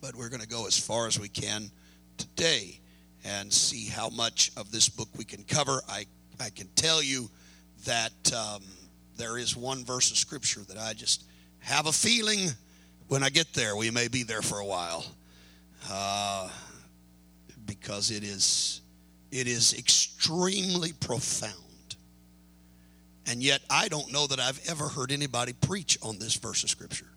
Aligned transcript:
but 0.00 0.14
we're 0.14 0.28
going 0.28 0.42
to 0.42 0.48
go 0.48 0.66
as 0.66 0.78
far 0.78 1.06
as 1.06 1.18
we 1.18 1.28
can 1.28 1.70
today 2.16 2.80
and 3.24 3.52
see 3.52 3.86
how 3.86 4.08
much 4.08 4.50
of 4.56 4.70
this 4.70 4.88
book 4.88 5.08
we 5.16 5.24
can 5.24 5.44
cover. 5.44 5.82
I, 5.88 6.06
I 6.40 6.50
can 6.50 6.68
tell 6.74 7.02
you 7.02 7.30
that 7.84 8.32
um, 8.32 8.62
there 9.16 9.38
is 9.38 9.56
one 9.56 9.84
verse 9.84 10.10
of 10.10 10.16
Scripture 10.16 10.60
that 10.68 10.78
I 10.78 10.94
just 10.94 11.24
have 11.60 11.86
a 11.86 11.92
feeling 11.92 12.48
when 13.08 13.22
I 13.24 13.28
get 13.28 13.52
there, 13.54 13.76
we 13.76 13.90
may 13.90 14.08
be 14.08 14.22
there 14.22 14.40
for 14.40 14.60
a 14.60 14.64
while. 14.64 15.04
Uh, 15.90 16.48
because 17.66 18.10
it 18.10 18.22
is, 18.22 18.80
it 19.30 19.46
is 19.46 19.74
extremely 19.78 20.92
profound. 20.92 21.54
And 23.26 23.42
yet, 23.42 23.60
I 23.68 23.88
don't 23.88 24.12
know 24.12 24.26
that 24.26 24.40
I've 24.40 24.60
ever 24.68 24.88
heard 24.88 25.12
anybody 25.12 25.52
preach 25.52 25.98
on 26.02 26.18
this 26.18 26.34
verse 26.36 26.64
of 26.64 26.70
Scripture. 26.70 27.09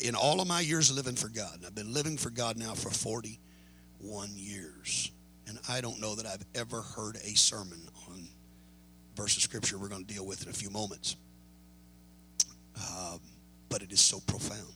In 0.00 0.14
all 0.14 0.40
of 0.40 0.48
my 0.48 0.60
years 0.60 0.94
living 0.94 1.14
for 1.16 1.28
God, 1.28 1.56
and 1.56 1.66
I've 1.66 1.74
been 1.74 1.92
living 1.92 2.16
for 2.16 2.30
God 2.30 2.56
now 2.56 2.74
for 2.74 2.90
41 2.90 4.30
years, 4.34 5.10
and 5.46 5.58
I 5.68 5.80
don't 5.80 6.00
know 6.00 6.14
that 6.14 6.26
I've 6.26 6.44
ever 6.54 6.80
heard 6.80 7.16
a 7.16 7.34
sermon 7.34 7.80
on 8.08 8.28
verse 9.16 9.36
of 9.36 9.42
Scripture 9.42 9.78
we're 9.78 9.88
going 9.88 10.04
to 10.04 10.14
deal 10.14 10.26
with 10.26 10.42
in 10.42 10.48
a 10.48 10.52
few 10.52 10.70
moments. 10.70 11.16
Um, 12.76 13.20
but 13.68 13.82
it 13.82 13.92
is 13.92 14.00
so 14.00 14.20
profound. 14.20 14.72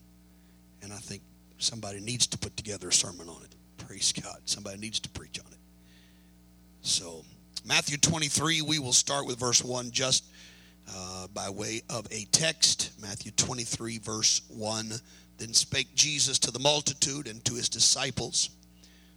And 0.83 0.93
I 0.93 0.97
think 0.97 1.23
somebody 1.59 2.01
needs 2.01 2.27
to 2.29 2.39
put 2.39 2.57
together 2.57 2.89
a 2.89 2.93
sermon 2.93 3.29
on 3.29 3.43
it. 3.43 3.55
Praise 3.87 4.13
God. 4.13 4.39
Somebody 4.45 4.79
needs 4.79 5.01
to 5.01 5.09
preach 5.09 5.39
on 5.41 5.53
it. 5.53 5.59
So, 6.83 7.25
Matthew 7.65 7.97
23, 7.97 8.63
we 8.63 8.79
will 8.79 8.93
start 8.93 9.27
with 9.27 9.39
verse 9.39 9.63
1 9.65 9.91
just 9.91 10.25
uh, 10.95 11.27
by 11.29 11.51
way 11.51 11.83
of 11.91 12.07
a 12.11 12.25
text. 12.33 12.93
Matthew 13.01 13.33
23, 13.33 13.99
verse 13.99 14.43
1. 14.49 14.93
Then 15.39 15.55
spake 15.55 15.95
Jesus 15.95 16.39
to 16.41 16.51
the 16.51 16.59
multitude 16.59 17.29
and 17.29 17.45
to 17.45 17.55
his 17.55 17.69
disciples, 17.69 18.51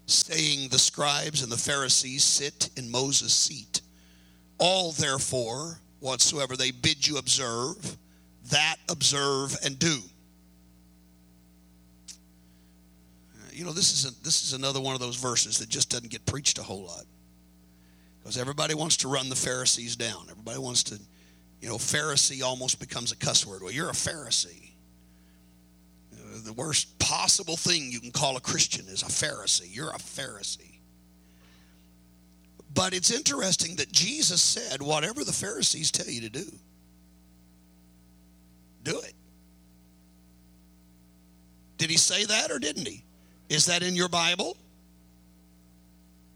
saying, 0.06 0.70
The 0.70 0.80
scribes 0.80 1.42
and 1.42 1.52
the 1.52 1.58
Pharisees 1.58 2.24
sit 2.24 2.70
in 2.78 2.92
Moses' 2.92 3.34
seat. 3.34 3.82
All, 4.60 4.92
therefore, 4.92 5.80
whatsoever 6.00 6.56
they 6.56 6.72
bid 6.72 7.08
you 7.08 7.18
observe, 7.18 7.98
that 8.52 8.76
observe 8.90 9.58
and 9.64 9.80
do. 9.80 10.00
You 13.52 13.66
know, 13.66 13.74
this 13.74 13.94
is, 13.94 14.06
a, 14.06 14.24
this 14.24 14.44
is 14.44 14.54
another 14.54 14.80
one 14.80 14.94
of 14.96 15.02
those 15.02 15.18
verses 15.18 15.58
that 15.60 15.70
just 15.70 15.90
doesn't 15.90 16.10
get 16.10 16.26
preached 16.26 16.58
a 16.58 16.64
whole 16.64 16.84
lot. 16.84 17.06
Because 18.20 18.38
everybody 18.38 18.76
wants 18.76 18.98
to 18.98 19.08
run 19.08 19.30
the 19.30 19.36
Pharisees 19.36 19.96
down. 19.96 20.28
Everybody 20.30 20.60
wants 20.60 20.84
to, 20.84 21.00
you 21.62 21.70
know, 21.70 21.76
Pharisee 21.76 22.42
almost 22.42 22.80
becomes 22.80 23.12
a 23.12 23.16
cuss 23.16 23.46
word. 23.46 23.62
Well, 23.62 23.72
you're 23.72 23.90
a 23.90 23.94
Pharisee. 23.94 24.72
Uh, 26.14 26.40
the 26.44 26.54
worst 26.54 26.98
possible 26.98 27.56
thing 27.56 27.92
you 27.92 28.00
can 28.00 28.12
call 28.12 28.36
a 28.36 28.42
Christian 28.42 28.86
is 28.88 29.04
a 29.04 29.06
Pharisee. 29.06 29.74
You're 29.74 29.92
a 29.92 30.00
Pharisee. 30.00 30.80
But 32.74 32.94
it's 32.94 33.12
interesting 33.12 33.76
that 33.76 33.92
Jesus 33.92 34.42
said, 34.42 34.82
whatever 34.82 35.24
the 35.24 35.34
Pharisees 35.34 35.92
tell 35.92 36.08
you 36.08 36.22
to 36.22 36.30
do, 36.30 36.46
do 38.84 39.00
it. 39.00 39.14
Did 41.78 41.90
he 41.90 41.98
say 41.98 42.26
that 42.26 42.50
or 42.50 42.60
didn't 42.60 42.88
he? 42.88 43.04
Is 43.50 43.66
that 43.66 43.84
in 43.84 43.96
your 43.96 44.10
Bible? 44.10 44.58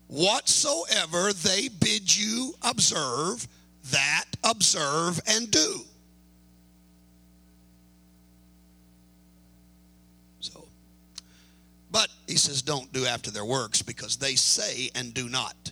Whatsoever 0.07 1.33
they 1.33 1.69
bid 1.69 2.15
you 2.15 2.53
observe, 2.61 3.47
that 3.91 4.25
observe 4.43 5.19
and 5.27 5.49
do. 5.51 5.81
So, 10.39 10.67
but 11.91 12.09
he 12.27 12.37
says, 12.37 12.61
don't 12.61 12.91
do 12.93 13.05
after 13.05 13.31
their 13.31 13.45
works 13.45 13.81
because 13.81 14.17
they 14.17 14.35
say 14.35 14.89
and 14.95 15.13
do 15.13 15.29
not. 15.29 15.71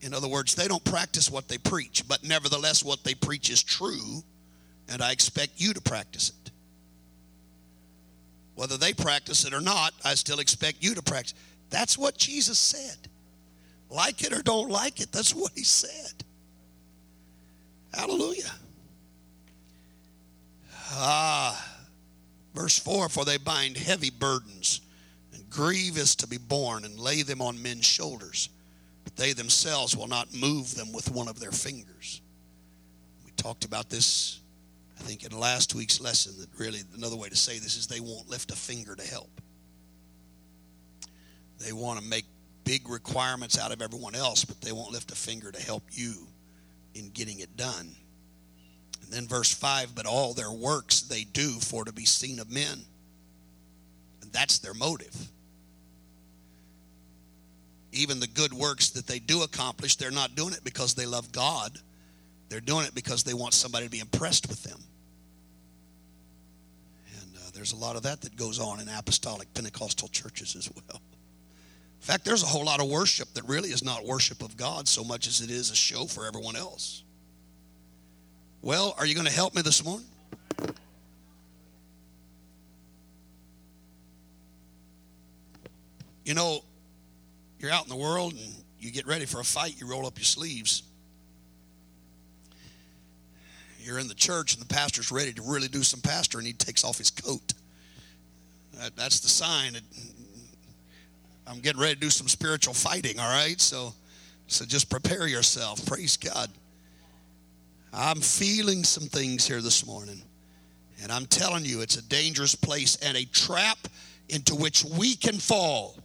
In 0.00 0.14
other 0.14 0.28
words, 0.28 0.54
they 0.54 0.66
don't 0.66 0.84
practice 0.84 1.30
what 1.30 1.48
they 1.48 1.58
preach, 1.58 2.08
but 2.08 2.24
nevertheless, 2.24 2.84
what 2.84 3.04
they 3.04 3.14
preach 3.14 3.50
is 3.50 3.62
true 3.62 4.22
and 4.90 5.00
I 5.00 5.12
expect 5.12 5.52
you 5.56 5.72
to 5.72 5.80
practice 5.80 6.30
it. 6.30 6.50
Whether 8.56 8.76
they 8.76 8.92
practice 8.92 9.44
it 9.44 9.54
or 9.54 9.60
not, 9.60 9.94
I 10.04 10.14
still 10.14 10.40
expect 10.40 10.78
you 10.80 10.94
to 10.94 11.02
practice. 11.02 11.34
That's 11.70 11.96
what 11.96 12.18
Jesus 12.18 12.58
said. 12.58 13.08
Like 13.88 14.22
it 14.22 14.32
or 14.32 14.42
don't 14.42 14.68
like 14.68 15.00
it, 15.00 15.12
that's 15.12 15.34
what 15.34 15.52
he 15.54 15.64
said. 15.64 16.24
Hallelujah. 17.94 18.50
Ah, 20.92 21.80
verse 22.54 22.78
4 22.78 23.08
For 23.08 23.24
they 23.24 23.36
bind 23.36 23.76
heavy 23.76 24.10
burdens 24.10 24.80
and 25.32 25.48
grievous 25.50 26.14
to 26.16 26.26
be 26.26 26.38
borne 26.38 26.84
and 26.84 26.98
lay 26.98 27.22
them 27.22 27.40
on 27.40 27.62
men's 27.62 27.86
shoulders, 27.86 28.48
but 29.04 29.16
they 29.16 29.32
themselves 29.32 29.96
will 29.96 30.08
not 30.08 30.34
move 30.34 30.74
them 30.74 30.92
with 30.92 31.10
one 31.10 31.28
of 31.28 31.40
their 31.40 31.52
fingers. 31.52 32.20
We 33.24 33.30
talked 33.32 33.64
about 33.64 33.88
this 33.88 34.40
I 35.00 35.02
think 35.02 35.24
in 35.24 35.38
last 35.38 35.74
week's 35.74 36.00
lesson 36.00 36.34
that 36.40 36.48
really 36.58 36.80
another 36.94 37.16
way 37.16 37.30
to 37.30 37.36
say 37.36 37.58
this 37.58 37.76
is 37.76 37.86
they 37.86 38.00
won't 38.00 38.28
lift 38.28 38.50
a 38.50 38.56
finger 38.56 38.94
to 38.94 39.02
help. 39.02 39.30
They 41.58 41.72
want 41.72 41.98
to 42.00 42.04
make 42.04 42.26
big 42.64 42.88
requirements 42.88 43.58
out 43.58 43.72
of 43.72 43.80
everyone 43.80 44.14
else, 44.14 44.44
but 44.44 44.60
they 44.60 44.72
won't 44.72 44.92
lift 44.92 45.10
a 45.10 45.14
finger 45.14 45.50
to 45.50 45.62
help 45.62 45.82
you 45.90 46.26
in 46.94 47.10
getting 47.10 47.40
it 47.40 47.56
done. 47.56 47.94
And 49.02 49.12
then 49.12 49.26
verse 49.26 49.52
5 49.52 49.94
but 49.94 50.06
all 50.06 50.34
their 50.34 50.52
works 50.52 51.00
they 51.02 51.24
do 51.24 51.50
for 51.60 51.84
to 51.84 51.92
be 51.92 52.04
seen 52.04 52.38
of 52.38 52.50
men. 52.50 52.80
And 54.22 54.32
that's 54.32 54.58
their 54.58 54.74
motive. 54.74 55.16
Even 57.92 58.20
the 58.20 58.28
good 58.28 58.52
works 58.52 58.90
that 58.90 59.06
they 59.06 59.18
do 59.18 59.42
accomplish, 59.42 59.96
they're 59.96 60.10
not 60.10 60.36
doing 60.36 60.52
it 60.52 60.62
because 60.62 60.94
they 60.94 61.06
love 61.06 61.32
God. 61.32 61.76
They're 62.48 62.60
doing 62.60 62.86
it 62.86 62.94
because 62.94 63.24
they 63.24 63.34
want 63.34 63.54
somebody 63.54 63.86
to 63.86 63.90
be 63.90 64.00
impressed 64.00 64.48
with 64.48 64.62
them. 64.62 64.78
And 67.20 67.36
uh, 67.36 67.50
there's 67.52 67.72
a 67.72 67.76
lot 67.76 67.96
of 67.96 68.02
that 68.04 68.20
that 68.20 68.36
goes 68.36 68.60
on 68.60 68.80
in 68.80 68.88
apostolic 68.88 69.52
Pentecostal 69.54 70.08
churches 70.08 70.54
as 70.54 70.70
well. 70.74 71.00
In 72.00 72.06
fact, 72.06 72.24
there's 72.24 72.42
a 72.42 72.46
whole 72.46 72.64
lot 72.64 72.80
of 72.80 72.88
worship 72.88 73.32
that 73.34 73.44
really 73.44 73.68
is 73.70 73.84
not 73.84 74.04
worship 74.06 74.42
of 74.42 74.56
God 74.56 74.88
so 74.88 75.04
much 75.04 75.26
as 75.26 75.40
it 75.40 75.50
is 75.50 75.70
a 75.70 75.76
show 75.76 76.06
for 76.06 76.26
everyone 76.26 76.56
else. 76.56 77.02
Well, 78.62 78.94
are 78.98 79.06
you 79.06 79.14
going 79.14 79.26
to 79.26 79.32
help 79.32 79.54
me 79.54 79.62
this 79.62 79.84
morning? 79.84 80.06
You 86.24 86.34
know, 86.34 86.60
you're 87.58 87.70
out 87.70 87.84
in 87.84 87.90
the 87.90 87.96
world 87.96 88.32
and 88.32 88.54
you 88.78 88.90
get 88.90 89.06
ready 89.06 89.26
for 89.26 89.40
a 89.40 89.44
fight, 89.44 89.74
you 89.78 89.86
roll 89.86 90.06
up 90.06 90.16
your 90.16 90.24
sleeves 90.24 90.82
you're 93.82 93.98
in 93.98 94.08
the 94.08 94.14
church 94.14 94.54
and 94.54 94.62
the 94.62 94.72
pastor's 94.72 95.10
ready 95.10 95.32
to 95.32 95.42
really 95.42 95.68
do 95.68 95.82
some 95.82 96.00
pastor 96.00 96.38
and 96.38 96.46
he 96.46 96.52
takes 96.52 96.84
off 96.84 96.98
his 96.98 97.10
coat. 97.10 97.54
That, 98.74 98.94
that's 98.96 99.20
the 99.20 99.28
sign. 99.28 99.72
That 99.74 99.82
I'm 101.50 101.58
getting 101.58 101.80
ready 101.80 101.94
to 101.94 102.00
do 102.00 102.10
some 102.10 102.28
spiritual 102.28 102.74
fighting, 102.74 103.18
all 103.18 103.28
right? 103.28 103.60
So, 103.60 103.92
so 104.46 104.64
just 104.64 104.88
prepare 104.88 105.26
yourself. 105.26 105.84
Praise 105.84 106.16
God. 106.16 106.48
I'm 107.92 108.20
feeling 108.20 108.84
some 108.84 109.08
things 109.08 109.48
here 109.48 109.60
this 109.60 109.84
morning. 109.84 110.22
And 111.02 111.10
I'm 111.10 111.26
telling 111.26 111.64
you, 111.64 111.80
it's 111.80 111.96
a 111.96 112.02
dangerous 112.02 112.54
place 112.54 112.96
and 113.02 113.16
a 113.16 113.24
trap 113.24 113.78
into 114.28 114.54
which 114.54 114.84
we 114.84 115.16
can 115.16 115.38
fall. 115.38 115.96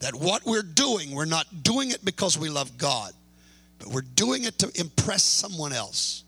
That 0.00 0.14
what 0.14 0.44
we're 0.44 0.62
doing, 0.62 1.12
we're 1.12 1.24
not 1.24 1.46
doing 1.62 1.90
it 1.90 2.04
because 2.04 2.38
we 2.38 2.50
love 2.50 2.76
God, 2.76 3.12
but 3.78 3.88
we're 3.88 4.02
doing 4.02 4.44
it 4.44 4.58
to 4.58 4.70
impress 4.78 5.22
someone 5.22 5.72
else. 5.72 6.24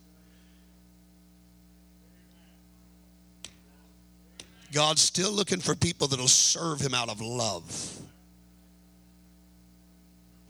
God's 4.72 5.02
still 5.02 5.30
looking 5.30 5.60
for 5.60 5.75
people 5.75 6.08
that'll 6.08 6.26
serve 6.26 6.81
him 6.81 6.94
out 6.94 7.10
of 7.10 7.20
love. 7.20 8.00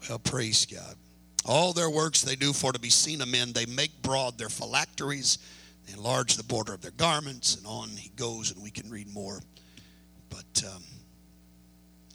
Well, 0.09 0.19
praise 0.19 0.65
God. 0.65 0.95
All 1.45 1.73
their 1.73 1.89
works 1.89 2.21
they 2.21 2.35
do 2.35 2.53
for 2.53 2.71
to 2.71 2.79
be 2.79 2.89
seen 2.89 3.21
of 3.21 3.27
men. 3.27 3.53
They 3.53 3.65
make 3.65 4.01
broad 4.01 4.37
their 4.37 4.49
phylacteries, 4.49 5.37
they 5.87 5.93
enlarge 5.93 6.35
the 6.35 6.43
border 6.43 6.73
of 6.73 6.81
their 6.81 6.91
garments, 6.91 7.55
and 7.55 7.65
on 7.65 7.89
he 7.89 8.09
goes, 8.15 8.51
and 8.51 8.63
we 8.63 8.69
can 8.69 8.89
read 8.89 9.11
more. 9.13 9.41
But 10.29 10.63
um, 10.65 10.83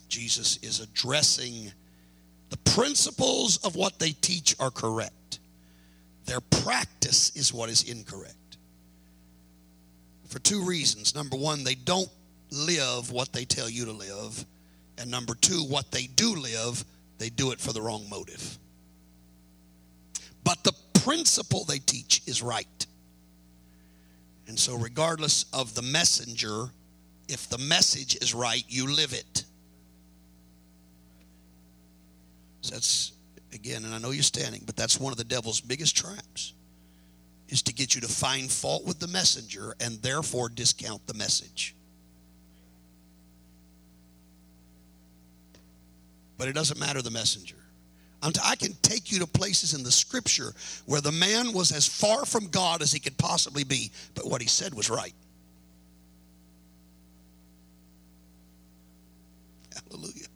Jesus 0.08 0.58
is 0.62 0.80
addressing 0.80 1.72
the 2.50 2.56
principles 2.58 3.56
of 3.58 3.74
what 3.74 3.98
they 3.98 4.12
teach 4.12 4.54
are 4.60 4.70
correct. 4.70 5.40
Their 6.26 6.40
practice 6.40 7.34
is 7.36 7.52
what 7.52 7.68
is 7.68 7.82
incorrect 7.82 8.36
for 10.36 10.42
two 10.42 10.62
reasons. 10.62 11.14
Number 11.14 11.36
one, 11.36 11.64
they 11.64 11.74
don't 11.74 12.10
live 12.50 13.10
what 13.10 13.32
they 13.32 13.46
tell 13.46 13.70
you 13.70 13.86
to 13.86 13.92
live. 13.92 14.44
And 14.98 15.10
number 15.10 15.34
two, 15.34 15.62
what 15.64 15.90
they 15.90 16.08
do 16.08 16.34
live, 16.34 16.84
they 17.18 17.30
do 17.30 17.52
it 17.52 17.60
for 17.60 17.72
the 17.72 17.80
wrong 17.80 18.08
motive. 18.08 18.58
But 20.44 20.62
the 20.62 20.72
principle 21.00 21.64
they 21.64 21.78
teach 21.78 22.22
is 22.26 22.42
right. 22.42 22.86
And 24.48 24.58
so, 24.58 24.76
regardless 24.76 25.44
of 25.52 25.74
the 25.74 25.82
messenger, 25.82 26.66
if 27.28 27.48
the 27.48 27.58
message 27.58 28.16
is 28.16 28.32
right, 28.34 28.64
you 28.68 28.86
live 28.86 29.12
it. 29.12 29.44
So 32.60 32.74
that's, 32.74 33.12
again, 33.52 33.84
and 33.84 33.94
I 33.94 33.98
know 33.98 34.10
you're 34.10 34.22
standing, 34.22 34.62
but 34.66 34.76
that's 34.76 35.00
one 35.00 35.12
of 35.12 35.18
the 35.18 35.24
devil's 35.24 35.60
biggest 35.60 35.96
traps 35.96 36.52
is 37.48 37.62
to 37.62 37.72
get 37.72 37.94
you 37.94 38.00
to 38.00 38.08
find 38.08 38.50
fault 38.50 38.84
with 38.84 38.98
the 38.98 39.06
messenger 39.06 39.74
and 39.80 40.02
therefore 40.02 40.48
discount 40.48 41.06
the 41.06 41.14
message. 41.14 41.74
But 46.38 46.48
it 46.48 46.54
doesn't 46.54 46.78
matter 46.78 47.02
the 47.02 47.10
messenger. 47.10 47.56
I 48.22 48.56
can 48.56 48.72
take 48.82 49.12
you 49.12 49.20
to 49.20 49.26
places 49.26 49.72
in 49.74 49.84
the 49.84 49.92
scripture 49.92 50.52
where 50.86 51.00
the 51.00 51.12
man 51.12 51.52
was 51.52 51.70
as 51.70 51.86
far 51.86 52.24
from 52.24 52.48
God 52.48 52.82
as 52.82 52.90
he 52.90 52.98
could 52.98 53.16
possibly 53.16 53.62
be, 53.62 53.92
but 54.14 54.26
what 54.26 54.42
he 54.42 54.48
said 54.48 54.74
was 54.74 54.90
right. 54.90 55.14
Hallelujah. 59.90 60.26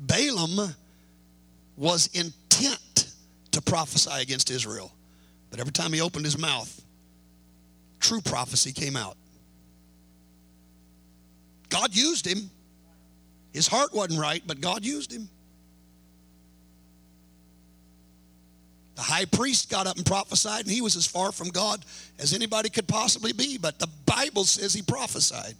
Balaam 0.00 0.74
was 1.76 2.08
intent 2.14 3.12
to 3.52 3.62
prophesy 3.62 4.20
against 4.20 4.50
Israel, 4.50 4.92
but 5.50 5.60
every 5.60 5.72
time 5.72 5.92
he 5.92 6.00
opened 6.00 6.24
his 6.24 6.38
mouth, 6.38 6.82
true 8.00 8.20
prophecy 8.20 8.72
came 8.72 8.96
out. 8.96 9.16
God 11.68 11.94
used 11.94 12.26
him. 12.26 12.50
His 13.54 13.68
heart 13.68 13.94
wasn't 13.94 14.20
right, 14.20 14.42
but 14.44 14.60
God 14.60 14.84
used 14.84 15.12
him. 15.12 15.28
The 18.96 19.02
high 19.02 19.24
priest 19.24 19.70
got 19.70 19.86
up 19.86 19.96
and 19.96 20.04
prophesied, 20.04 20.62
and 20.62 20.70
he 20.70 20.80
was 20.80 20.96
as 20.96 21.06
far 21.06 21.30
from 21.30 21.48
God 21.48 21.84
as 22.18 22.34
anybody 22.34 22.68
could 22.68 22.88
possibly 22.88 23.32
be. 23.32 23.56
But 23.56 23.78
the 23.78 23.88
Bible 24.06 24.44
says 24.44 24.74
he 24.74 24.82
prophesied 24.82 25.54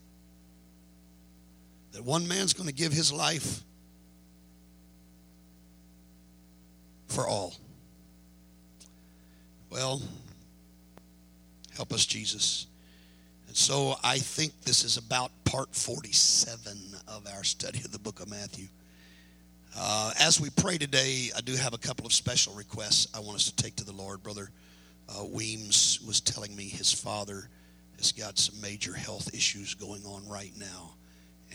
that 1.92 2.04
one 2.04 2.26
man's 2.26 2.52
going 2.52 2.68
to 2.68 2.74
give 2.74 2.92
his 2.92 3.12
life 3.12 3.62
for 7.06 7.28
all. 7.28 7.54
Well, 9.70 10.02
help 11.76 11.92
us, 11.92 12.04
Jesus. 12.06 12.66
And 13.46 13.56
so 13.56 13.94
I 14.02 14.18
think 14.18 14.52
this 14.62 14.82
is 14.82 14.96
about 14.96 15.30
part 15.54 15.72
47 15.72 16.96
of 17.06 17.28
our 17.32 17.44
study 17.44 17.78
of 17.84 17.92
the 17.92 17.98
book 18.00 18.18
of 18.18 18.28
Matthew. 18.28 18.66
Uh, 19.78 20.10
as 20.18 20.40
we 20.40 20.50
pray 20.50 20.78
today, 20.78 21.30
I 21.36 21.42
do 21.42 21.54
have 21.54 21.74
a 21.74 21.78
couple 21.78 22.04
of 22.06 22.12
special 22.12 22.54
requests 22.54 23.06
I 23.14 23.20
want 23.20 23.36
us 23.36 23.52
to 23.52 23.54
take 23.54 23.76
to 23.76 23.84
the 23.84 23.92
Lord. 23.92 24.20
Brother 24.20 24.50
uh, 25.08 25.24
Weems 25.24 26.00
was 26.04 26.20
telling 26.20 26.56
me 26.56 26.64
his 26.64 26.92
father 26.92 27.48
has 27.98 28.10
got 28.10 28.36
some 28.36 28.60
major 28.60 28.94
health 28.94 29.32
issues 29.32 29.74
going 29.74 30.04
on 30.04 30.28
right 30.28 30.50
now 30.58 30.94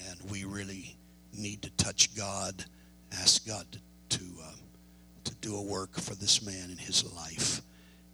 and 0.07 0.31
we 0.31 0.45
really 0.45 0.95
need 1.37 1.61
to 1.63 1.69
touch 1.71 2.15
God, 2.15 2.63
ask 3.11 3.45
God 3.45 3.69
to 3.69 3.79
to, 4.09 4.25
uh, 4.41 4.55
to 5.25 5.35
do 5.35 5.57
a 5.57 5.61
work 5.61 5.93
for 5.99 6.15
this 6.15 6.41
man 6.41 6.71
in 6.71 6.77
his 6.77 7.03
life. 7.13 7.61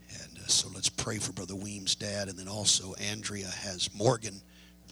And 0.09 0.39
uh, 0.39 0.47
so 0.47 0.67
let's 0.73 0.89
pray 0.89 1.19
for 1.19 1.31
Brother 1.31 1.55
Weems' 1.55 1.95
dad, 1.95 2.27
and 2.27 2.37
then 2.37 2.47
also 2.47 2.93
Andrea 2.95 3.47
has 3.47 3.89
Morgan 3.93 4.41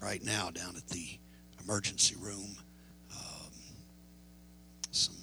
right 0.03 0.23
now 0.23 0.50
down 0.50 0.75
at 0.75 0.88
the 0.88 1.17
emergency 1.63 2.15
room. 2.19 2.57
Um, 3.15 3.51
some 4.91 5.15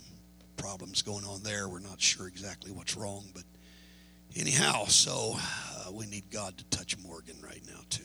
problems 0.56 1.02
going 1.02 1.24
on 1.24 1.42
there. 1.42 1.68
We're 1.68 1.80
not 1.80 2.00
sure 2.00 2.26
exactly 2.26 2.72
what's 2.72 2.96
wrong, 2.96 3.24
but 3.34 3.44
anyhow, 4.36 4.86
so 4.86 5.34
uh, 5.36 5.92
we 5.92 6.06
need 6.06 6.30
God 6.30 6.56
to 6.58 6.64
touch 6.64 6.96
Morgan 6.98 7.36
right 7.42 7.62
now 7.66 7.80
too. 7.90 8.04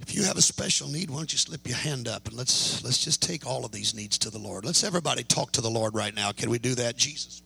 If 0.00 0.14
you 0.14 0.24
have 0.24 0.36
a 0.36 0.42
special 0.42 0.88
need, 0.88 1.10
why 1.10 1.18
don't 1.18 1.32
you 1.32 1.38
slip 1.38 1.66
your 1.66 1.76
hand 1.76 2.08
up 2.08 2.26
and 2.26 2.36
let's 2.36 2.82
let's 2.82 3.02
just 3.02 3.22
take 3.22 3.46
all 3.46 3.64
of 3.64 3.70
these 3.70 3.94
needs 3.94 4.18
to 4.18 4.30
the 4.30 4.38
Lord. 4.38 4.64
Let's 4.64 4.82
everybody 4.82 5.22
talk 5.22 5.52
to 5.52 5.60
the 5.60 5.70
Lord 5.70 5.94
right 5.94 6.14
now. 6.14 6.32
Can 6.32 6.50
we 6.50 6.58
do 6.58 6.74
that? 6.74 6.96
Jesus. 6.96 7.41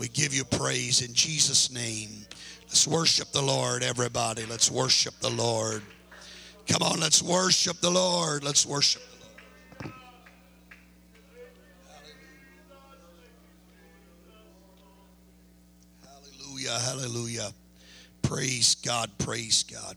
We 0.00 0.08
give 0.08 0.32
you 0.32 0.44
praise 0.44 1.02
in 1.02 1.12
Jesus' 1.12 1.70
name. 1.70 2.08
Let's 2.62 2.88
worship 2.88 3.32
the 3.32 3.42
Lord, 3.42 3.82
everybody. 3.82 4.46
Let's 4.46 4.70
worship 4.70 5.12
the 5.20 5.28
Lord. 5.28 5.82
Come 6.66 6.82
on, 6.82 7.00
let's 7.00 7.22
worship 7.22 7.82
the 7.82 7.90
Lord. 7.90 8.42
Let's 8.42 8.64
worship 8.64 9.02
the 9.78 9.88
Lord. 9.88 9.94
Hallelujah, 16.02 16.78
hallelujah. 16.78 17.50
Praise 18.22 18.76
God, 18.76 19.10
praise 19.18 19.64
God. 19.64 19.96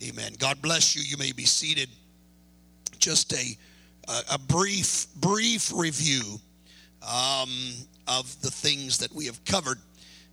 Amen. 0.00 0.34
God 0.38 0.62
bless 0.62 0.94
you. 0.94 1.02
You 1.02 1.16
may 1.16 1.32
be 1.32 1.44
seated. 1.44 1.88
Just 3.00 3.32
a, 3.32 3.58
a, 4.06 4.34
a 4.34 4.38
brief, 4.38 5.08
brief 5.16 5.72
review. 5.74 6.38
Um, 7.02 7.48
of 8.10 8.40
the 8.42 8.50
things 8.50 8.98
that 8.98 9.14
we 9.14 9.26
have 9.26 9.44
covered 9.44 9.78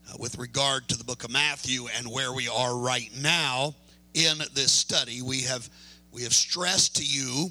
uh, 0.10 0.18
with 0.20 0.36
regard 0.40 0.88
to 0.88 0.98
the 0.98 1.04
book 1.04 1.24
of 1.24 1.30
Matthew 1.30 1.86
and 1.96 2.08
where 2.08 2.34
we 2.34 2.48
are 2.48 2.76
right 2.76 3.12
now 3.22 3.76
in 4.16 4.40
this 4.56 4.72
study. 4.72 5.22
We 5.22 5.42
have 5.42 5.70
we 6.12 6.24
have 6.24 6.34
stressed 6.34 6.96
to 6.96 7.06
you 7.06 7.50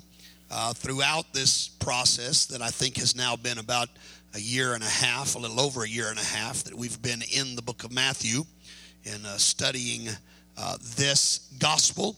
uh, 0.50 0.73
throughout 0.73 1.33
this 1.33 1.68
process 1.68 2.47
that 2.47 2.61
I 2.61 2.71
think 2.71 2.97
has 2.97 3.14
now 3.14 3.37
been 3.37 3.59
about 3.59 3.88
a 4.35 4.40
year 4.40 4.75
and 4.75 4.83
a 4.83 4.88
half, 4.88 5.37
a 5.37 5.38
little 5.38 5.61
over 5.61 5.85
a 5.85 5.88
year 5.88 6.11
and 6.11 6.18
a 6.18 6.25
half, 6.25 6.64
that 6.64 6.75
we've 6.75 7.00
been 7.00 7.23
in 7.33 7.54
the 7.54 7.62
book 7.62 7.85
of 7.85 7.92
Matthew 7.92 8.42
in 9.04 9.25
uh, 9.25 9.37
studying 9.37 10.09
uh, 10.59 10.76
this 10.97 11.52
gospel. 11.61 12.16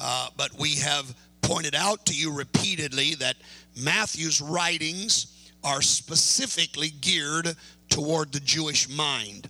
Uh, 0.00 0.28
but 0.36 0.56
we 0.60 0.76
have 0.76 1.12
pointed 1.42 1.74
out 1.74 2.06
to 2.06 2.14
you 2.14 2.32
repeatedly 2.32 3.16
that 3.16 3.36
Matthew's 3.76 4.40
writings 4.40 5.37
are 5.64 5.82
specifically 5.82 6.90
geared 7.00 7.54
toward 7.88 8.32
the 8.32 8.40
Jewish 8.40 8.88
mind. 8.88 9.48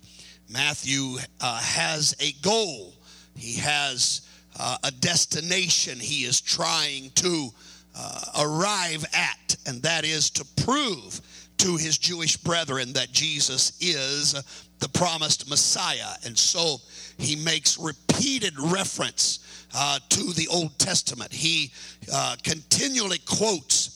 Matthew 0.51 1.17
uh, 1.41 1.59
has 1.59 2.15
a 2.19 2.31
goal, 2.41 2.93
he 3.35 3.57
has 3.59 4.21
uh, 4.59 4.77
a 4.83 4.91
destination 4.91 5.99
he 5.99 6.25
is 6.25 6.41
trying 6.41 7.11
to 7.15 7.49
uh, 7.95 8.21
arrive 8.39 9.05
at, 9.13 9.55
and 9.65 9.81
that 9.83 10.05
is 10.05 10.29
to 10.31 10.45
prove 10.63 11.21
to 11.57 11.75
his 11.75 11.97
Jewish 11.97 12.37
brethren 12.37 12.93
that 12.93 13.11
Jesus 13.11 13.73
is 13.81 14.33
the 14.79 14.89
promised 14.89 15.49
Messiah. 15.49 16.13
And 16.25 16.37
so 16.37 16.77
he 17.17 17.35
makes 17.35 17.77
repeated 17.77 18.53
reference 18.57 19.39
uh, 19.75 19.99
to 20.09 20.33
the 20.33 20.47
Old 20.47 20.77
Testament. 20.79 21.33
He 21.33 21.71
uh, 22.11 22.37
continually 22.43 23.19
quotes 23.19 23.88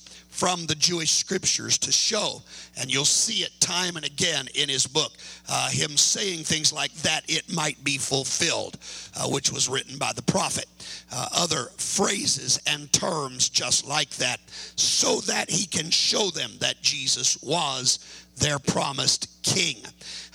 from 0.44 0.66
the 0.66 0.76
Jewish 0.76 1.12
scriptures 1.12 1.78
to 1.78 1.90
show. 1.90 2.42
And 2.78 2.94
you'll 2.94 3.06
see 3.06 3.46
it 3.46 3.62
time 3.62 3.96
and 3.96 4.06
again 4.06 4.50
in 4.54 4.68
his 4.68 4.86
book, 4.86 5.14
uh, 5.48 5.70
him 5.70 5.92
saying 5.92 6.44
things 6.44 6.74
like 6.74 6.92
that 6.96 7.22
it 7.30 7.50
might 7.56 7.82
be 7.86 7.98
fulfilled, 7.98 8.78
uh, 9.16 9.30
which 9.30 9.54
was 9.54 9.70
written 9.70 9.98
by 9.98 10.12
the 10.14 10.22
prophet. 10.22 10.66
Uh, 11.14 11.30
other 11.38 11.70
phrases 11.78 12.60
and 12.68 12.92
terms 12.92 13.48
just 13.48 13.88
like 13.88 14.10
that, 14.18 14.42
so 14.76 15.22
that 15.22 15.50
he 15.50 15.66
can 15.66 15.90
show 15.90 16.30
them 16.30 16.52
that 16.60 16.82
Jesus 16.82 17.42
was 17.42 18.00
their 18.36 18.60
promised 18.60 19.30
king. 19.44 19.78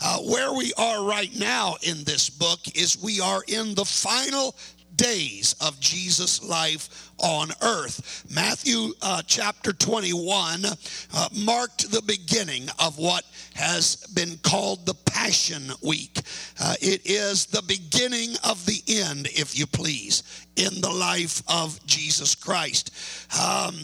Uh, 0.03 0.21
where 0.21 0.55
we 0.55 0.73
are 0.79 1.05
right 1.05 1.38
now 1.38 1.75
in 1.83 2.03
this 2.05 2.31
book 2.31 2.61
is 2.75 3.03
we 3.03 3.21
are 3.21 3.43
in 3.47 3.75
the 3.75 3.85
final 3.85 4.55
days 4.99 5.55
of 5.61 5.81
Jesus' 5.81 6.43
life 6.43 7.11
on 7.19 7.49
earth. 7.62 8.26
Matthew 8.31 8.93
uh, 9.00 9.23
chapter 9.26 9.73
21 9.73 10.64
uh, 10.67 11.28
marked 11.45 11.90
the 11.90 12.02
beginning 12.02 12.69
of 12.78 12.99
what 12.99 13.25
has 13.55 13.97
been 14.14 14.37
called 14.43 14.85
the 14.85 14.95
Passion 14.95 15.73
Week. 15.83 16.21
Uh, 16.61 16.75
it 16.81 17.07
is 17.07 17.47
the 17.47 17.62
beginning 17.62 18.35
of 18.45 18.67
the 18.67 18.83
end, 18.88 19.28
if 19.28 19.59
you 19.59 19.67
please, 19.67 20.23
in 20.57 20.81
the 20.81 20.90
life 20.90 21.43
of 21.49 21.85
Jesus 21.87 22.35
Christ. 22.35 22.93
Um, 23.40 23.75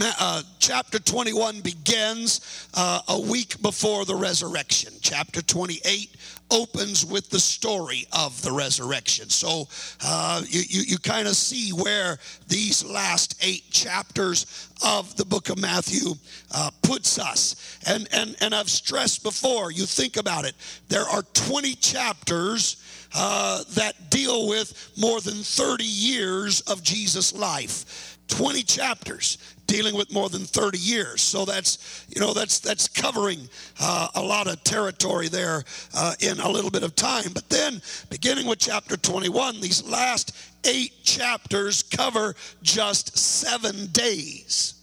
uh, 0.00 0.42
chapter 0.58 0.98
21 0.98 1.60
begins 1.60 2.68
uh, 2.74 3.00
a 3.08 3.20
week 3.20 3.60
before 3.62 4.04
the 4.04 4.14
resurrection. 4.14 4.92
Chapter 5.00 5.42
28 5.42 6.16
opens 6.50 7.04
with 7.04 7.30
the 7.30 7.40
story 7.40 8.06
of 8.12 8.40
the 8.42 8.52
resurrection. 8.52 9.28
So 9.28 9.68
uh, 10.04 10.42
you, 10.46 10.62
you, 10.68 10.82
you 10.82 10.98
kind 10.98 11.26
of 11.26 11.34
see 11.34 11.70
where 11.70 12.18
these 12.48 12.84
last 12.84 13.42
eight 13.44 13.70
chapters 13.70 14.68
of 14.84 15.16
the 15.16 15.24
book 15.24 15.48
of 15.48 15.58
Matthew 15.58 16.14
uh, 16.54 16.70
puts 16.82 17.18
us. 17.18 17.78
And, 17.86 18.08
and, 18.12 18.36
and 18.40 18.54
I've 18.54 18.70
stressed 18.70 19.22
before, 19.22 19.72
you 19.72 19.86
think 19.86 20.16
about 20.16 20.44
it, 20.44 20.54
there 20.88 21.04
are 21.04 21.22
20 21.22 21.74
chapters. 21.74 22.84
Uh, 23.12 23.64
that 23.70 24.08
deal 24.08 24.46
with 24.46 24.92
more 24.96 25.20
than 25.20 25.34
30 25.34 25.82
years 25.82 26.60
of 26.60 26.80
Jesus' 26.80 27.34
life. 27.34 28.16
20 28.28 28.62
chapters 28.62 29.38
dealing 29.70 29.94
with 29.94 30.12
more 30.12 30.28
than 30.28 30.42
30 30.42 30.78
years. 30.78 31.22
So 31.22 31.44
that's, 31.44 32.04
you 32.08 32.20
know, 32.20 32.34
that's, 32.34 32.58
that's 32.58 32.88
covering 32.88 33.48
uh, 33.78 34.08
a 34.16 34.20
lot 34.20 34.48
of 34.48 34.64
territory 34.64 35.28
there 35.28 35.62
uh, 35.94 36.14
in 36.18 36.40
a 36.40 36.48
little 36.48 36.72
bit 36.72 36.82
of 36.82 36.96
time. 36.96 37.30
But 37.32 37.48
then, 37.48 37.80
beginning 38.10 38.48
with 38.48 38.58
chapter 38.58 38.96
21, 38.96 39.60
these 39.60 39.88
last 39.88 40.36
eight 40.64 40.92
chapters 41.04 41.84
cover 41.84 42.34
just 42.62 43.16
seven 43.16 43.86
days. 43.92 44.74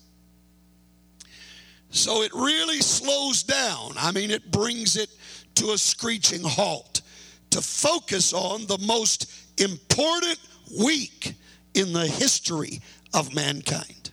So 1.89 2.21
it 2.21 2.31
really 2.33 2.79
slows 2.79 3.43
down. 3.43 3.91
I 3.97 4.13
mean, 4.13 4.31
it 4.31 4.51
brings 4.51 4.95
it 4.95 5.09
to 5.55 5.71
a 5.71 5.77
screeching 5.77 6.43
halt 6.43 7.01
to 7.49 7.59
focus 7.61 8.31
on 8.31 8.67
the 8.67 8.77
most 8.77 9.59
important 9.59 10.39
week 10.79 11.33
in 11.73 11.91
the 11.91 12.07
history 12.07 12.79
of 13.13 13.35
mankind 13.35 14.06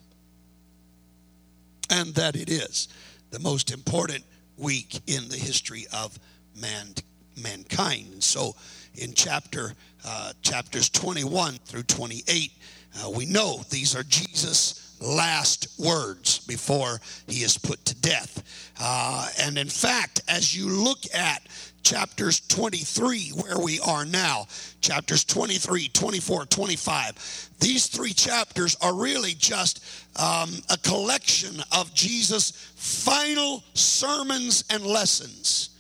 and 1.91 2.15
that 2.15 2.37
it 2.37 2.51
is 2.51 2.89
the 3.31 3.39
most 3.39 3.73
important 3.73 4.25
week 4.57 5.01
in 5.07 5.29
the 5.29 5.37
history 5.37 5.87
of 5.93 6.19
man, 6.61 6.95
mankind. 7.43 8.13
And 8.13 8.23
so 8.23 8.55
in 8.95 9.13
chapter 9.15 9.75
uh, 10.07 10.33
chapters 10.43 10.89
21 10.91 11.55
through 11.65 11.83
28, 11.85 12.53
uh, 12.97 13.11
we 13.11 13.27
know 13.27 13.63
these 13.71 13.97
are 13.97 14.03
Jesus' 14.05 14.97
last 15.01 15.79
words 15.79 16.39
before 16.47 17.01
he 17.27 17.43
is 17.43 17.59
put 17.59 17.85
to 17.87 17.95
death. 17.97 18.73
Uh, 18.81 19.29
and 19.43 19.59
in 19.59 19.69
fact, 19.69 20.23
as 20.29 20.57
you 20.57 20.69
look 20.69 20.99
at 21.15 21.43
chapters 21.85 22.41
23, 22.41 23.31
where 23.31 23.59
we 23.59 23.79
are 23.81 24.05
now, 24.05 24.47
chapters 24.81 25.25
23, 25.25 25.89
24, 25.89 26.47
25. 26.47 27.51
These 27.61 27.87
three 27.87 28.13
chapters 28.13 28.77
are 28.81 28.95
really 28.95 29.35
just 29.35 29.85
um, 30.19 30.51
a 30.71 30.79
collection 30.79 31.63
of 31.71 31.95
Jesus' 31.95 32.51
final 32.75 33.63
sermons 33.75 34.65
and 34.71 34.85
lessons. 34.85 35.71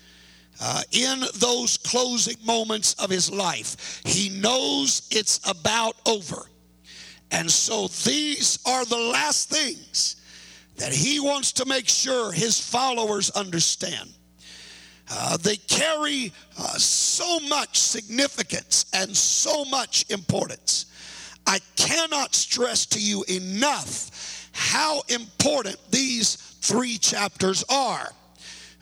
Uh, 0.60 0.82
in 0.92 1.20
those 1.34 1.76
closing 1.78 2.36
moments 2.44 2.94
of 2.94 3.10
his 3.10 3.30
life, 3.30 4.00
he 4.04 4.28
knows 4.28 5.08
it's 5.10 5.40
about 5.48 5.96
over. 6.06 6.42
And 7.32 7.50
so 7.50 7.88
these 7.88 8.60
are 8.64 8.84
the 8.84 8.96
last 8.96 9.50
things 9.50 10.16
that 10.76 10.92
he 10.92 11.18
wants 11.18 11.52
to 11.52 11.66
make 11.66 11.88
sure 11.88 12.30
his 12.30 12.60
followers 12.60 13.30
understand. 13.30 14.10
Uh, 15.10 15.36
they 15.36 15.56
carry 15.56 16.32
uh, 16.58 16.62
so 16.78 17.38
much 17.40 17.78
significance 17.78 18.86
and 18.94 19.14
so 19.14 19.64
much 19.66 20.04
importance. 20.10 20.86
I 21.46 21.58
cannot 21.76 22.34
stress 22.34 22.86
to 22.86 23.00
you 23.00 23.24
enough 23.28 24.48
how 24.52 25.02
important 25.08 25.78
these 25.90 26.36
three 26.36 26.96
chapters 26.96 27.64
are. 27.68 28.10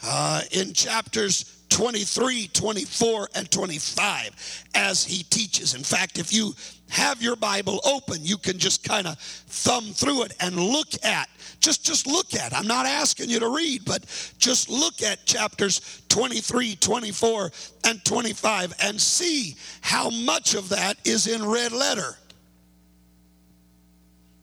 Uh, 0.04 0.40
in 0.50 0.72
chapters 0.72 1.62
23, 1.68 2.48
24, 2.52 3.28
and 3.34 3.50
25 3.50 4.64
as 4.74 5.04
he 5.04 5.22
teaches. 5.24 5.74
In 5.74 5.82
fact, 5.82 6.18
if 6.18 6.32
you 6.32 6.54
have 6.92 7.22
your 7.22 7.36
Bible 7.36 7.80
open, 7.84 8.18
you 8.20 8.36
can 8.36 8.58
just 8.58 8.84
kind 8.84 9.06
of 9.06 9.18
thumb 9.18 9.84
through 9.84 10.24
it 10.24 10.34
and 10.40 10.54
look 10.54 10.88
at, 11.02 11.30
just, 11.58 11.82
just 11.82 12.06
look 12.06 12.34
at. 12.34 12.54
I'm 12.54 12.66
not 12.66 12.84
asking 12.84 13.30
you 13.30 13.40
to 13.40 13.48
read, 13.48 13.86
but 13.86 14.04
just 14.38 14.68
look 14.68 15.02
at 15.02 15.24
chapters 15.24 16.02
23, 16.10 16.76
24, 16.76 17.50
and 17.84 18.04
25 18.04 18.74
and 18.82 19.00
see 19.00 19.56
how 19.80 20.10
much 20.10 20.54
of 20.54 20.68
that 20.68 20.98
is 21.06 21.26
in 21.26 21.42
red 21.42 21.72
letter. 21.72 22.14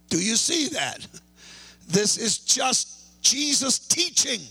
Do 0.09 0.17
you 0.17 0.35
see 0.35 0.69
that? 0.69 1.05
This 1.87 2.17
is 2.17 2.39
just 2.39 3.21
Jesus 3.21 3.77
teaching 3.77 4.41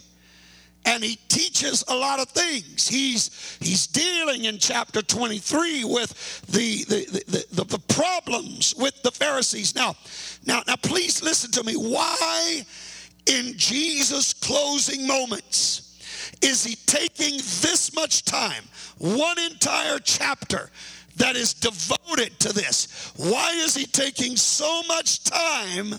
and 0.88 1.04
he 1.04 1.16
teaches 1.28 1.84
a 1.88 1.94
lot 1.94 2.18
of 2.18 2.28
things. 2.30 2.88
He's 2.88 3.58
he's 3.60 3.86
dealing 3.86 4.44
in 4.44 4.56
chapter 4.56 5.02
23 5.02 5.84
with 5.84 6.46
the 6.46 6.84
the, 6.84 7.44
the, 7.52 7.64
the, 7.64 7.78
problems 7.88 8.74
with 8.74 9.02
the 9.02 9.10
Pharisees. 9.10 9.74
Now, 9.74 9.94
now, 10.46 10.62
now 10.66 10.76
please 10.76 11.22
listen 11.22 11.50
to 11.52 11.62
me. 11.62 11.74
Why 11.74 12.62
in 13.26 13.52
Jesus' 13.58 14.32
closing 14.32 15.06
moments 15.06 16.00
is 16.40 16.64
he 16.64 16.76
taking 16.86 17.36
this 17.36 17.94
much 17.94 18.24
time, 18.24 18.64
one 18.96 19.38
entire 19.38 19.98
chapter? 19.98 20.70
That 21.16 21.34
is 21.34 21.52
devoted 21.52 22.38
to 22.38 22.52
this. 22.52 23.12
Why 23.16 23.50
is 23.50 23.74
he 23.74 23.86
taking 23.86 24.36
so 24.36 24.82
much 24.86 25.24
time 25.24 25.94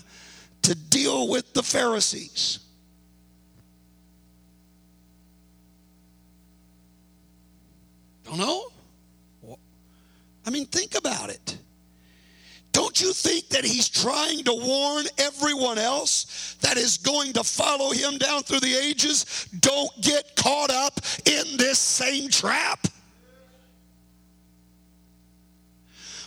to 0.62 0.74
deal 0.74 1.28
with 1.28 1.52
the 1.52 1.62
Pharisees? 1.62 2.69
Don't 8.30 8.38
know. 8.38 8.66
I 10.46 10.50
mean, 10.50 10.66
think 10.66 10.96
about 10.96 11.30
it. 11.30 11.58
Don't 12.72 13.00
you 13.00 13.12
think 13.12 13.48
that 13.48 13.64
he's 13.64 13.88
trying 13.88 14.44
to 14.44 14.54
warn 14.54 15.06
everyone 15.18 15.78
else 15.78 16.56
that 16.60 16.76
is 16.76 16.96
going 16.98 17.32
to 17.32 17.42
follow 17.42 17.90
him 17.90 18.18
down 18.18 18.44
through 18.44 18.60
the 18.60 18.74
ages? 18.74 19.48
Don't 19.58 19.90
get 20.00 20.36
caught 20.36 20.70
up 20.70 21.00
in 21.26 21.56
this 21.56 21.80
same 21.80 22.28
trap. 22.30 22.86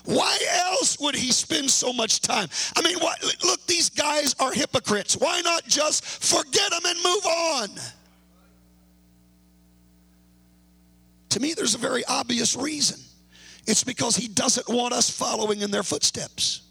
Why 0.03 0.37
else 0.65 0.99
would 0.99 1.15
he 1.15 1.31
spend 1.31 1.71
so 1.71 1.93
much 1.93 2.19
time? 2.19 2.49
I 2.75 2.81
mean, 2.81 2.99
what, 2.99 3.23
look, 3.45 3.65
these 3.67 3.89
guys 3.89 4.35
are 4.41 4.51
hypocrites. 4.51 5.15
Why 5.15 5.39
not 5.39 5.65
just 5.65 6.03
forget 6.05 6.71
them 6.71 6.81
and 6.85 6.97
move 6.97 7.25
on? 7.25 7.69
To 11.33 11.39
me, 11.39 11.55
there's 11.55 11.73
a 11.73 11.79
very 11.79 12.05
obvious 12.05 12.55
reason. 12.55 12.99
It's 13.65 13.83
because 13.83 14.15
he 14.15 14.27
doesn't 14.27 14.69
want 14.69 14.93
us 14.93 15.09
following 15.09 15.61
in 15.61 15.71
their 15.71 15.81
footsteps. 15.81 16.61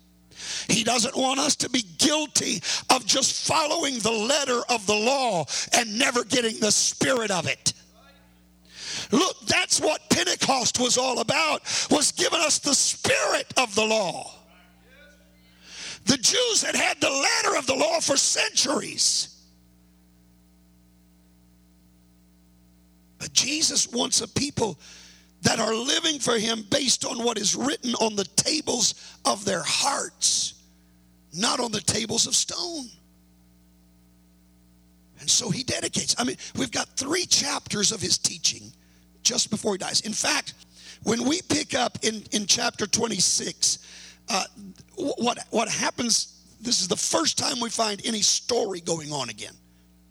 He 0.69 0.85
doesn't 0.85 1.16
want 1.16 1.40
us 1.40 1.57
to 1.57 1.69
be 1.69 1.83
guilty 1.99 2.62
of 2.88 3.04
just 3.04 3.45
following 3.45 3.99
the 3.99 4.12
letter 4.12 4.61
of 4.69 4.87
the 4.87 4.95
law 4.95 5.47
and 5.73 5.99
never 5.99 6.23
getting 6.23 6.61
the 6.61 6.71
spirit 6.71 7.33
of 7.33 7.49
it. 7.49 7.73
Look, 9.11 9.40
that's 9.47 9.81
what 9.81 10.09
Pentecost 10.11 10.78
was 10.78 10.97
all 10.97 11.19
about, 11.19 11.62
was 11.90 12.12
giving 12.12 12.38
us 12.38 12.61
the 12.61 12.76
spirit 12.76 13.52
of 13.57 13.75
the 13.75 13.85
law. 13.85 14.33
The 16.04 16.19
Jews 16.19 16.62
had 16.62 16.76
had 16.76 17.00
the 17.00 17.11
letter 17.11 17.59
of 17.59 17.66
the 17.66 17.75
law 17.75 17.99
for 17.99 18.16
centuries. 18.16 19.32
But 23.23 23.33
Jesus 23.35 23.87
wants 23.93 24.21
a 24.21 24.26
people 24.26 24.81
that 25.43 25.61
are 25.61 25.73
living 25.73 26.19
for 26.19 26.37
him 26.37 26.67
based 26.69 27.05
on 27.05 27.23
what 27.23 27.38
is 27.38 27.55
written 27.55 27.95
on 27.95 28.17
the 28.17 28.25
tables 28.25 29.17
of 29.25 29.45
their 29.45 29.62
hearts, 29.64 30.55
not 31.33 31.61
on 31.61 31.71
the 31.71 31.81
tables 31.83 32.26
of 32.26 32.35
stone. 32.35 32.87
And 35.21 35.31
so 35.31 35.50
he 35.50 35.62
dedicates. 35.62 36.17
I 36.19 36.25
mean, 36.25 36.37
we've 36.57 36.73
got 36.73 36.88
three 36.97 37.25
chapters 37.25 37.93
of 37.93 38.00
his 38.00 38.19
teaching 38.19 38.73
just 39.23 39.50
before 39.50 39.75
he 39.75 39.79
dies. 39.79 40.00
In 40.00 40.12
fact, 40.12 40.55
when 41.05 41.23
we 41.25 41.43
pick 41.43 41.76
up 41.76 41.99
in, 42.02 42.25
in 42.33 42.47
chapter 42.47 42.88
26, 42.88 43.87
uh, 44.31 44.43
what, 44.97 45.38
what 45.50 45.69
happens, 45.69 46.43
this 46.61 46.81
is 46.81 46.88
the 46.88 46.97
first 46.97 47.38
time 47.38 47.61
we 47.61 47.71
find 47.71 48.05
any 48.05 48.21
story 48.21 48.81
going 48.81 49.12
on 49.12 49.29
again. 49.29 49.55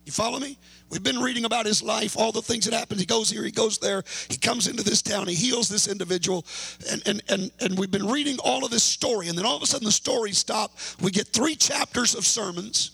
You 0.05 0.13
follow 0.13 0.39
me? 0.39 0.57
We've 0.91 1.01
been 1.01 1.19
reading 1.19 1.45
about 1.45 1.65
his 1.65 1.81
life, 1.81 2.17
all 2.17 2.33
the 2.33 2.41
things 2.41 2.65
that 2.65 2.73
happened. 2.73 2.99
He 2.99 3.05
goes 3.05 3.29
here, 3.29 3.45
he 3.45 3.51
goes 3.51 3.77
there, 3.77 4.03
he 4.29 4.37
comes 4.37 4.67
into 4.67 4.83
this 4.83 5.01
town, 5.01 5.25
he 5.25 5.33
heals 5.33 5.69
this 5.69 5.87
individual, 5.87 6.45
and, 6.91 7.01
and, 7.07 7.23
and, 7.29 7.51
and 7.61 7.79
we've 7.79 7.89
been 7.89 8.07
reading 8.07 8.37
all 8.43 8.65
of 8.65 8.71
this 8.71 8.83
story, 8.83 9.29
and 9.29 9.37
then 9.37 9.45
all 9.45 9.55
of 9.55 9.63
a 9.63 9.65
sudden 9.65 9.85
the 9.85 9.91
story 9.91 10.33
stops. 10.33 10.97
We 10.99 11.11
get 11.11 11.27
three 11.27 11.55
chapters 11.55 12.13
of 12.13 12.27
sermons, 12.27 12.91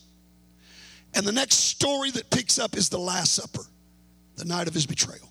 and 1.16 1.25
the 1.25 1.32
next 1.32 1.56
story 1.56 2.12
that 2.12 2.30
picks 2.30 2.60
up 2.60 2.77
is 2.77 2.88
the 2.88 3.00
Last 3.00 3.34
Supper, 3.34 3.63
the 4.36 4.46
night 4.46 4.68
of 4.68 4.75
his 4.75 4.86
betrayal. 4.86 5.27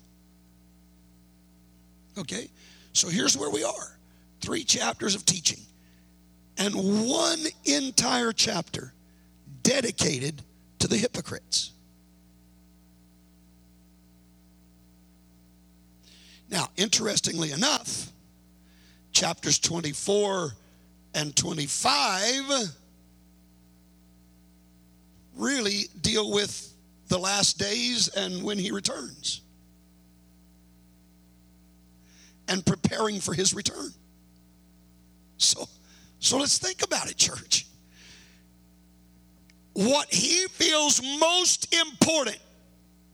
Okay? 2.17 2.49
So 2.91 3.07
here's 3.07 3.37
where 3.37 3.49
we 3.49 3.63
are 3.63 3.97
three 4.41 4.65
chapters 4.65 5.15
of 5.15 5.25
teaching, 5.25 5.61
and 6.57 6.75
one 7.07 7.39
entire 7.63 8.33
chapter 8.33 8.93
dedicated 9.63 10.41
to 10.79 10.89
the 10.89 10.97
hypocrites. 10.97 11.71
Now, 16.49 16.69
interestingly 16.77 17.51
enough, 17.51 18.11
chapters 19.11 19.59
24 19.59 20.51
and 21.13 21.35
25 21.35 22.71
really 25.35 25.83
deal 26.01 26.31
with 26.31 26.73
the 27.09 27.17
last 27.17 27.57
days 27.57 28.07
and 28.09 28.43
when 28.43 28.57
he 28.57 28.71
returns 28.71 29.41
and 32.47 32.65
preparing 32.65 33.19
for 33.19 33.33
his 33.33 33.53
return. 33.53 33.91
So, 35.37 35.67
so 36.19 36.37
let's 36.37 36.57
think 36.57 36.83
about 36.83 37.09
it, 37.09 37.17
church. 37.17 37.65
What 39.73 40.11
he 40.11 40.47
feels 40.47 41.01
most 41.19 41.73
important 41.73 42.39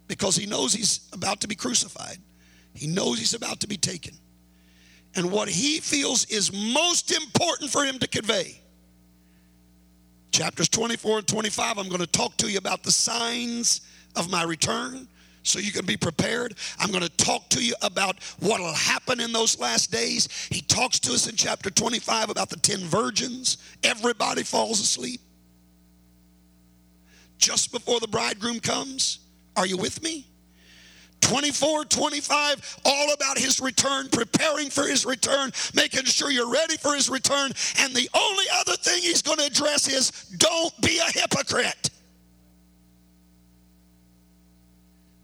because 0.08 0.36
he 0.36 0.46
knows 0.46 0.74
he's 0.74 1.10
about 1.12 1.42
to 1.42 1.48
be 1.48 1.56
crucified 1.56 2.18
he 2.74 2.88
knows 2.88 3.20
he's 3.20 3.34
about 3.34 3.60
to 3.62 3.68
be 3.68 3.77
taken. 3.77 4.13
And 5.15 5.32
what 5.32 5.48
he 5.48 5.80
feels 5.80 6.25
is 6.25 6.51
most 6.51 7.12
important 7.12 7.70
for 7.70 7.84
him 7.84 8.00
to 8.00 8.08
convey. 8.08 8.60
Chapters 10.32 10.70
24 10.70 11.20
and 11.20 11.27
25, 11.27 11.77
I'm 11.77 11.88
going 11.88 12.01
to 12.01 12.08
talk 12.08 12.36
to 12.38 12.50
you 12.50 12.58
about 12.58 12.82
the 12.82 12.92
signs 12.92 13.82
of 14.15 14.32
my 14.32 14.44
return 14.44 15.08
so 15.44 15.60
you 15.60 15.72
can 15.72 15.86
be 15.86 15.98
prepared. 15.98 16.56
I'm 16.80 16.89
going 16.89 17.03
to 17.03 17.10
talk 17.10 17.50
to 17.50 17.63
you 17.63 17.75
about 17.84 18.24
what 18.39 18.60
will 18.60 18.74
happen 18.74 19.20
in 19.20 19.32
those 19.32 19.60
last 19.60 19.92
days. 19.92 20.27
He 20.50 20.62
talks 20.62 21.00
to 21.01 21.13
us 21.13 21.27
in 21.27 21.36
chapter 21.36 21.70
25 21.70 22.32
about 22.32 22.50
the 22.50 22.58
10 22.58 22.80
virgins. 22.80 23.58
Everybody 23.84 24.44
falls 24.44 24.80
asleep. 24.80 25.22
Just 27.38 27.72
before 27.72 28.00
the 28.00 28.08
bridegroom 28.08 28.60
comes, 28.60 29.20
are 29.56 29.68
you 29.68 29.77
with 29.77 30.01
me? 30.01 30.25
24, 31.24 31.86
25, 31.86 32.80
all 32.86 33.13
about 33.13 33.38
his 33.38 33.60
return, 33.60 34.10
preparing 34.10 34.70
for 34.70 34.84
his 34.84 35.06
return, 35.06 35.51
making 35.74 36.03
sure 36.03 36.30
you're 36.30 36.51
ready 36.51 36.77
for 36.77 36.94
his 36.94 37.10
return. 37.10 37.51
And 37.80 37.96
the 37.96 38.10
only 38.13 38.46
other 38.60 38.75
thing 38.75 39.01
he's 39.01 39.22
going 39.22 39.38
to 39.39 39.46
address 39.46 39.88
is 39.88 40.12
don't 40.38 40.74
be 40.82 41.00
a 41.00 41.12
hypocrite. 41.12 41.89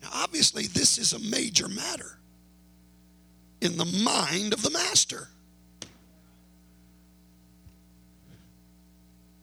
Now, 0.01 0.09
obviously, 0.13 0.67
this 0.67 0.97
is 0.97 1.13
a 1.13 1.19
major 1.19 1.67
matter 1.67 2.17
in 3.61 3.77
the 3.77 3.85
mind 3.85 4.53
of 4.53 4.61
the 4.61 4.69
master. 4.69 5.27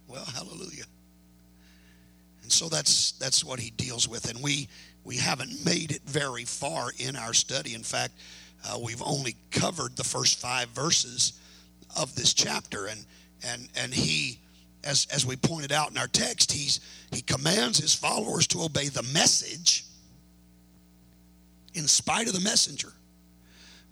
Well, 0.08 0.24
hallelujah. 0.24 0.84
And 2.42 2.50
so 2.50 2.68
that's 2.68 3.12
that's 3.12 3.44
what 3.44 3.58
he 3.58 3.70
deals 3.70 4.08
with 4.08 4.30
and 4.30 4.40
we 4.40 4.68
we 5.06 5.16
haven't 5.16 5.64
made 5.64 5.92
it 5.92 6.02
very 6.04 6.44
far 6.44 6.90
in 6.98 7.14
our 7.14 7.32
study. 7.32 7.74
In 7.74 7.84
fact, 7.84 8.12
uh, 8.68 8.76
we've 8.82 9.02
only 9.02 9.36
covered 9.52 9.96
the 9.96 10.04
first 10.04 10.40
five 10.40 10.68
verses 10.70 11.40
of 11.96 12.14
this 12.16 12.34
chapter, 12.34 12.86
and 12.86 13.06
and 13.46 13.68
and 13.76 13.94
he, 13.94 14.40
as 14.82 15.06
as 15.14 15.24
we 15.24 15.36
pointed 15.36 15.70
out 15.70 15.92
in 15.92 15.96
our 15.96 16.08
text, 16.08 16.50
he's 16.50 16.80
he 17.12 17.22
commands 17.22 17.78
his 17.78 17.94
followers 17.94 18.48
to 18.48 18.62
obey 18.62 18.88
the 18.88 19.04
message 19.14 19.84
in 21.74 21.86
spite 21.86 22.26
of 22.26 22.32
the 22.32 22.40
messenger. 22.40 22.92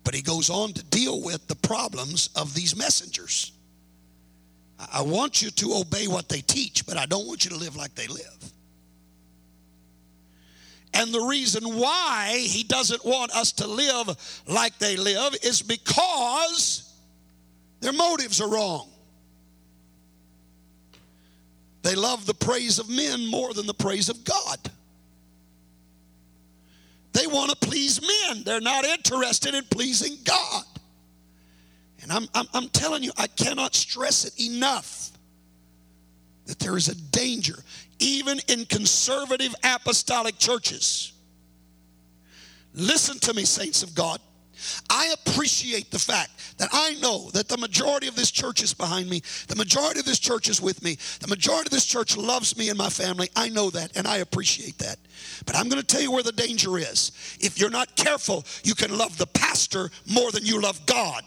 But 0.02 0.14
he 0.14 0.20
goes 0.20 0.50
on 0.50 0.72
to 0.72 0.82
deal 0.82 1.22
with 1.22 1.46
the 1.46 1.54
problems 1.54 2.28
of 2.34 2.54
these 2.54 2.76
messengers. 2.76 3.52
I 4.92 5.02
want 5.02 5.40
you 5.40 5.50
to 5.50 5.74
obey 5.74 6.08
what 6.08 6.28
they 6.28 6.40
teach, 6.40 6.84
but 6.84 6.96
I 6.96 7.06
don't 7.06 7.26
want 7.26 7.44
you 7.44 7.50
to 7.52 7.56
live 7.56 7.76
like 7.76 7.94
they 7.94 8.08
live. 8.08 8.43
And 10.94 11.12
the 11.12 11.20
reason 11.20 11.64
why 11.76 12.38
he 12.38 12.62
doesn't 12.62 13.04
want 13.04 13.32
us 13.32 13.52
to 13.52 13.66
live 13.66 14.42
like 14.46 14.78
they 14.78 14.96
live 14.96 15.34
is 15.42 15.60
because 15.60 16.94
their 17.80 17.92
motives 17.92 18.40
are 18.40 18.48
wrong. 18.48 18.88
They 21.82 21.96
love 21.96 22.24
the 22.24 22.34
praise 22.34 22.78
of 22.78 22.88
men 22.88 23.26
more 23.26 23.52
than 23.52 23.66
the 23.66 23.74
praise 23.74 24.08
of 24.08 24.24
God. 24.24 24.58
They 27.12 27.26
want 27.26 27.50
to 27.50 27.56
please 27.56 28.00
men, 28.00 28.44
they're 28.44 28.60
not 28.60 28.84
interested 28.84 29.54
in 29.54 29.64
pleasing 29.64 30.16
God. 30.24 30.64
And 32.02 32.12
I'm, 32.12 32.26
I'm, 32.34 32.46
I'm 32.54 32.68
telling 32.68 33.02
you, 33.02 33.12
I 33.16 33.26
cannot 33.26 33.74
stress 33.74 34.24
it 34.24 34.40
enough 34.40 35.10
that 36.46 36.58
there 36.58 36.76
is 36.76 36.88
a 36.88 36.94
danger 36.94 37.56
even 37.98 38.40
in 38.48 38.64
conservative 38.66 39.54
apostolic 39.62 40.38
churches. 40.38 41.12
Listen 42.74 43.18
to 43.20 43.34
me, 43.34 43.44
saints 43.44 43.82
of 43.82 43.94
God. 43.94 44.20
I 44.88 45.14
appreciate 45.26 45.90
the 45.90 45.98
fact 45.98 46.58
that 46.58 46.68
I 46.72 46.94
know 47.00 47.30
that 47.32 47.48
the 47.48 47.56
majority 47.56 48.08
of 48.08 48.16
this 48.16 48.30
church 48.30 48.62
is 48.62 48.72
behind 48.72 49.08
me. 49.10 49.22
The 49.48 49.56
majority 49.56 50.00
of 50.00 50.06
this 50.06 50.18
church 50.18 50.48
is 50.48 50.60
with 50.60 50.82
me. 50.82 50.96
The 51.20 51.28
majority 51.28 51.68
of 51.68 51.72
this 51.72 51.84
church 51.84 52.16
loves 52.16 52.56
me 52.56 52.68
and 52.68 52.78
my 52.78 52.88
family. 52.88 53.28
I 53.36 53.48
know 53.48 53.70
that 53.70 53.96
and 53.96 54.06
I 54.06 54.18
appreciate 54.18 54.78
that. 54.78 54.98
But 55.46 55.56
I'm 55.56 55.68
going 55.68 55.80
to 55.80 55.86
tell 55.86 56.00
you 56.00 56.12
where 56.12 56.22
the 56.22 56.32
danger 56.32 56.78
is. 56.78 57.12
If 57.40 57.58
you're 57.58 57.70
not 57.70 57.94
careful, 57.96 58.44
you 58.62 58.74
can 58.74 58.96
love 58.96 59.18
the 59.18 59.26
pastor 59.26 59.90
more 60.06 60.30
than 60.30 60.44
you 60.44 60.60
love 60.60 60.84
God. 60.86 61.24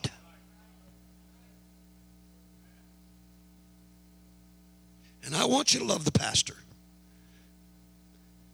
And 5.28 5.36
I 5.36 5.44
want 5.44 5.74
you 5.74 5.82
to 5.82 5.86
love 5.86 6.06
the 6.06 6.12
pastor. 6.12 6.56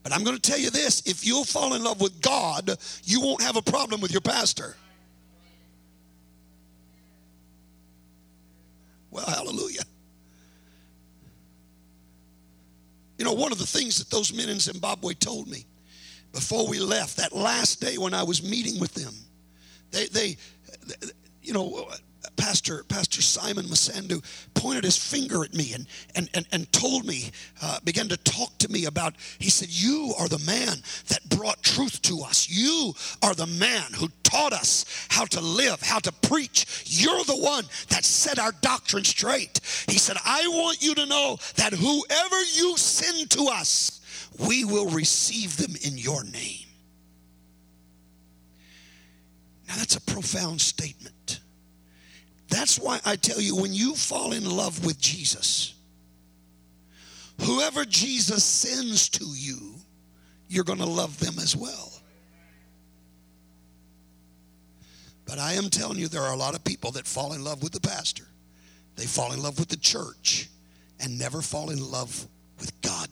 But 0.02 0.12
I'm 0.12 0.24
going 0.24 0.36
to 0.36 0.42
tell 0.42 0.58
you 0.58 0.72
this 0.72 1.04
if 1.06 1.26
you'll 1.26 1.46
fall 1.46 1.76
in 1.76 1.84
love 1.84 2.02
with 2.02 2.20
God, 2.20 2.76
you 3.04 3.22
won't 3.22 3.44
have 3.44 3.56
a 3.56 3.62
problem 3.62 4.02
with 4.02 4.12
your 4.12 4.22
pastor. 4.22 4.76
Well, 9.12 9.28
hallelujah. 9.28 9.84
You 13.20 13.26
know, 13.26 13.34
one 13.34 13.52
of 13.52 13.60
the 13.60 13.68
things 13.68 14.00
that 14.00 14.10
those 14.10 14.34
men 14.34 14.50
in 14.50 14.60
Zimbabwe 14.60 15.14
told 15.14 15.48
me 15.48 15.66
before 16.32 16.68
we 16.68 16.80
left, 16.80 17.18
that 17.18 17.34
last 17.34 17.82
day 17.82 18.00
when 18.00 18.16
I 18.16 18.24
was 18.24 18.42
meeting 18.42 18.80
with 18.80 18.96
them, 18.96 19.14
they, 19.92 20.08
they 20.08 20.38
you 21.44 21.54
know, 21.54 21.88
Pastor, 22.38 22.84
Pastor 22.84 23.22
Simon 23.22 23.66
Masandu 23.66 24.24
pointed 24.54 24.84
his 24.84 24.98
finger 24.98 25.44
at 25.44 25.54
me 25.54 25.74
and, 25.74 25.88
and, 26.16 26.30
and, 26.34 26.46
and 26.52 26.72
told 26.72 27.06
me, 27.06 27.32
uh, 27.62 27.80
began 27.84 28.08
to 28.10 28.18
talk 28.18 28.58
to 28.60 28.72
me 28.72 28.86
about, 28.86 29.16
he 29.40 29.50
said, 29.50 29.70
You 29.70 30.14
are 30.20 30.28
the 30.28 30.40
man 30.40 30.78
that 31.08 31.28
brought 31.30 31.62
truth 31.62 32.02
to 32.04 32.22
us. 32.22 32.50
You 32.50 32.94
are 33.22 33.34
the 33.34 33.48
man 33.48 33.94
who 33.94 34.10
taught 34.24 34.54
us 34.54 35.08
how 35.10 35.26
to 35.26 35.42
live, 35.42 35.82
how 35.82 36.00
to 36.00 36.12
preach. 36.12 36.84
You're 36.86 37.24
the 37.26 37.38
one 37.38 37.66
that 37.90 38.04
set 38.04 38.40
our 38.40 38.52
doctrine 38.62 39.04
straight. 39.04 39.60
He 39.88 39.98
said, 39.98 40.18
I 40.26 40.48
want 40.48 40.82
you 40.82 40.96
to 40.96 41.06
know 41.06 41.38
that 41.56 41.74
whoever 41.74 42.44
you 42.54 42.78
send 42.78 43.30
to 43.32 43.50
us, 43.52 44.02
we 44.48 44.66
will 44.66 44.90
receive 44.90 45.58
them 45.58 45.76
in 45.84 45.98
your 45.98 46.24
name. 46.24 46.68
Now, 49.68 49.76
that's 49.76 49.96
a 49.96 50.02
profound 50.02 50.62
statement. 50.62 51.40
That's 52.54 52.78
why 52.78 53.00
I 53.04 53.16
tell 53.16 53.42
you 53.42 53.56
when 53.56 53.74
you 53.74 53.96
fall 53.96 54.32
in 54.32 54.48
love 54.48 54.86
with 54.86 55.00
Jesus, 55.00 55.74
whoever 57.42 57.84
Jesus 57.84 58.44
sends 58.44 59.10
to 59.10 59.26
you, 59.26 59.74
you're 60.50 60.64
going 60.64 60.78
to 60.78 60.86
love 60.86 61.20
them 61.20 61.40
as 61.40 61.58
well. 61.58 61.92
But 65.26 65.40
I 65.40 65.54
am 65.54 65.72
telling 65.72 65.98
you, 65.98 66.08
there 66.08 66.22
are 66.22 66.34
a 66.34 66.38
lot 66.38 66.54
of 66.54 66.64
people 66.64 66.92
that 66.92 67.08
fall 67.08 67.34
in 67.34 67.44
love 67.44 67.64
with 67.64 67.72
the 67.72 67.82
pastor, 67.82 68.28
they 68.98 69.08
fall 69.08 69.34
in 69.34 69.42
love 69.42 69.58
with 69.58 69.70
the 69.70 69.78
church, 69.78 70.48
and 71.00 71.18
never 71.18 71.42
fall 71.42 71.72
in 71.72 71.80
love 71.80 72.28
with 72.60 72.80
God. 72.82 73.10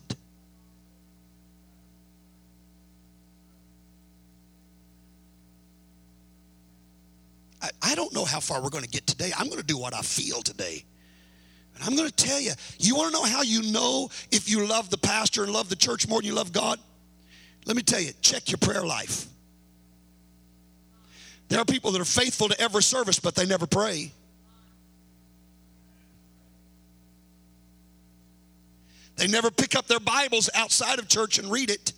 I, 7.82 7.94
don't 7.94 8.12
know 8.12 8.24
how 8.24 8.40
far 8.40 8.60
we're 8.60 8.70
going 8.70 8.84
to 8.84 8.90
get 8.90 9.06
today. 9.06 9.30
I'm 9.38 9.46
going 9.46 9.60
to 9.60 9.66
do 9.66 9.78
what 9.78 9.94
I 9.94 10.00
feel 10.00 10.42
today. 10.42 10.84
And 11.74 11.84
I'm 11.84 11.96
going 11.96 12.08
to 12.08 12.14
tell 12.14 12.40
you, 12.40 12.52
you 12.78 12.96
want 12.96 13.12
to 13.14 13.20
know 13.20 13.24
how 13.24 13.42
you 13.42 13.70
know 13.70 14.10
if 14.30 14.50
you 14.50 14.66
love 14.66 14.90
the 14.90 14.98
pastor 14.98 15.44
and 15.44 15.52
love 15.52 15.68
the 15.68 15.76
church 15.76 16.08
more 16.08 16.20
than 16.20 16.26
you 16.26 16.34
love 16.34 16.52
God? 16.52 16.78
Let 17.64 17.76
me 17.76 17.82
tell 17.82 18.00
you, 18.00 18.10
check 18.20 18.50
your 18.50 18.58
prayer 18.58 18.84
life. 18.84 19.26
There 21.48 21.60
are 21.60 21.64
people 21.64 21.92
that 21.92 22.00
are 22.00 22.04
faithful 22.04 22.48
to 22.48 22.60
every 22.60 22.82
service, 22.82 23.20
but 23.20 23.34
they 23.34 23.46
never 23.46 23.66
pray. 23.66 24.10
They 29.16 29.26
never 29.28 29.50
pick 29.50 29.76
up 29.76 29.86
their 29.86 30.00
Bibles 30.00 30.50
outside 30.54 30.98
of 30.98 31.08
church 31.08 31.38
and 31.38 31.50
read 31.50 31.70
it. 31.70 31.92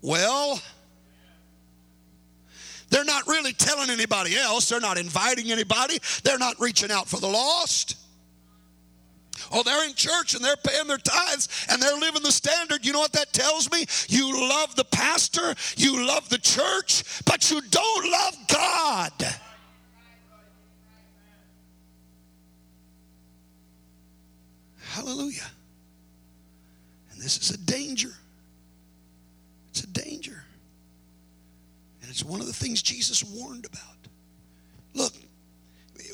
Well, 0.00 0.60
they're 2.92 3.04
not 3.04 3.26
really 3.26 3.54
telling 3.54 3.88
anybody 3.88 4.36
else. 4.36 4.68
They're 4.68 4.78
not 4.78 4.98
inviting 4.98 5.50
anybody. 5.50 5.98
They're 6.24 6.38
not 6.38 6.60
reaching 6.60 6.90
out 6.90 7.08
for 7.08 7.18
the 7.18 7.26
lost. 7.26 7.96
Oh, 9.50 9.62
they're 9.62 9.88
in 9.88 9.94
church 9.94 10.34
and 10.34 10.44
they're 10.44 10.56
paying 10.56 10.86
their 10.86 10.98
tithes 10.98 11.48
and 11.70 11.80
they're 11.80 11.96
living 11.96 12.22
the 12.22 12.30
standard. 12.30 12.84
You 12.84 12.92
know 12.92 13.00
what 13.00 13.12
that 13.12 13.32
tells 13.32 13.70
me? 13.72 13.86
You 14.08 14.46
love 14.46 14.76
the 14.76 14.84
pastor, 14.84 15.54
you 15.76 16.06
love 16.06 16.28
the 16.28 16.36
church, 16.36 17.02
but 17.24 17.50
you 17.50 17.62
don't 17.62 18.12
love 18.12 18.36
God. 18.48 19.12
Hallelujah. 24.80 25.48
And 27.10 27.22
this 27.22 27.38
is 27.38 27.50
a 27.52 27.58
danger. 27.58 28.12
It's 29.70 29.84
a 29.84 29.86
danger. 29.86 30.41
It's 32.12 32.22
one 32.22 32.40
of 32.42 32.46
the 32.46 32.52
things 32.52 32.82
Jesus 32.82 33.24
warned 33.24 33.64
about. 33.64 33.96
Look, 34.92 35.14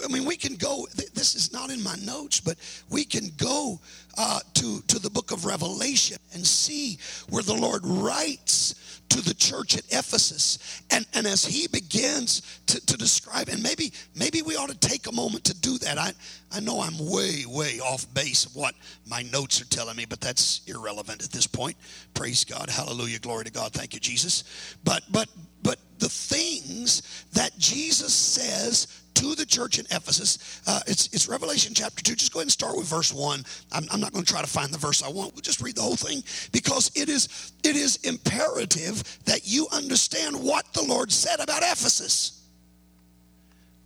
I 0.04 0.06
mean, 0.06 0.24
we 0.24 0.36
can 0.36 0.54
go, 0.54 0.86
this 0.94 1.34
is 1.34 1.52
not 1.52 1.70
in 1.70 1.82
my 1.82 1.96
notes, 1.96 2.38
but 2.38 2.56
we 2.88 3.04
can 3.04 3.32
go 3.36 3.80
uh, 4.16 4.38
to, 4.54 4.80
to 4.82 5.00
the 5.00 5.10
book 5.10 5.32
of 5.32 5.44
Revelation 5.44 6.18
and 6.34 6.46
see 6.46 7.00
where 7.30 7.42
the 7.42 7.52
Lord 7.52 7.84
writes 7.84 8.76
to 9.10 9.22
the 9.22 9.34
church 9.34 9.76
at 9.76 9.84
Ephesus. 9.86 10.82
And, 10.90 11.06
and 11.14 11.26
as 11.26 11.44
he 11.44 11.66
begins 11.68 12.60
to, 12.66 12.84
to 12.86 12.96
describe, 12.96 13.48
and 13.48 13.62
maybe, 13.62 13.92
maybe 14.14 14.42
we 14.42 14.56
ought 14.56 14.70
to 14.70 14.78
take 14.78 15.06
a 15.06 15.12
moment 15.12 15.44
to 15.44 15.54
do 15.54 15.78
that. 15.78 15.98
I, 15.98 16.12
I 16.52 16.60
know 16.60 16.80
I'm 16.80 16.98
way, 16.98 17.44
way 17.46 17.80
off 17.80 18.12
base 18.14 18.44
of 18.46 18.54
what 18.54 18.74
my 19.06 19.22
notes 19.22 19.60
are 19.60 19.66
telling 19.66 19.96
me, 19.96 20.04
but 20.04 20.20
that's 20.20 20.60
irrelevant 20.66 21.22
at 21.22 21.30
this 21.30 21.46
point. 21.46 21.76
Praise 22.14 22.44
God. 22.44 22.68
Hallelujah. 22.70 23.18
Glory 23.18 23.44
to 23.44 23.52
God. 23.52 23.72
Thank 23.72 23.94
you, 23.94 24.00
Jesus. 24.00 24.76
But, 24.84 25.02
but, 25.10 25.28
but 25.62 25.78
the 25.98 26.08
things 26.08 27.26
that 27.32 27.56
Jesus 27.58 28.14
says 28.14 29.02
to 29.18 29.34
the 29.34 29.44
church 29.44 29.78
in 29.80 29.86
Ephesus. 29.86 30.62
Uh, 30.66 30.80
it's, 30.86 31.08
it's 31.12 31.28
Revelation 31.28 31.74
chapter 31.74 32.02
2. 32.04 32.14
Just 32.14 32.32
go 32.32 32.38
ahead 32.38 32.44
and 32.46 32.52
start 32.52 32.76
with 32.76 32.86
verse 32.86 33.12
1. 33.12 33.44
I'm, 33.72 33.84
I'm 33.90 34.00
not 34.00 34.12
going 34.12 34.24
to 34.24 34.32
try 34.32 34.40
to 34.40 34.46
find 34.46 34.72
the 34.72 34.78
verse 34.78 35.02
I 35.02 35.08
want. 35.08 35.34
We'll 35.34 35.42
just 35.42 35.60
read 35.60 35.74
the 35.74 35.82
whole 35.82 35.96
thing 35.96 36.22
because 36.52 36.92
it 36.94 37.08
is, 37.08 37.52
it 37.64 37.74
is 37.74 37.96
imperative 38.04 39.02
that 39.24 39.40
you 39.44 39.66
understand 39.72 40.36
what 40.36 40.72
the 40.72 40.82
Lord 40.82 41.10
said 41.10 41.40
about 41.40 41.62
Ephesus. 41.62 42.44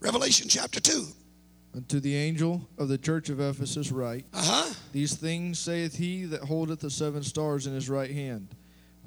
Revelation 0.00 0.48
chapter 0.48 0.80
2. 0.80 1.06
Unto 1.74 2.00
the 2.00 2.14
angel 2.14 2.68
of 2.76 2.88
the 2.88 2.98
church 2.98 3.30
of 3.30 3.40
Ephesus 3.40 3.90
write, 3.90 4.26
Uh-huh. 4.34 4.74
These 4.92 5.14
things 5.14 5.58
saith 5.58 5.96
he 5.96 6.24
that 6.26 6.42
holdeth 6.42 6.80
the 6.80 6.90
seven 6.90 7.22
stars 7.22 7.66
in 7.66 7.72
his 7.74 7.88
right 7.88 8.10
hand, 8.10 8.48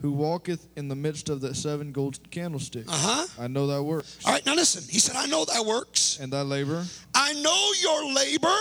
who 0.01 0.11
walketh 0.11 0.67
in 0.75 0.87
the 0.87 0.95
midst 0.95 1.29
of 1.29 1.41
the 1.41 1.55
seven 1.55 1.91
golden 1.91 2.23
candlesticks. 2.29 2.89
Uh-huh. 2.89 3.27
I 3.43 3.47
know 3.47 3.65
thy 3.67 3.79
works, 3.79 4.17
All 4.25 4.33
right, 4.33 4.45
now 4.45 4.53
listen. 4.53 4.83
He 4.89 4.99
said, 4.99 5.15
I 5.15 5.25
know 5.27 5.45
thy 5.45 5.61
works. 5.61 6.19
and 6.19 6.31
thy 6.31 6.41
labor, 6.41 6.85
I 7.13 7.33
know 7.33 7.71
your 7.81 8.13
labor. 8.13 8.55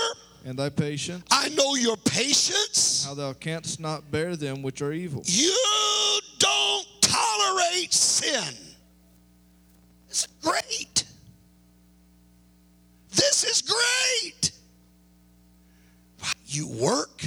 and 0.46 0.58
thy 0.58 0.68
patience, 0.68 1.24
I 1.30 1.48
know 1.50 1.74
your 1.74 1.96
patience. 1.96 3.04
how 3.04 3.14
thou 3.14 3.32
canst 3.32 3.80
not 3.80 4.10
bear 4.10 4.36
them 4.36 4.62
which 4.62 4.80
are 4.82 4.92
evil. 4.92 5.22
You 5.26 5.54
don't 6.38 6.86
tolerate 7.00 7.92
sin. 7.92 8.54
It's 10.08 10.26
great. 10.42 11.04
This 13.10 13.44
is 13.44 13.62
great. 13.62 14.52
You 16.46 16.68
work, 16.68 17.24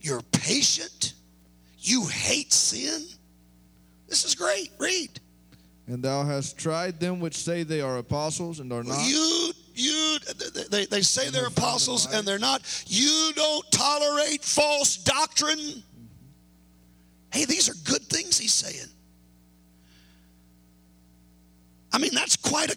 you're 0.00 0.22
patient, 0.30 1.14
you 1.80 2.06
hate 2.06 2.52
sin. 2.52 3.04
This 4.08 4.24
is 4.24 4.34
great. 4.34 4.70
Read. 4.78 5.18
And 5.88 6.02
thou 6.02 6.22
hast 6.22 6.58
tried 6.58 7.00
them 7.00 7.18
which 7.18 7.34
say 7.34 7.62
they 7.62 7.80
are 7.80 7.96
apostles 7.96 8.60
and 8.60 8.70
are 8.72 8.84
not, 8.84 9.02
You, 9.08 9.52
you, 9.74 10.18
they, 10.70 10.84
they 10.84 11.00
say 11.00 11.30
they're 11.30 11.40
they're 11.40 11.48
apostles 11.48 12.12
and 12.12 12.28
they're 12.28 12.38
not. 12.38 12.62
You 12.86 13.32
don't 13.34 13.70
tolerate 13.70 14.44
false 14.44 14.98
doctrine. 14.98 15.58
Mm-hmm. 15.58 16.04
Hey, 17.32 17.46
these 17.46 17.70
are 17.70 17.90
good 17.90 18.02
things 18.02 18.38
he's 18.38 18.52
saying. 18.52 18.88
I 21.90 21.96
mean, 21.96 22.10
that's 22.12 22.36
quite 22.36 22.70
a 22.70 22.76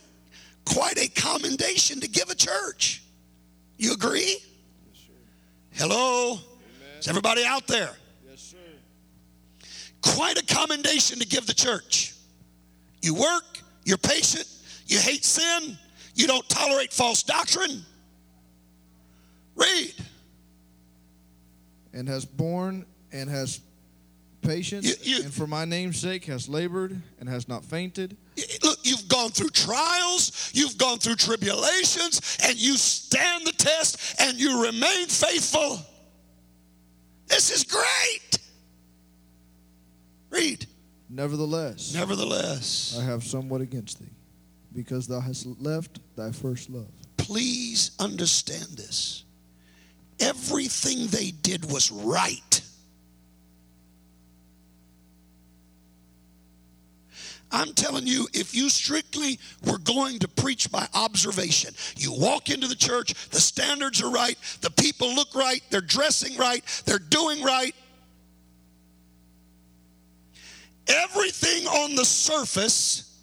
quite 0.63 0.97
a 0.97 1.09
commendation 1.09 1.99
to 1.99 2.07
give 2.07 2.29
a 2.29 2.35
church. 2.35 3.03
You 3.77 3.91
agree? 3.91 4.37
Hello? 5.71 6.39
Is 6.99 7.09
everybody 7.09 7.43
out 7.43 7.67
there? 7.67 7.91
Yes, 8.29 8.39
sir. 8.41 8.57
Quite 10.01 10.37
a 10.37 10.45
commendation 10.45 11.19
to 11.19 11.27
give 11.27 11.45
the 11.45 11.53
church. 11.53 12.13
You 13.01 13.15
work, 13.15 13.59
you're 13.83 13.97
patient, 13.97 14.47
you 14.87 14.99
hate 14.99 15.25
sin, 15.25 15.77
you 16.15 16.27
don't 16.27 16.47
tolerate 16.49 16.93
false 16.93 17.23
doctrine. 17.23 17.85
Read. 19.55 19.93
and 21.93 22.07
has 22.07 22.23
borne 22.23 22.85
and 23.11 23.29
has 23.29 23.59
patience, 24.41 24.85
You- 24.85 24.95
you- 25.17 25.23
and 25.23 25.33
for 25.33 25.45
my 25.45 25.65
name's 25.65 25.99
sake 25.99 26.23
has 26.25 26.47
labored 26.47 27.01
and 27.19 27.27
has 27.27 27.49
not 27.49 27.65
fainted. 27.65 28.15
Look, 28.63 28.79
you've 28.83 29.09
gone 29.09 29.29
through 29.31 29.49
trials, 29.49 30.31
you've 30.53 30.77
gone 30.77 30.99
through 30.99 31.17
tribulations, 31.17 32.21
and 32.43 32.57
you 32.57 32.77
stand 32.77 33.45
the 33.45 33.51
test 33.51 33.97
and 34.19 34.39
you 34.39 34.63
remain 34.63 35.07
faithful. 35.07 35.85
This 37.27 37.51
is 37.51 37.65
great. 37.65 38.39
Read. 40.29 40.65
Nevertheless, 41.13 41.93
Nevertheless, 41.93 42.97
I 42.97 43.03
have 43.03 43.23
somewhat 43.23 43.59
against 43.61 43.99
thee, 43.99 44.09
because 44.73 45.07
thou 45.07 45.19
hast 45.19 45.45
left 45.59 45.99
thy 46.15 46.31
first 46.31 46.69
love. 46.69 46.87
please 47.17 47.91
understand 47.99 48.67
this. 48.77 49.25
Everything 50.19 51.07
they 51.07 51.31
did 51.31 51.69
was 51.71 51.91
right. 51.91 52.61
I'm 57.51 57.73
telling 57.73 58.07
you, 58.07 58.27
if 58.33 58.55
you 58.55 58.69
strictly 58.69 59.37
were 59.65 59.79
going 59.79 60.19
to 60.19 60.27
preach 60.29 60.71
by 60.71 60.87
observation, 60.93 61.73
you 61.97 62.13
walk 62.13 62.49
into 62.49 62.67
the 62.67 62.75
church, 62.75 63.13
the 63.29 63.41
standards 63.41 64.01
are 64.01 64.09
right, 64.09 64.37
the 64.61 64.69
people 64.71 65.13
look 65.13 65.35
right, 65.35 65.61
they're 65.69 65.81
dressing 65.81 66.37
right, 66.37 66.63
they're 66.85 66.99
doing 66.99 67.43
right. 67.43 67.75
Everything 70.87 71.67
on 71.67 71.95
the 71.95 72.05
surface 72.05 73.19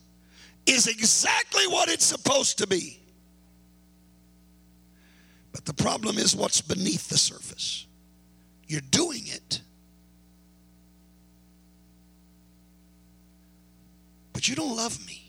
is 0.67 0.87
exactly 0.87 1.67
what 1.67 1.89
it's 1.89 2.05
supposed 2.05 2.59
to 2.59 2.67
be. 2.67 3.01
But 5.53 5.65
the 5.65 5.75
problem 5.75 6.19
is 6.19 6.37
what's 6.37 6.61
beneath 6.61 7.09
the 7.09 7.19
surface. 7.19 7.87
You're 8.67 8.81
doing 8.91 9.23
it, 9.27 9.61
but 14.33 14.49
you 14.49 14.55
don't 14.55 14.77
love 14.77 15.05
me. 15.07 15.25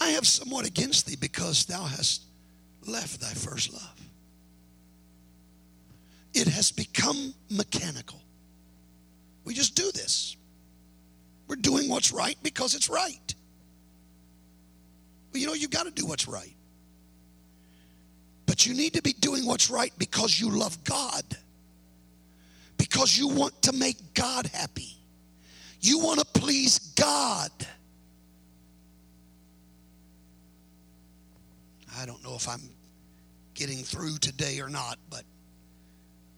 I 0.00 0.10
have 0.10 0.26
somewhat 0.26 0.66
against 0.66 1.06
thee 1.06 1.16
because 1.18 1.64
thou 1.64 1.84
hast 1.84 2.22
left 2.86 3.20
thy 3.20 3.32
first 3.32 3.72
love. 3.72 4.00
It 6.34 6.48
has 6.48 6.72
become 6.72 7.34
mechanical. 7.50 8.21
We 9.44 9.54
just 9.54 9.74
do 9.74 9.90
this. 9.92 10.36
We're 11.48 11.56
doing 11.56 11.88
what's 11.88 12.12
right 12.12 12.36
because 12.42 12.74
it's 12.74 12.88
right. 12.88 13.34
Well, 15.32 15.40
you 15.40 15.46
know, 15.46 15.54
you've 15.54 15.70
got 15.70 15.84
to 15.84 15.90
do 15.90 16.06
what's 16.06 16.28
right. 16.28 16.54
But 18.46 18.66
you 18.66 18.74
need 18.74 18.94
to 18.94 19.02
be 19.02 19.14
doing 19.14 19.46
what's 19.46 19.70
right 19.70 19.92
because 19.98 20.38
you 20.38 20.50
love 20.50 20.82
God. 20.84 21.24
Because 22.76 23.18
you 23.18 23.28
want 23.28 23.60
to 23.62 23.72
make 23.72 24.14
God 24.14 24.46
happy. 24.46 24.96
You 25.80 25.98
want 25.98 26.20
to 26.20 26.26
please 26.26 26.78
God. 26.96 27.50
I 31.98 32.06
don't 32.06 32.22
know 32.22 32.34
if 32.34 32.48
I'm 32.48 32.62
getting 33.54 33.78
through 33.78 34.18
today 34.18 34.60
or 34.60 34.68
not, 34.68 34.98
but 35.10 35.24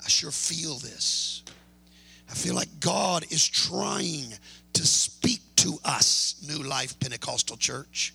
I 0.04 0.08
sure 0.08 0.30
feel 0.30 0.78
this. 0.78 1.42
I 2.30 2.34
feel 2.34 2.54
like 2.54 2.80
God 2.80 3.24
is 3.30 3.46
trying 3.46 4.32
to 4.72 4.86
speak 4.86 5.40
to 5.56 5.78
us, 5.84 6.44
New 6.46 6.62
Life 6.62 6.98
Pentecostal 7.00 7.56
Church. 7.56 8.14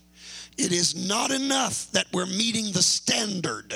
It 0.58 0.72
is 0.72 0.95
not 1.08 1.32
enough 1.32 1.89
that 1.91 2.08
we're 2.12 2.26
meeting 2.26 2.72
the 2.72 2.82
standard. 2.82 3.74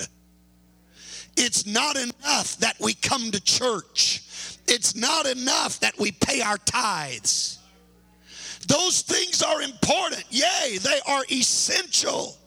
It's 1.38 1.66
not 1.66 1.96
enough 1.96 2.58
that 2.58 2.76
we 2.80 2.94
come 2.94 3.32
to 3.32 3.42
church. 3.42 4.24
It's 4.68 4.96
not 4.96 5.26
enough 5.26 5.80
that 5.80 5.98
we 5.98 6.12
pay 6.12 6.42
our 6.42 6.58
tithes. 6.58 7.60
Those 8.68 9.02
things 9.02 9.42
are 9.42 9.62
important. 9.62 10.24
Yay, 10.30 10.78
they 10.78 11.00
are 11.08 11.24
essential. 11.32 12.38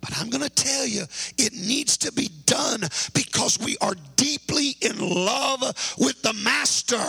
But 0.00 0.18
I'm 0.18 0.28
going 0.28 0.42
to 0.44 0.50
tell 0.50 0.86
you, 0.86 1.04
it 1.38 1.52
needs 1.52 1.96
to 1.98 2.12
be 2.12 2.28
done 2.46 2.80
because 3.14 3.58
we 3.58 3.76
are 3.80 3.94
deeply 4.16 4.63
in 4.84 4.98
love 4.98 5.62
with 5.98 6.20
the 6.22 6.32
Master. 6.32 7.04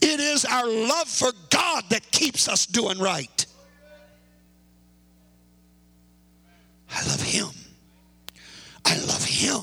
It 0.00 0.20
is 0.20 0.44
our 0.44 0.66
love 0.66 1.08
for 1.08 1.32
God 1.50 1.84
that 1.90 2.10
keeps 2.10 2.48
us 2.48 2.66
doing 2.66 2.98
right. 2.98 3.46
I 6.90 7.06
love 7.08 7.22
Him. 7.22 7.48
I 8.84 8.96
love 8.98 9.24
Him. 9.24 9.62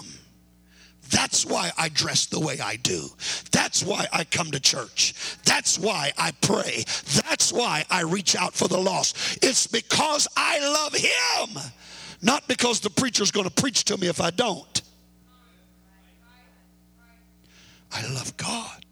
That's 1.09 1.45
why 1.45 1.71
I 1.77 1.89
dress 1.89 2.25
the 2.25 2.39
way 2.39 2.59
I 2.59 2.75
do. 2.77 3.07
That's 3.51 3.83
why 3.83 4.07
I 4.11 4.23
come 4.23 4.51
to 4.51 4.59
church. 4.59 5.13
That's 5.45 5.77
why 5.77 6.11
I 6.17 6.31
pray. 6.41 6.83
That's 7.27 7.53
why 7.53 7.85
I 7.89 8.01
reach 8.01 8.35
out 8.35 8.53
for 8.53 8.67
the 8.67 8.79
lost. 8.79 9.43
It's 9.43 9.67
because 9.67 10.27
I 10.35 10.59
love 10.59 10.95
Him, 10.95 11.61
not 12.21 12.47
because 12.47 12.79
the 12.79 12.89
preacher's 12.89 13.31
going 13.31 13.47
to 13.47 13.53
preach 13.53 13.85
to 13.85 13.97
me 13.97 14.07
if 14.07 14.19
I 14.21 14.31
don't. 14.31 14.82
I 17.93 18.05
love 18.07 18.35
God. 18.37 18.85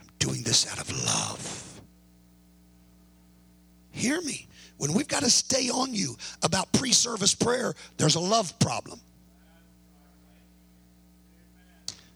I'm 0.00 0.08
doing 0.18 0.42
this 0.42 0.70
out 0.70 0.80
of 0.80 0.90
love. 1.04 1.80
Hear 3.92 4.20
me. 4.20 4.48
When 4.78 4.94
we've 4.94 5.06
got 5.06 5.22
to 5.22 5.30
stay 5.30 5.70
on 5.70 5.94
you 5.94 6.16
about 6.42 6.72
pre 6.72 6.92
service 6.92 7.34
prayer, 7.34 7.74
there's 7.98 8.16
a 8.16 8.20
love 8.20 8.58
problem. 8.58 9.00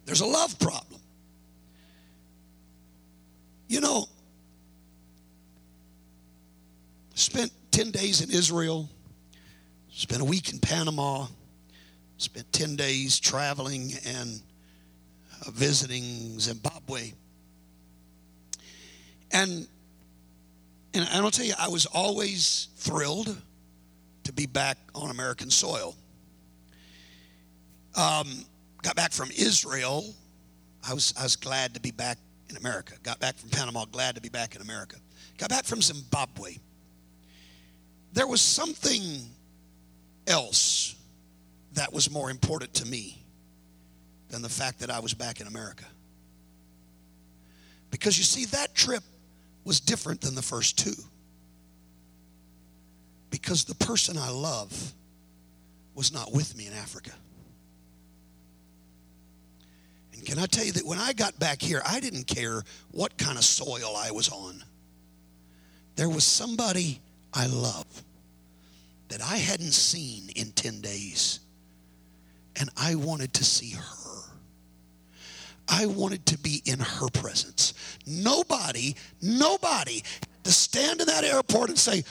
There's 0.04 0.20
a 0.20 0.26
love 0.26 0.58
problem. 0.58 1.00
You 3.68 3.80
know, 3.80 4.06
spent 7.14 7.52
10 7.72 7.90
days 7.90 8.20
in 8.20 8.30
Israel, 8.30 8.88
spent 9.90 10.22
a 10.22 10.24
week 10.24 10.52
in 10.52 10.58
Panama, 10.58 11.26
spent 12.18 12.52
10 12.52 12.76
days 12.76 13.18
traveling 13.18 13.92
and 14.06 14.40
visiting 15.48 16.38
Zimbabwe. 16.40 17.12
And 19.32 19.66
and 20.94 21.06
I'll 21.12 21.30
tell 21.30 21.44
you, 21.44 21.52
I 21.58 21.68
was 21.68 21.84
always 21.84 22.68
thrilled 22.76 23.36
to 24.24 24.32
be 24.32 24.46
back 24.46 24.78
on 24.94 25.10
American 25.10 25.50
soil. 25.50 25.94
Um, 27.94 28.46
got 28.82 28.96
back 28.96 29.12
from 29.12 29.30
Israel, 29.36 30.14
I 30.88 30.94
was, 30.94 31.12
I 31.18 31.24
was 31.24 31.36
glad 31.36 31.74
to 31.74 31.80
be 31.80 31.90
back 31.90 32.18
in 32.48 32.56
America. 32.56 32.94
Got 33.02 33.18
back 33.18 33.36
from 33.36 33.50
Panama, 33.50 33.84
glad 33.84 34.14
to 34.14 34.20
be 34.20 34.28
back 34.28 34.54
in 34.54 34.62
America. 34.62 34.96
Got 35.36 35.50
back 35.50 35.64
from 35.64 35.82
Zimbabwe. 35.82 36.56
There 38.12 38.26
was 38.26 38.40
something 38.40 39.02
else 40.26 40.94
that 41.72 41.92
was 41.92 42.10
more 42.10 42.30
important 42.30 42.72
to 42.74 42.86
me 42.86 43.22
than 44.28 44.42
the 44.42 44.48
fact 44.48 44.80
that 44.80 44.90
I 44.90 45.00
was 45.00 45.14
back 45.14 45.40
in 45.40 45.46
America. 45.46 45.84
Because 47.90 48.18
you 48.18 48.24
see, 48.24 48.46
that 48.46 48.74
trip 48.74 49.02
was 49.64 49.80
different 49.80 50.20
than 50.20 50.34
the 50.34 50.42
first 50.42 50.78
two. 50.78 50.94
Because 53.30 53.64
the 53.64 53.74
person 53.74 54.16
I 54.18 54.30
love 54.30 54.92
was 55.94 56.12
not 56.12 56.32
with 56.32 56.56
me 56.56 56.66
in 56.66 56.72
Africa. 56.72 57.10
And 60.14 60.24
can 60.24 60.38
I 60.38 60.46
tell 60.46 60.64
you 60.64 60.72
that 60.72 60.86
when 60.86 60.98
I 60.98 61.12
got 61.12 61.38
back 61.38 61.60
here, 61.60 61.82
I 61.86 62.00
didn't 62.00 62.26
care 62.26 62.62
what 62.90 63.16
kind 63.18 63.36
of 63.36 63.44
soil 63.44 63.96
I 63.96 64.10
was 64.10 64.28
on. 64.28 64.62
There 65.96 66.08
was 66.08 66.24
somebody 66.24 67.00
I 67.32 67.46
love 67.46 67.86
that 69.08 69.22
I 69.22 69.36
hadn't 69.36 69.72
seen 69.72 70.30
in 70.36 70.52
10 70.52 70.80
days, 70.80 71.40
and 72.58 72.70
I 72.76 72.94
wanted 72.94 73.32
to 73.34 73.44
see 73.44 73.70
her. 73.70 74.05
I 75.68 75.86
wanted 75.86 76.24
to 76.26 76.38
be 76.38 76.62
in 76.64 76.78
her 76.78 77.08
presence. 77.08 77.74
Nobody, 78.06 78.94
nobody 79.20 80.02
to 80.44 80.52
stand 80.52 81.00
in 81.00 81.06
that 81.06 81.24
airport 81.24 81.70
and 81.70 81.78
say, 81.78 82.04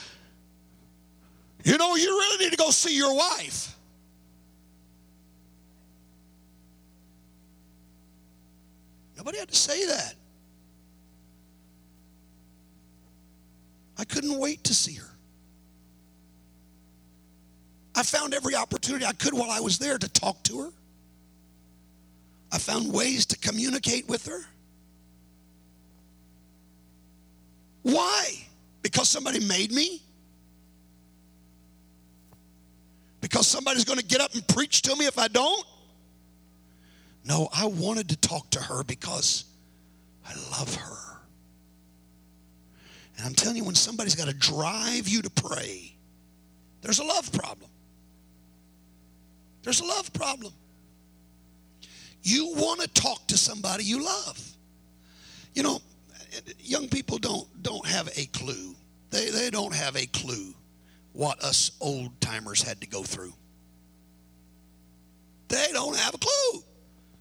you 1.64 1.78
know, 1.78 1.96
you 1.96 2.06
really 2.06 2.44
need 2.44 2.50
to 2.50 2.56
go 2.56 2.70
see 2.70 2.96
your 2.96 3.14
wife. 3.14 3.76
Nobody 9.16 9.38
had 9.38 9.48
to 9.48 9.56
say 9.56 9.86
that. 9.86 10.14
I 13.98 14.04
couldn't 14.04 14.38
wait 14.38 14.62
to 14.64 14.74
see 14.74 14.94
her. 14.94 15.10
I 17.94 18.02
found 18.02 18.34
every 18.34 18.54
opportunity 18.54 19.06
I 19.06 19.14
could 19.14 19.32
while 19.32 19.50
I 19.50 19.60
was 19.60 19.78
there 19.78 19.96
to 19.96 20.08
talk 20.08 20.42
to 20.44 20.60
her. 20.60 20.70
I 22.56 22.58
found 22.58 22.90
ways 22.90 23.26
to 23.26 23.38
communicate 23.38 24.08
with 24.08 24.24
her. 24.28 24.40
Why? 27.82 28.30
Because 28.80 29.10
somebody 29.10 29.40
made 29.40 29.70
me? 29.72 30.00
Because 33.20 33.46
somebody's 33.46 33.84
going 33.84 33.98
to 33.98 34.04
get 34.06 34.22
up 34.22 34.32
and 34.32 34.48
preach 34.48 34.80
to 34.82 34.96
me 34.96 35.04
if 35.04 35.18
I 35.18 35.28
don't? 35.28 35.66
No, 37.26 37.50
I 37.52 37.66
wanted 37.66 38.08
to 38.08 38.16
talk 38.16 38.48
to 38.52 38.60
her 38.62 38.82
because 38.84 39.44
I 40.26 40.32
love 40.52 40.74
her. 40.76 41.18
And 43.18 43.26
I'm 43.26 43.34
telling 43.34 43.58
you, 43.58 43.64
when 43.64 43.74
somebody's 43.74 44.14
got 44.14 44.28
to 44.28 44.34
drive 44.34 45.08
you 45.08 45.20
to 45.20 45.28
pray, 45.28 45.94
there's 46.80 47.00
a 47.00 47.04
love 47.04 47.30
problem. 47.34 47.68
There's 49.62 49.80
a 49.80 49.84
love 49.84 50.10
problem. 50.14 50.54
You 52.26 52.54
want 52.56 52.80
to 52.80 52.88
talk 52.88 53.24
to 53.28 53.38
somebody 53.38 53.84
you 53.84 54.04
love. 54.04 54.52
You 55.54 55.62
know, 55.62 55.80
young 56.58 56.88
people 56.88 57.18
don't 57.18 57.46
don't 57.62 57.86
have 57.86 58.08
a 58.16 58.26
clue. 58.26 58.74
They 59.10 59.30
they 59.30 59.48
don't 59.48 59.72
have 59.72 59.94
a 59.94 60.06
clue 60.06 60.52
what 61.12 61.40
us 61.44 61.70
old 61.80 62.20
timers 62.20 62.60
had 62.62 62.80
to 62.80 62.88
go 62.88 63.04
through. 63.04 63.32
They 65.46 65.68
don't 65.72 65.96
have 65.96 66.14
a 66.14 66.18
clue. 66.18 66.64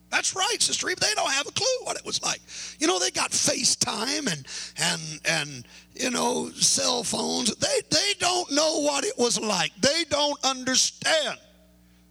That's 0.10 0.36
right, 0.36 0.60
Sister 0.60 0.90
Eve. 0.90 1.00
They 1.00 1.14
don't 1.14 1.32
have 1.32 1.46
a 1.46 1.52
clue 1.52 1.78
what 1.84 1.98
it 1.98 2.04
was 2.04 2.24
like. 2.24 2.42
You 2.80 2.88
know, 2.88 2.98
they 2.98 3.12
got 3.12 3.30
FaceTime 3.30 4.32
and 4.32 4.48
and 4.80 5.22
and 5.26 5.68
you 5.94 6.10
know 6.10 6.50
cell 6.50 7.04
phones. 7.04 7.54
They 7.58 7.82
they 7.92 8.14
don't 8.18 8.52
know 8.52 8.82
what 8.82 9.06
it 9.06 9.20
was 9.20 9.40
like. 9.40 9.72
They 9.80 10.04
don't 10.10 10.44
understand. 10.44 11.38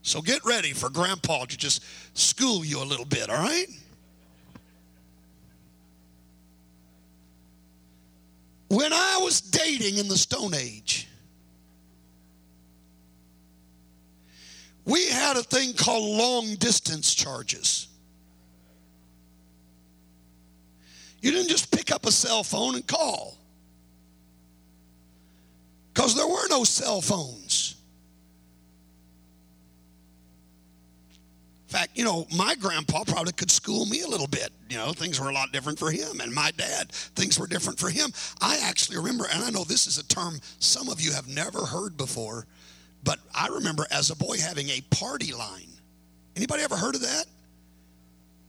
So 0.05 0.21
get 0.21 0.45
ready 0.45 0.75
for 0.75 0.91
Grandpa 0.91 1.47
to 1.47 1.57
just 1.57 1.83
school 2.13 2.63
you 2.63 2.81
a 2.81 2.85
little 2.85 3.07
bit. 3.07 3.31
All 3.31 3.43
right. 3.43 3.67
When 8.69 8.93
I 8.93 9.19
was 9.23 9.41
dating 9.41 9.97
in 9.97 10.07
the 10.07 10.19
Stone 10.19 10.53
Age, 10.55 11.09
we 14.85 15.09
had 15.09 15.39
a 15.39 15.43
thing 15.43 15.73
called 15.73 16.05
long 16.05 16.55
distance 16.57 17.15
charges. 17.15 17.89
You 21.23 21.31
didn't 21.31 21.49
just 21.49 21.73
pick 21.75 21.91
up 21.91 22.05
a 22.05 22.13
cell 22.13 22.45
phone 22.45 22.75
and 22.75 22.87
call. 22.87 23.39
Because 25.95 26.15
there 26.15 26.27
were 26.27 26.47
no 26.51 26.65
cell 26.65 27.01
phones. 27.01 27.75
In 31.64 31.64
fact, 31.75 31.99
you 31.99 32.05
know, 32.05 32.27
my 32.37 32.55
grandpa 32.55 33.03
probably 33.05 33.33
could 33.33 33.51
school 33.51 33.85
me 33.87 34.03
a 34.03 34.07
little 34.07 34.29
bit. 34.29 34.51
You 34.71 34.77
know, 34.77 34.93
things 34.93 35.21
were 35.21 35.29
a 35.29 35.33
lot 35.33 35.51
different 35.53 35.79
for 35.79 35.91
him. 35.91 36.21
And 36.21 36.33
my 36.33 36.53
dad, 36.57 36.93
things 36.93 37.39
were 37.39 37.49
different 37.49 37.81
for 37.81 37.91
him. 37.91 38.13
I 38.41 38.61
actually 38.63 38.97
remember, 38.99 39.27
and 39.33 39.43
I 39.43 39.51
know 39.51 39.65
this 39.65 39.87
is 39.87 39.99
a 39.99 40.07
term 40.07 40.39
some 40.61 40.89
of 40.89 41.01
you 41.01 41.13
have 41.13 41.27
never 41.27 41.65
heard 41.67 41.97
before, 41.97 42.47
but 43.03 43.19
I 43.35 43.49
remember 43.49 43.87
as 43.91 44.11
a 44.11 44.17
boy 44.17 44.39
having 44.39 44.69
a 44.69 44.81
party 44.91 45.33
line. 45.33 45.69
Anybody 46.37 46.63
ever 46.63 46.77
heard 46.77 46.95
of 46.95 47.03
that? 47.03 47.27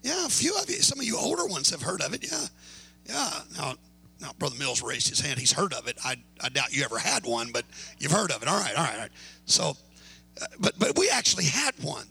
Yeah, 0.04 0.26
a 0.26 0.30
few 0.30 0.56
of 0.62 0.70
you. 0.70 0.76
Some 0.76 1.00
of 1.00 1.06
you 1.06 1.18
older 1.18 1.48
ones 1.48 1.72
have 1.72 1.82
heard 1.82 2.02
of 2.02 2.14
it. 2.14 2.24
Yeah, 2.32 2.46
yeah. 3.08 3.40
Now, 3.58 3.74
now, 4.22 4.32
Brother 4.38 4.56
Mills 4.58 4.82
raised 4.84 5.10
his 5.10 5.20
hand. 5.20 5.40
He's 5.40 5.52
heard 5.52 5.74
of 5.74 5.88
it. 5.88 5.98
I, 6.06 6.16
I 6.42 6.50
doubt 6.50 6.76
you 6.76 6.84
ever 6.84 6.98
had 6.98 7.26
one, 7.26 7.52
but 7.52 7.66
you've 8.00 8.12
heard 8.12 8.32
of 8.32 8.42
it. 8.42 8.48
All 8.48 8.58
right, 8.60 8.76
all 8.78 8.84
right, 8.84 8.94
all 8.94 9.02
right. 9.02 9.12
So, 9.46 9.74
uh, 10.42 10.46
but 10.60 10.78
but 10.80 10.98
we 10.98 11.10
actually 11.10 11.46
had 11.46 11.74
one. 11.82 12.06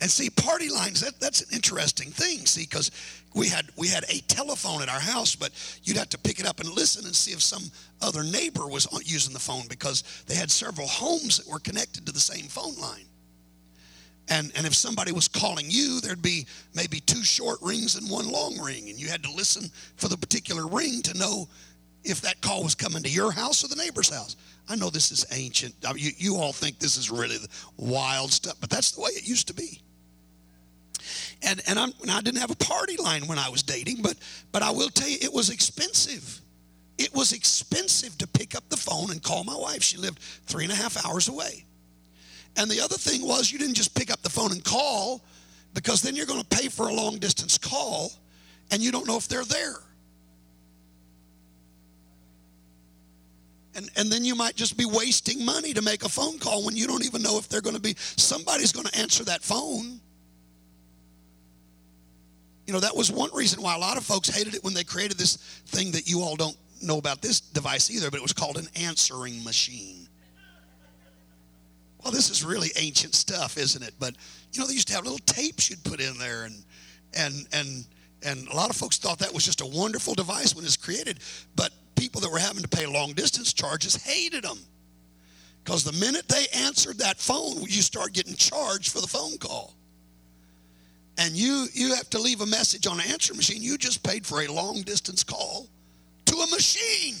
And 0.00 0.10
see, 0.10 0.30
party 0.30 0.70
lines, 0.70 1.00
that, 1.00 1.18
that's 1.18 1.40
an 1.42 1.48
interesting 1.52 2.10
thing, 2.10 2.46
see, 2.46 2.62
because 2.62 2.92
we 3.34 3.48
had 3.48 3.66
we 3.76 3.88
had 3.88 4.04
a 4.04 4.20
telephone 4.22 4.80
at 4.80 4.88
our 4.88 5.00
house, 5.00 5.34
but 5.34 5.50
you'd 5.82 5.96
have 5.96 6.08
to 6.10 6.18
pick 6.18 6.38
it 6.38 6.46
up 6.46 6.60
and 6.60 6.68
listen 6.70 7.04
and 7.04 7.14
see 7.14 7.32
if 7.32 7.42
some 7.42 7.64
other 8.00 8.22
neighbor 8.22 8.66
was 8.68 8.86
using 9.04 9.32
the 9.32 9.40
phone 9.40 9.66
because 9.68 10.04
they 10.26 10.34
had 10.34 10.50
several 10.50 10.86
homes 10.86 11.38
that 11.38 11.52
were 11.52 11.58
connected 11.58 12.06
to 12.06 12.12
the 12.12 12.20
same 12.20 12.46
phone 12.46 12.76
line. 12.76 13.04
And, 14.30 14.52
and 14.56 14.66
if 14.66 14.74
somebody 14.74 15.12
was 15.12 15.26
calling 15.26 15.66
you, 15.68 16.00
there'd 16.00 16.22
be 16.22 16.46
maybe 16.74 17.00
two 17.00 17.22
short 17.24 17.58
rings 17.62 17.96
and 17.96 18.10
one 18.10 18.30
long 18.30 18.58
ring. 18.60 18.90
And 18.90 18.98
you 18.98 19.08
had 19.08 19.22
to 19.22 19.32
listen 19.32 19.70
for 19.96 20.08
the 20.08 20.18
particular 20.18 20.66
ring 20.66 21.00
to 21.02 21.18
know 21.18 21.48
if 22.04 22.20
that 22.20 22.40
call 22.40 22.62
was 22.62 22.74
coming 22.74 23.02
to 23.02 23.08
your 23.08 23.32
house 23.32 23.64
or 23.64 23.68
the 23.68 23.82
neighbor's 23.82 24.10
house. 24.10 24.36
I 24.68 24.76
know 24.76 24.90
this 24.90 25.10
is 25.10 25.24
ancient. 25.32 25.74
Uh, 25.84 25.94
you, 25.96 26.10
you 26.16 26.36
all 26.36 26.52
think 26.52 26.78
this 26.78 26.96
is 26.96 27.10
really 27.10 27.38
wild 27.78 28.32
stuff, 28.32 28.56
but 28.60 28.68
that's 28.68 28.90
the 28.92 29.00
way 29.00 29.10
it 29.10 29.26
used 29.26 29.48
to 29.48 29.54
be. 29.54 29.80
And, 31.42 31.60
and, 31.68 31.78
I'm, 31.78 31.92
and 32.02 32.10
I 32.10 32.20
didn't 32.20 32.40
have 32.40 32.50
a 32.50 32.56
party 32.56 32.96
line 32.96 33.26
when 33.26 33.38
I 33.38 33.48
was 33.48 33.62
dating, 33.62 34.02
but, 34.02 34.16
but 34.50 34.62
I 34.62 34.70
will 34.70 34.88
tell 34.88 35.08
you, 35.08 35.18
it 35.20 35.32
was 35.32 35.50
expensive. 35.50 36.40
It 36.98 37.14
was 37.14 37.32
expensive 37.32 38.18
to 38.18 38.26
pick 38.26 38.56
up 38.56 38.68
the 38.68 38.76
phone 38.76 39.12
and 39.12 39.22
call 39.22 39.44
my 39.44 39.56
wife. 39.56 39.82
She 39.82 39.98
lived 39.98 40.18
three 40.18 40.64
and 40.64 40.72
a 40.72 40.76
half 40.76 41.06
hours 41.06 41.28
away. 41.28 41.64
And 42.56 42.68
the 42.68 42.80
other 42.80 42.96
thing 42.96 43.26
was, 43.26 43.52
you 43.52 43.58
didn't 43.58 43.76
just 43.76 43.94
pick 43.94 44.10
up 44.10 44.20
the 44.22 44.30
phone 44.30 44.50
and 44.50 44.64
call 44.64 45.22
because 45.74 46.02
then 46.02 46.16
you're 46.16 46.26
going 46.26 46.42
to 46.42 46.56
pay 46.56 46.68
for 46.68 46.88
a 46.88 46.92
long 46.92 47.18
distance 47.18 47.56
call 47.56 48.10
and 48.72 48.82
you 48.82 48.90
don't 48.90 49.06
know 49.06 49.16
if 49.16 49.28
they're 49.28 49.44
there. 49.44 49.76
And, 53.76 53.88
and 53.96 54.10
then 54.10 54.24
you 54.24 54.34
might 54.34 54.56
just 54.56 54.76
be 54.76 54.86
wasting 54.86 55.44
money 55.44 55.72
to 55.72 55.82
make 55.82 56.04
a 56.04 56.08
phone 56.08 56.40
call 56.40 56.64
when 56.64 56.76
you 56.76 56.88
don't 56.88 57.04
even 57.04 57.22
know 57.22 57.38
if 57.38 57.48
they're 57.48 57.60
going 57.60 57.76
to 57.76 57.80
be, 57.80 57.94
somebody's 57.96 58.72
going 58.72 58.86
to 58.86 58.98
answer 58.98 59.22
that 59.24 59.42
phone. 59.42 60.00
You 62.68 62.74
know, 62.74 62.80
that 62.80 62.94
was 62.94 63.10
one 63.10 63.30
reason 63.32 63.62
why 63.62 63.74
a 63.74 63.78
lot 63.78 63.96
of 63.96 64.04
folks 64.04 64.28
hated 64.28 64.54
it 64.54 64.62
when 64.62 64.74
they 64.74 64.84
created 64.84 65.16
this 65.16 65.36
thing 65.68 65.90
that 65.92 66.06
you 66.06 66.20
all 66.20 66.36
don't 66.36 66.56
know 66.82 66.98
about 66.98 67.22
this 67.22 67.40
device 67.40 67.90
either, 67.90 68.10
but 68.10 68.18
it 68.18 68.22
was 68.22 68.34
called 68.34 68.58
an 68.58 68.68
answering 68.76 69.42
machine. 69.42 70.06
Well, 72.04 72.12
this 72.12 72.28
is 72.28 72.44
really 72.44 72.68
ancient 72.76 73.14
stuff, 73.14 73.56
isn't 73.56 73.82
it? 73.82 73.94
But 73.98 74.16
you 74.52 74.60
know, 74.60 74.66
they 74.66 74.74
used 74.74 74.88
to 74.88 74.94
have 74.94 75.04
little 75.04 75.18
tapes 75.24 75.70
you'd 75.70 75.82
put 75.82 75.98
in 75.98 76.18
there, 76.18 76.44
and 76.44 76.62
and 77.16 77.48
and 77.54 77.86
and 78.22 78.46
a 78.48 78.54
lot 78.54 78.68
of 78.68 78.76
folks 78.76 78.98
thought 78.98 79.18
that 79.20 79.32
was 79.32 79.46
just 79.46 79.62
a 79.62 79.66
wonderful 79.66 80.12
device 80.12 80.54
when 80.54 80.62
it 80.62 80.66
was 80.66 80.76
created. 80.76 81.20
But 81.56 81.72
people 81.96 82.20
that 82.20 82.30
were 82.30 82.38
having 82.38 82.62
to 82.62 82.68
pay 82.68 82.84
long 82.84 83.14
distance 83.14 83.54
charges 83.54 83.96
hated 83.96 84.44
them 84.44 84.58
because 85.64 85.84
the 85.84 85.92
minute 85.92 86.28
they 86.28 86.44
answered 86.54 86.98
that 86.98 87.16
phone, 87.16 87.62
you 87.62 87.80
start 87.80 88.12
getting 88.12 88.34
charged 88.34 88.92
for 88.92 89.00
the 89.00 89.08
phone 89.08 89.38
call. 89.38 89.77
And 91.18 91.34
you 91.34 91.66
you 91.72 91.94
have 91.94 92.08
to 92.10 92.18
leave 92.20 92.40
a 92.40 92.46
message 92.46 92.86
on 92.86 93.00
an 93.00 93.10
answer 93.10 93.34
machine. 93.34 93.60
You 93.60 93.76
just 93.76 94.04
paid 94.04 94.24
for 94.24 94.42
a 94.42 94.46
long 94.46 94.82
distance 94.82 95.24
call 95.24 95.66
to 96.26 96.36
a 96.36 96.46
machine. 96.46 97.16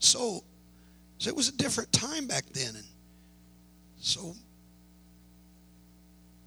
So, 0.00 0.42
so 1.18 1.28
it 1.28 1.36
was 1.36 1.48
a 1.48 1.56
different 1.56 1.92
time 1.92 2.26
back 2.26 2.46
then. 2.46 2.74
And 2.74 2.84
so 4.00 4.34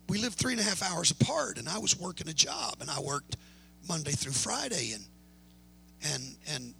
we 0.09 0.17
lived 0.17 0.35
three 0.35 0.53
and 0.53 0.61
a 0.61 0.63
half 0.63 0.83
hours 0.83 1.11
apart, 1.11 1.57
and 1.57 1.69
I 1.69 1.77
was 1.77 1.97
working 1.97 2.27
a 2.27 2.33
job, 2.33 2.77
and 2.81 2.89
I 2.89 2.99
worked 2.99 3.37
Monday 3.87 4.11
through 4.11 4.33
Friday, 4.33 4.91
and 4.93 5.05
and 6.13 6.35
and 6.53 6.73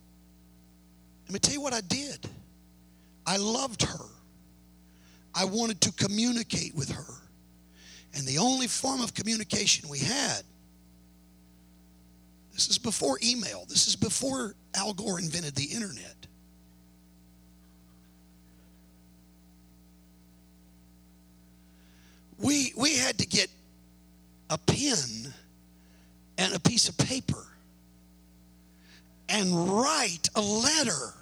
let 1.28 1.34
me 1.34 1.40
tell 1.40 1.54
you 1.54 1.62
what 1.62 1.74
I 1.74 1.82
did. 1.82 2.28
I 3.26 3.38
loved 3.38 3.84
her. 3.84 4.06
I 5.34 5.46
wanted 5.46 5.82
to 5.82 5.92
communicate 5.94 6.76
with 6.76 6.92
her. 6.92 7.14
And 8.14 8.28
the 8.28 8.38
only 8.38 8.68
form 8.68 9.02
of 9.02 9.14
communication 9.14 9.88
we 9.90 10.00
had 10.00 10.44
this 12.54 12.70
is 12.70 12.78
before 12.78 13.18
email. 13.24 13.66
This 13.68 13.88
is 13.88 13.96
before 13.96 14.56
Al 14.76 14.94
Gore 14.94 15.20
invented 15.20 15.56
the 15.56 15.66
internet. 15.66 16.16
We, 22.38 22.74
we 22.76 22.98
had 22.98 23.18
to 23.20 23.26
get 23.26 23.50
a 24.50 24.58
pen 24.58 25.34
and 26.38 26.54
a 26.54 26.60
piece 26.60 26.90
of 26.90 26.98
paper 26.98 27.46
and 29.30 29.70
write 29.70 30.30
a 30.36 30.42
letter. 30.42 31.14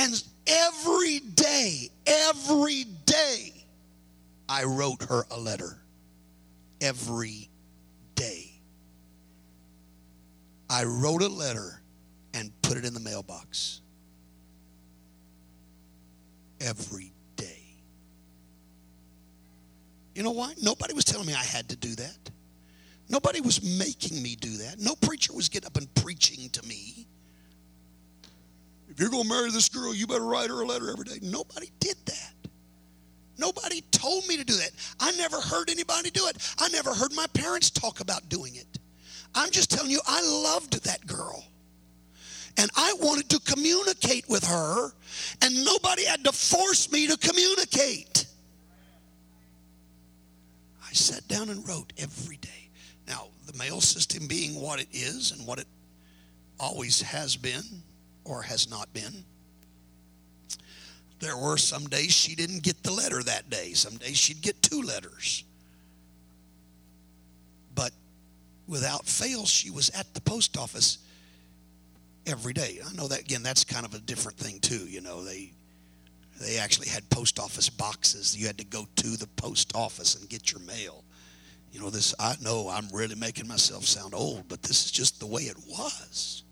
And 0.00 0.24
every 0.46 1.18
day, 1.18 1.90
every 2.06 2.84
day, 3.04 3.52
I 4.48 4.64
wrote 4.64 5.02
her 5.02 5.26
a 5.30 5.38
letter 5.38 5.76
every 6.80 7.50
day. 8.14 8.50
I 10.70 10.84
wrote 10.84 11.20
a 11.20 11.28
letter 11.28 11.82
and 12.32 12.50
put 12.62 12.78
it 12.78 12.86
in 12.86 12.94
the 12.94 13.00
mailbox 13.00 13.82
every 16.62 17.12
day. 17.36 17.62
You 20.14 20.22
know 20.22 20.30
why? 20.30 20.54
Nobody 20.62 20.94
was 20.94 21.04
telling 21.04 21.26
me 21.26 21.34
I 21.34 21.44
had 21.44 21.68
to 21.68 21.76
do 21.76 21.94
that. 21.96 22.30
Nobody 23.10 23.42
was 23.42 23.62
making 23.62 24.22
me 24.22 24.34
do 24.34 24.56
that. 24.58 24.78
No 24.78 24.94
preacher 24.94 25.34
was 25.34 25.50
getting 25.50 25.66
up 25.66 25.76
and 25.76 25.94
preaching 25.96 26.48
to 26.48 26.66
me. 26.66 27.06
You're 29.00 29.08
going 29.08 29.22
to 29.22 29.28
marry 29.30 29.50
this 29.50 29.70
girl, 29.70 29.94
you 29.94 30.06
better 30.06 30.26
write 30.26 30.50
her 30.50 30.60
a 30.60 30.66
letter 30.66 30.90
every 30.90 31.06
day. 31.06 31.18
Nobody 31.22 31.70
did 31.80 31.96
that. 32.04 32.34
Nobody 33.38 33.80
told 33.92 34.28
me 34.28 34.36
to 34.36 34.44
do 34.44 34.52
that. 34.52 34.72
I 35.00 35.10
never 35.12 35.40
heard 35.40 35.70
anybody 35.70 36.10
do 36.10 36.26
it. 36.26 36.36
I 36.58 36.68
never 36.68 36.92
heard 36.92 37.14
my 37.14 37.26
parents 37.32 37.70
talk 37.70 38.00
about 38.00 38.28
doing 38.28 38.56
it. 38.56 38.78
I'm 39.34 39.50
just 39.50 39.70
telling 39.70 39.90
you, 39.90 40.00
I 40.06 40.20
loved 40.22 40.84
that 40.84 41.06
girl. 41.06 41.42
And 42.58 42.70
I 42.76 42.94
wanted 43.00 43.30
to 43.30 43.40
communicate 43.40 44.28
with 44.28 44.44
her, 44.44 44.90
and 45.40 45.64
nobody 45.64 46.04
had 46.04 46.22
to 46.24 46.32
force 46.32 46.92
me 46.92 47.06
to 47.06 47.16
communicate. 47.16 48.26
I 50.86 50.92
sat 50.92 51.26
down 51.26 51.48
and 51.48 51.66
wrote 51.66 51.94
every 51.96 52.36
day. 52.36 52.68
Now, 53.08 53.28
the 53.46 53.56
mail 53.56 53.80
system 53.80 54.26
being 54.26 54.60
what 54.60 54.78
it 54.78 54.88
is 54.92 55.32
and 55.32 55.46
what 55.46 55.58
it 55.58 55.68
always 56.58 57.00
has 57.00 57.34
been 57.34 57.64
or 58.24 58.42
has 58.42 58.70
not 58.70 58.92
been, 58.92 59.24
there 61.20 61.36
were 61.36 61.58
some 61.58 61.84
days 61.84 62.12
she 62.12 62.34
didn't 62.34 62.62
get 62.62 62.82
the 62.82 62.92
letter 62.92 63.22
that 63.22 63.50
day. 63.50 63.72
Some 63.74 63.96
days 63.96 64.16
she'd 64.16 64.40
get 64.40 64.60
two 64.62 64.80
letters. 64.80 65.44
But 67.74 67.92
without 68.66 69.06
fail, 69.06 69.44
she 69.44 69.70
was 69.70 69.90
at 69.90 70.12
the 70.14 70.20
post 70.22 70.56
office 70.56 70.98
every 72.26 72.54
day. 72.54 72.80
I 72.84 72.94
know 72.94 73.06
that 73.08 73.20
again. 73.20 73.42
That's 73.42 73.64
kind 73.64 73.84
of 73.84 73.94
a 73.94 73.98
different 73.98 74.38
thing 74.38 74.60
too. 74.60 74.86
You 74.88 75.02
know, 75.02 75.22
they 75.22 75.52
they 76.40 76.56
actually 76.56 76.88
had 76.88 77.08
post 77.10 77.38
office 77.38 77.68
boxes. 77.68 78.34
You 78.34 78.46
had 78.46 78.56
to 78.58 78.64
go 78.64 78.86
to 78.96 79.16
the 79.16 79.26
post 79.36 79.76
office 79.76 80.14
and 80.14 80.28
get 80.28 80.50
your 80.50 80.60
mail. 80.62 81.04
You 81.70 81.80
know, 81.80 81.90
this. 81.90 82.14
I 82.18 82.34
know 82.40 82.70
I'm 82.70 82.88
really 82.94 83.14
making 83.14 83.46
myself 83.46 83.84
sound 83.84 84.14
old, 84.14 84.48
but 84.48 84.62
this 84.62 84.86
is 84.86 84.90
just 84.90 85.20
the 85.20 85.26
way 85.26 85.42
it 85.42 85.58
was. 85.68 86.44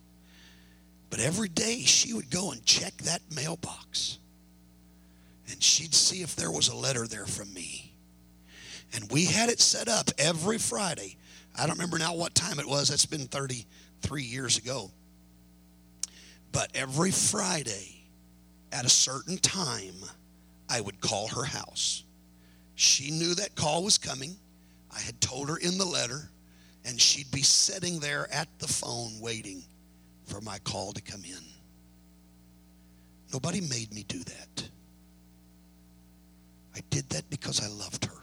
But 1.11 1.21
every 1.21 1.49
day 1.49 1.81
she 1.81 2.13
would 2.13 2.31
go 2.31 2.53
and 2.53 2.65
check 2.65 2.97
that 2.99 3.23
mailbox 3.35 4.19
and 5.51 5.63
she'd 5.63 5.95
see 5.95 6.23
if 6.23 6.37
there 6.37 6.51
was 6.51 6.69
a 6.69 6.77
letter 6.77 7.07
there 7.07 7.27
from 7.27 7.53
me. 7.53 7.93
And 8.95 9.11
we 9.11 9.25
had 9.25 9.49
it 9.49 9.61
set 9.61 9.89
up 9.89 10.11
every 10.19 10.59
Friday. 10.59 11.17
I 11.57 11.67
don't 11.67 11.77
remember 11.77 11.99
now 11.99 12.15
what 12.15 12.35
time 12.35 12.59
it 12.59 12.69
was. 12.69 12.89
That's 12.89 13.07
been 13.07 13.27
33 13.27 14.23
years 14.23 14.59
ago. 14.59 14.91
But 16.53 16.71
every 16.75 17.11
Friday 17.11 18.03
at 18.73 18.85
a 18.85 18.91
certain 18.91 19.39
time, 19.39 19.95
I 20.69 20.81
would 20.81 21.01
call 21.01 21.29
her 21.29 21.45
house. 21.45 22.05
She 22.75 23.11
knew 23.11 23.35
that 23.35 23.55
call 23.55 23.85
was 23.85 23.99
coming. 23.99 24.37
I 24.95 25.01
had 25.01 25.21
told 25.21 25.49
her 25.49 25.57
in 25.57 25.79
the 25.79 25.85
letter, 25.85 26.31
and 26.85 27.01
she'd 27.01 27.31
be 27.31 27.43
sitting 27.43 28.01
there 28.01 28.33
at 28.33 28.49
the 28.59 28.69
phone 28.69 29.21
waiting 29.21 29.65
for 30.29 30.41
my 30.43 30.59
call 30.61 30.93
to 30.93 31.03
come 31.03 31.25
in. 31.25 31.43
Nobody 33.33 33.61
made 33.61 33.93
me 33.93 34.05
do 34.07 34.19
that. 34.19 34.69
I 36.77 36.81
did 36.91 37.09
that 37.11 37.29
because 37.31 37.63
I 37.63 37.69
loved 37.69 38.05
her. 38.05 38.23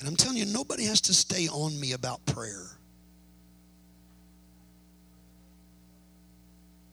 And 0.00 0.08
I'm 0.08 0.16
telling 0.16 0.36
you, 0.36 0.46
nobody 0.46 0.84
has 0.84 1.00
to 1.02 1.14
stay 1.14 1.46
on 1.48 1.78
me 1.78 1.92
about 1.92 2.24
prayer. 2.26 2.66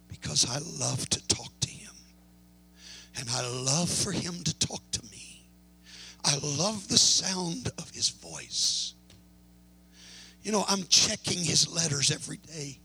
Because 0.08 0.45
I 0.47 0.60
love 0.80 1.10
to 1.10 1.28
talk 1.28 1.51
to 1.62 1.70
him. 1.70 1.93
And 3.18 3.30
I 3.32 3.47
love 3.47 3.89
for 3.89 4.12
him 4.12 4.43
to 4.43 4.60
talk 4.60 4.82
to 4.91 5.01
me. 5.12 5.47
I 6.24 6.38
love 6.43 6.88
the 6.88 6.97
sound 6.97 7.72
of 7.78 7.89
his 7.91 8.10
voice. 8.10 8.93
You 10.43 10.51
know, 10.51 10.66
I'm 10.70 10.84
checking 10.84 11.39
his 11.39 11.74
letters 11.74 12.12
every 12.12 12.38
day. 12.38 12.80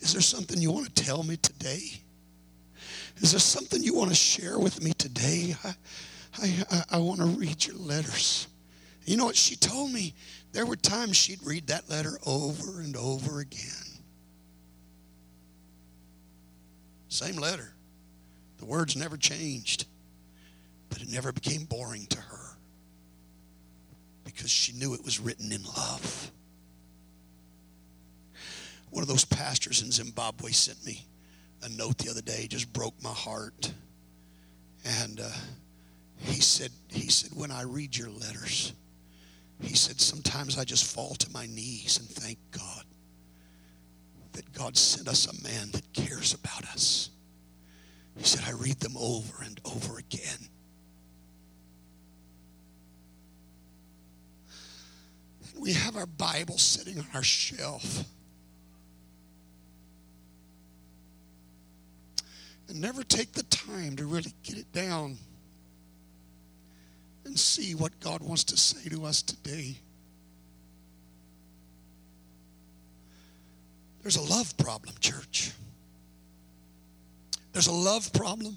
Is 0.00 0.12
there 0.12 0.22
something 0.22 0.60
you 0.60 0.70
want 0.70 0.94
to 0.94 1.04
tell 1.04 1.22
me 1.22 1.36
today? 1.36 1.80
Is 3.20 3.32
there 3.32 3.40
something 3.40 3.82
you 3.82 3.94
want 3.94 4.10
to 4.10 4.16
share 4.16 4.58
with 4.58 4.82
me 4.82 4.92
today? 4.92 5.56
I, 5.64 5.74
I, 6.40 6.84
I, 6.92 6.98
want 6.98 7.18
to 7.20 7.26
read 7.26 7.66
your 7.66 7.76
letters. 7.76 8.46
You 9.04 9.16
know 9.16 9.24
what 9.24 9.36
she 9.36 9.56
told 9.56 9.92
me? 9.92 10.14
There 10.52 10.66
were 10.66 10.76
times 10.76 11.16
she'd 11.16 11.42
read 11.42 11.66
that 11.66 11.90
letter 11.90 12.18
over 12.26 12.80
and 12.80 12.96
over 12.96 13.40
again. 13.40 13.88
Same 17.08 17.36
letter. 17.36 17.72
The 18.58 18.66
words 18.66 18.96
never 18.96 19.16
changed, 19.16 19.86
but 20.90 21.00
it 21.00 21.08
never 21.08 21.32
became 21.32 21.64
boring 21.64 22.06
to 22.06 22.18
her 22.20 22.56
because 24.24 24.50
she 24.50 24.72
knew 24.74 24.94
it 24.94 25.04
was 25.04 25.18
written 25.18 25.50
in 25.50 25.62
love. 25.64 26.30
One 28.90 29.02
of 29.02 29.08
those 29.08 29.24
pastors 29.24 29.82
in 29.82 29.92
Zimbabwe 29.92 30.50
sent 30.50 30.84
me 30.84 31.06
a 31.62 31.68
note 31.68 31.98
the 31.98 32.10
other 32.10 32.22
day, 32.22 32.46
just 32.48 32.72
broke 32.72 32.94
my 33.02 33.12
heart. 33.12 33.72
And 34.84 35.20
uh, 35.20 35.28
he 36.18 36.40
said, 36.40 36.70
he 36.88 37.08
said, 37.08 37.30
when 37.34 37.50
I 37.50 37.62
read 37.62 37.96
your 37.96 38.10
letters, 38.10 38.72
he 39.60 39.74
said, 39.74 40.00
sometimes 40.00 40.56
I 40.56 40.64
just 40.64 40.94
fall 40.94 41.14
to 41.16 41.32
my 41.32 41.46
knees 41.46 41.98
and 41.98 42.08
thank 42.08 42.38
God 42.50 42.84
that 44.32 44.52
God 44.52 44.76
sent 44.76 45.08
us 45.08 45.26
a 45.26 45.42
man 45.42 45.70
that 45.72 45.92
cares 45.92 46.32
about 46.32 46.64
us. 46.70 47.10
He 48.16 48.24
said, 48.24 48.44
I 48.46 48.52
read 48.52 48.78
them 48.80 48.96
over 48.96 49.42
and 49.42 49.60
over 49.64 49.98
again. 49.98 50.48
We 55.58 55.72
have 55.72 55.96
our 55.96 56.06
Bible 56.06 56.56
sitting 56.56 56.98
on 57.00 57.06
our 57.14 57.22
shelf. 57.22 58.04
And 62.68 62.80
never 62.80 63.02
take 63.02 63.32
the 63.32 63.42
time 63.44 63.96
to 63.96 64.04
really 64.04 64.34
get 64.42 64.58
it 64.58 64.70
down 64.72 65.16
and 67.24 67.38
see 67.38 67.74
what 67.74 67.98
God 68.00 68.22
wants 68.22 68.44
to 68.44 68.56
say 68.56 68.88
to 68.90 69.04
us 69.04 69.22
today. 69.22 69.76
There's 74.02 74.16
a 74.16 74.22
love 74.22 74.56
problem, 74.58 74.94
church. 75.00 75.52
There's 77.52 77.66
a 77.66 77.72
love 77.72 78.12
problem. 78.12 78.56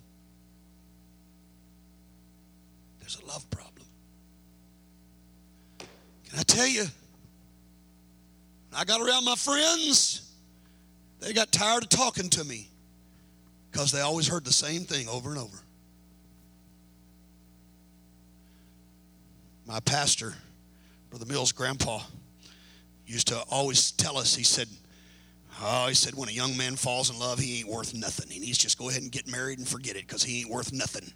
There's 2.99 3.17
a 3.21 3.25
love 3.25 3.49
problem. 3.49 3.85
Can 6.29 6.39
I 6.39 6.43
tell 6.43 6.67
you? 6.67 6.85
I 8.73 8.85
got 8.85 9.01
around 9.01 9.25
my 9.25 9.35
friends, 9.35 10.31
they 11.19 11.33
got 11.33 11.51
tired 11.51 11.83
of 11.83 11.89
talking 11.89 12.29
to 12.29 12.43
me 12.45 12.70
because 13.71 13.91
they 13.91 14.01
always 14.01 14.27
heard 14.27 14.43
the 14.43 14.53
same 14.53 14.81
thing 14.81 15.07
over 15.07 15.29
and 15.29 15.39
over. 15.39 15.57
My 19.65 19.79
pastor, 19.79 20.33
Brother 21.09 21.25
Mills' 21.25 21.51
grandpa, 21.51 22.01
used 23.05 23.29
to 23.29 23.41
always 23.49 23.91
tell 23.91 24.17
us, 24.17 24.35
he 24.35 24.43
said, 24.43 24.67
Oh, 25.63 25.87
he 25.87 25.93
said, 25.93 26.15
when 26.15 26.27
a 26.27 26.31
young 26.31 26.57
man 26.57 26.75
falls 26.75 27.11
in 27.11 27.19
love, 27.19 27.37
he 27.37 27.59
ain't 27.59 27.69
worth 27.69 27.93
nothing. 27.93 28.29
He 28.31 28.39
needs 28.39 28.57
to 28.57 28.63
just 28.63 28.79
go 28.79 28.89
ahead 28.89 29.03
and 29.03 29.11
get 29.11 29.27
married 29.27 29.59
and 29.59 29.67
forget 29.67 29.95
it 29.95 30.07
because 30.07 30.23
he 30.23 30.41
ain't 30.41 30.49
worth 30.49 30.73
nothing. 30.73 31.13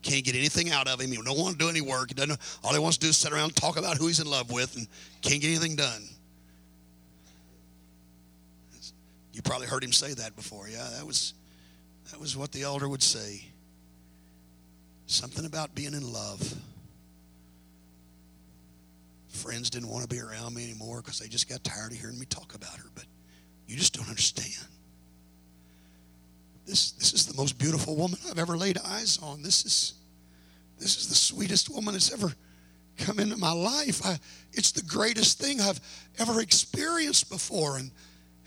Can't 0.00 0.24
get 0.24 0.34
anything 0.34 0.70
out 0.70 0.88
of 0.88 0.98
him. 0.98 1.10
He 1.10 1.16
don't 1.16 1.38
want 1.38 1.58
to 1.58 1.64
do 1.64 1.68
any 1.68 1.82
work. 1.82 2.08
He 2.08 2.14
doesn't, 2.14 2.38
all 2.64 2.72
he 2.72 2.78
wants 2.78 2.96
to 2.96 3.06
do 3.06 3.10
is 3.10 3.18
sit 3.18 3.32
around 3.32 3.44
and 3.44 3.56
talk 3.56 3.76
about 3.76 3.98
who 3.98 4.06
he's 4.06 4.18
in 4.18 4.26
love 4.26 4.50
with 4.50 4.74
and 4.76 4.86
can't 5.20 5.42
get 5.42 5.48
anything 5.48 5.76
done. 5.76 6.02
You 9.34 9.42
probably 9.42 9.66
heard 9.66 9.84
him 9.84 9.92
say 9.92 10.14
that 10.14 10.36
before. 10.36 10.68
Yeah, 10.68 10.88
that 10.96 11.06
was 11.06 11.34
that 12.12 12.20
was 12.20 12.36
what 12.36 12.52
the 12.52 12.62
elder 12.62 12.88
would 12.88 13.02
say. 13.02 13.42
Something 15.06 15.46
about 15.46 15.74
being 15.74 15.94
in 15.94 16.12
love. 16.12 16.54
Friends 19.28 19.70
didn't 19.70 19.88
want 19.88 20.02
to 20.02 20.08
be 20.08 20.20
around 20.20 20.54
me 20.54 20.62
anymore 20.62 21.00
because 21.00 21.18
they 21.18 21.26
just 21.26 21.48
got 21.48 21.64
tired 21.64 21.90
of 21.90 21.98
hearing 21.98 22.18
me 22.18 22.26
talk 22.26 22.54
about 22.54 22.76
her. 22.76 22.84
But 22.94 23.06
you 23.66 23.76
just 23.76 23.94
don't 23.94 24.08
understand. 24.08 24.68
This, 26.66 26.92
this 26.92 27.14
is 27.14 27.26
the 27.26 27.34
most 27.34 27.58
beautiful 27.58 27.96
woman 27.96 28.18
I've 28.30 28.38
ever 28.38 28.58
laid 28.58 28.76
eyes 28.84 29.18
on. 29.22 29.42
This 29.42 29.64
is, 29.64 29.94
this 30.78 30.98
is 30.98 31.08
the 31.08 31.14
sweetest 31.14 31.70
woman 31.70 31.94
that's 31.94 32.12
ever 32.12 32.32
come 32.98 33.20
into 33.20 33.38
my 33.38 33.52
life. 33.52 34.04
I, 34.04 34.18
it's 34.52 34.70
the 34.70 34.82
greatest 34.82 35.40
thing 35.40 35.62
I've 35.62 35.80
ever 36.18 36.42
experienced 36.42 37.30
before. 37.30 37.78
And, 37.78 37.90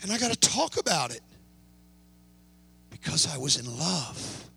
and 0.04 0.12
I 0.12 0.20
got 0.20 0.32
to 0.32 0.40
talk 0.40 0.78
about 0.80 1.10
it 1.10 1.22
because 3.06 3.32
I 3.32 3.38
was 3.38 3.58
in 3.58 3.66
love. 3.78 4.50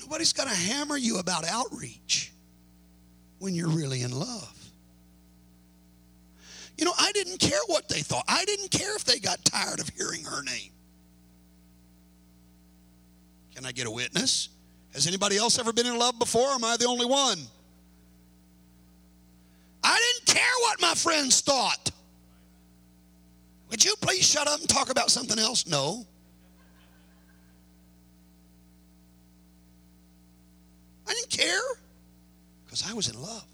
Nobody's 0.00 0.32
going 0.32 0.48
to 0.48 0.54
hammer 0.54 0.96
you 0.96 1.18
about 1.18 1.44
outreach 1.46 2.32
when 3.40 3.54
you're 3.54 3.68
really 3.68 4.00
in 4.02 4.10
love. 4.10 4.50
You 6.78 6.86
know, 6.86 6.94
I 6.98 7.12
didn't 7.12 7.38
care 7.38 7.60
what 7.66 7.88
they 7.88 8.00
thought. 8.00 8.24
I 8.26 8.44
didn't 8.46 8.70
care 8.70 8.96
if 8.96 9.04
they 9.04 9.18
got 9.18 9.44
tired 9.44 9.80
of 9.80 9.88
hearing 9.90 10.24
her 10.24 10.42
name. 10.42 10.72
Can 13.54 13.66
I 13.66 13.72
get 13.72 13.86
a 13.86 13.90
witness? 13.90 14.48
Has 14.94 15.06
anybody 15.06 15.36
else 15.36 15.58
ever 15.58 15.72
been 15.72 15.86
in 15.86 15.98
love 15.98 16.18
before? 16.18 16.48
am 16.48 16.64
I 16.64 16.76
the 16.78 16.86
only 16.86 17.06
one? 17.06 17.38
I 19.82 20.00
didn't 20.00 20.34
care 20.34 20.54
what 20.62 20.80
my 20.80 20.94
friends 20.94 21.42
thought. 21.42 21.90
Would 23.70 23.84
you 23.84 23.94
please 24.00 24.24
shut 24.24 24.46
up 24.46 24.60
and 24.60 24.68
talk 24.68 24.90
about 24.90 25.10
something 25.10 25.38
else? 25.38 25.66
No. 25.66 26.06
I 31.06 31.12
didn't 31.12 31.30
care 31.30 31.60
because 32.64 32.88
I 32.88 32.94
was 32.94 33.08
in 33.08 33.20
love. 33.20 33.46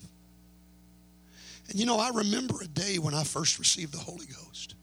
And 1.69 1.79
you 1.79 1.87
know, 1.87 1.99
I 1.99 2.11
remember 2.11 2.57
a 2.63 2.67
day 2.67 2.99
when 2.99 3.15
I 3.15 3.23
first 3.23 3.59
received 3.59 3.93
the 3.93 3.99
Holy 3.99 4.27
Ghost. 4.27 4.75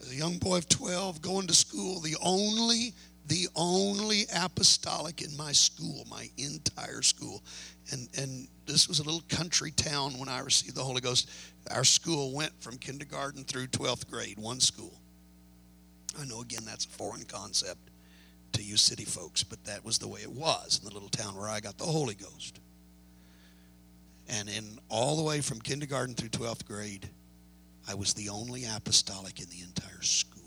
As 0.00 0.10
a 0.10 0.14
young 0.14 0.38
boy 0.38 0.58
of 0.58 0.68
12, 0.68 1.20
going 1.20 1.46
to 1.48 1.54
school, 1.54 2.00
the 2.00 2.16
only 2.22 2.94
the 3.28 3.46
only 3.54 4.24
apostolic 4.34 5.22
in 5.22 5.36
my 5.36 5.52
school, 5.52 6.06
my 6.10 6.28
entire 6.38 7.02
school. 7.02 7.42
And, 7.92 8.08
and 8.18 8.48
this 8.66 8.88
was 8.88 9.00
a 9.00 9.02
little 9.02 9.22
country 9.28 9.70
town 9.70 10.18
when 10.18 10.28
I 10.28 10.40
received 10.40 10.74
the 10.74 10.82
Holy 10.82 11.00
Ghost. 11.00 11.30
Our 11.70 11.84
school 11.84 12.34
went 12.34 12.52
from 12.62 12.78
kindergarten 12.78 13.44
through 13.44 13.66
12th 13.68 14.10
grade, 14.10 14.38
one 14.38 14.60
school. 14.60 14.94
I 16.18 16.24
know, 16.24 16.40
again, 16.40 16.62
that's 16.64 16.86
a 16.86 16.88
foreign 16.88 17.24
concept 17.24 17.90
to 18.52 18.62
you 18.62 18.78
city 18.78 19.04
folks, 19.04 19.42
but 19.42 19.62
that 19.64 19.84
was 19.84 19.98
the 19.98 20.08
way 20.08 20.20
it 20.20 20.32
was 20.32 20.78
in 20.78 20.88
the 20.88 20.94
little 20.94 21.10
town 21.10 21.36
where 21.36 21.48
I 21.48 21.60
got 21.60 21.76
the 21.76 21.84
Holy 21.84 22.14
Ghost. 22.14 22.60
And 24.28 24.48
in 24.48 24.78
all 24.88 25.16
the 25.16 25.22
way 25.22 25.40
from 25.42 25.60
kindergarten 25.60 26.14
through 26.14 26.30
12th 26.30 26.66
grade, 26.66 27.08
I 27.86 27.94
was 27.94 28.14
the 28.14 28.30
only 28.30 28.64
apostolic 28.64 29.40
in 29.40 29.48
the 29.50 29.60
entire 29.60 30.02
school. 30.02 30.37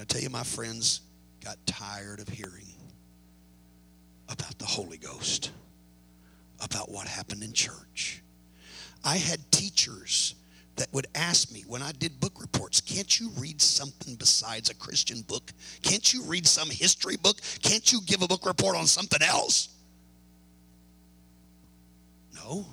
I 0.00 0.04
tell 0.04 0.20
you, 0.20 0.30
my 0.30 0.44
friends 0.44 1.00
got 1.44 1.56
tired 1.66 2.20
of 2.20 2.28
hearing 2.28 2.66
about 4.28 4.58
the 4.58 4.66
Holy 4.66 4.98
Ghost, 4.98 5.50
about 6.62 6.90
what 6.90 7.08
happened 7.08 7.42
in 7.42 7.52
church. 7.52 8.22
I 9.04 9.16
had 9.16 9.40
teachers 9.50 10.34
that 10.76 10.92
would 10.92 11.06
ask 11.14 11.52
me 11.52 11.64
when 11.66 11.82
I 11.82 11.92
did 11.92 12.20
book 12.20 12.40
reports, 12.40 12.80
can't 12.80 13.18
you 13.18 13.30
read 13.38 13.60
something 13.60 14.14
besides 14.14 14.70
a 14.70 14.74
Christian 14.74 15.22
book? 15.22 15.52
Can't 15.82 16.12
you 16.12 16.22
read 16.24 16.46
some 16.46 16.70
history 16.70 17.16
book? 17.16 17.40
Can't 17.62 17.92
you 17.92 18.00
give 18.06 18.22
a 18.22 18.28
book 18.28 18.46
report 18.46 18.76
on 18.76 18.86
something 18.86 19.22
else? 19.22 19.68
No. 22.34 22.66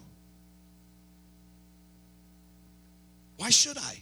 Why 3.37 3.49
should 3.49 3.77
I? 3.77 4.01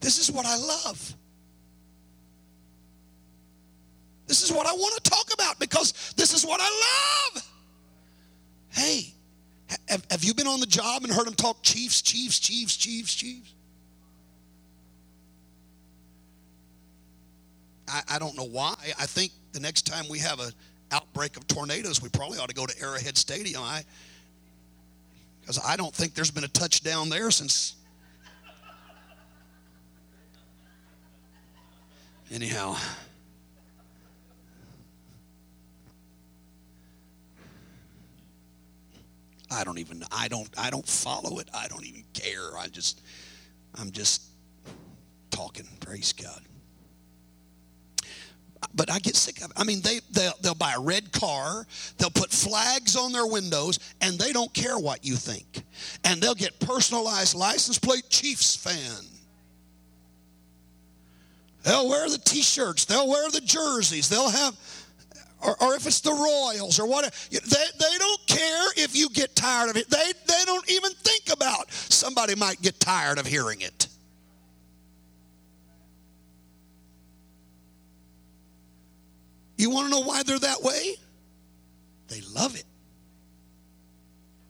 This 0.00 0.18
is 0.18 0.30
what 0.30 0.46
I 0.46 0.56
love. 0.56 1.14
This 4.28 4.42
is 4.42 4.52
what 4.52 4.66
I 4.66 4.72
want 4.72 5.02
to 5.02 5.10
talk 5.10 5.32
about 5.32 5.58
because 5.58 6.12
this 6.16 6.34
is 6.34 6.44
what 6.44 6.60
I 6.62 7.32
love. 7.34 7.50
Hey, 8.70 9.14
have, 9.88 10.04
have 10.10 10.22
you 10.22 10.34
been 10.34 10.46
on 10.46 10.60
the 10.60 10.66
job 10.66 11.02
and 11.02 11.12
heard 11.12 11.26
them 11.26 11.34
talk 11.34 11.62
chiefs, 11.62 12.02
chiefs, 12.02 12.38
chiefs, 12.38 12.76
chiefs, 12.76 13.14
chiefs? 13.14 13.54
I, 17.88 18.02
I 18.10 18.18
don't 18.18 18.36
know 18.36 18.44
why. 18.44 18.74
I 18.98 19.06
think 19.06 19.32
the 19.52 19.60
next 19.60 19.86
time 19.86 20.04
we 20.10 20.18
have 20.18 20.40
an 20.40 20.52
outbreak 20.92 21.38
of 21.38 21.46
tornadoes, 21.46 22.02
we 22.02 22.10
probably 22.10 22.38
ought 22.38 22.50
to 22.50 22.54
go 22.54 22.66
to 22.66 22.82
Arrowhead 22.82 23.16
Stadium. 23.16 23.62
I 23.62 23.82
because 25.40 25.64
I 25.64 25.76
don't 25.76 25.94
think 25.94 26.12
there's 26.12 26.30
been 26.30 26.44
a 26.44 26.48
touchdown 26.48 27.08
there 27.08 27.30
since. 27.30 27.76
Anyhow. 32.30 32.76
I 39.50 39.64
don't 39.64 39.78
even 39.78 40.04
I 40.12 40.28
don't 40.28 40.48
I 40.58 40.70
don't 40.70 40.86
follow 40.86 41.38
it. 41.38 41.48
I 41.54 41.68
don't 41.68 41.84
even 41.86 42.04
care. 42.14 42.56
I 42.58 42.68
just 42.68 43.02
I'm 43.74 43.90
just 43.90 44.22
talking. 45.30 45.66
Praise 45.80 46.12
God. 46.12 46.42
but 48.74 48.90
I 48.90 48.98
get 48.98 49.16
sick 49.16 49.38
of 49.38 49.50
it. 49.50 49.56
I 49.56 49.64
mean, 49.64 49.80
they 49.82 50.00
they'll, 50.10 50.32
they'll 50.42 50.54
buy 50.54 50.74
a 50.76 50.80
red 50.80 51.12
car, 51.12 51.66
they'll 51.96 52.10
put 52.10 52.30
flags 52.30 52.96
on 52.96 53.12
their 53.12 53.26
windows, 53.26 53.78
and 54.00 54.18
they 54.18 54.32
don't 54.32 54.52
care 54.52 54.78
what 54.78 55.04
you 55.04 55.14
think. 55.16 55.62
And 56.04 56.20
they'll 56.20 56.34
get 56.34 56.58
personalized 56.60 57.34
license 57.34 57.78
plate 57.78 58.08
Chiefs 58.10 58.56
fan. 58.56 59.04
They'll 61.64 61.88
wear 61.88 62.08
the 62.08 62.18
T-shirts, 62.18 62.84
they'll 62.84 63.08
wear 63.08 63.30
the 63.30 63.40
jerseys, 63.40 64.08
they'll 64.08 64.30
have, 64.30 64.54
or, 65.42 65.62
or 65.62 65.74
if 65.74 65.86
it's 65.86 66.00
the 66.00 66.12
Royals 66.12 66.78
or 66.78 66.86
whatever. 66.86 67.14
They, 67.30 67.38
they 67.38 67.98
don't 67.98 68.26
care 68.26 68.66
if 68.76 68.96
you 68.96 69.08
get 69.10 69.36
tired 69.36 69.70
of 69.70 69.76
it. 69.76 69.88
They 69.88 70.12
they 70.26 70.44
don't 70.44 70.68
even 70.70 70.92
think 70.92 71.32
about 71.32 71.70
somebody 71.70 72.34
might 72.34 72.60
get 72.60 72.80
tired 72.80 73.18
of 73.18 73.26
hearing 73.26 73.60
it. 73.60 73.88
You 79.56 79.70
want 79.70 79.86
to 79.86 79.90
know 79.90 80.06
why 80.06 80.22
they're 80.22 80.38
that 80.38 80.62
way? 80.62 80.94
They 82.08 82.20
love 82.34 82.54
it. 82.54 82.64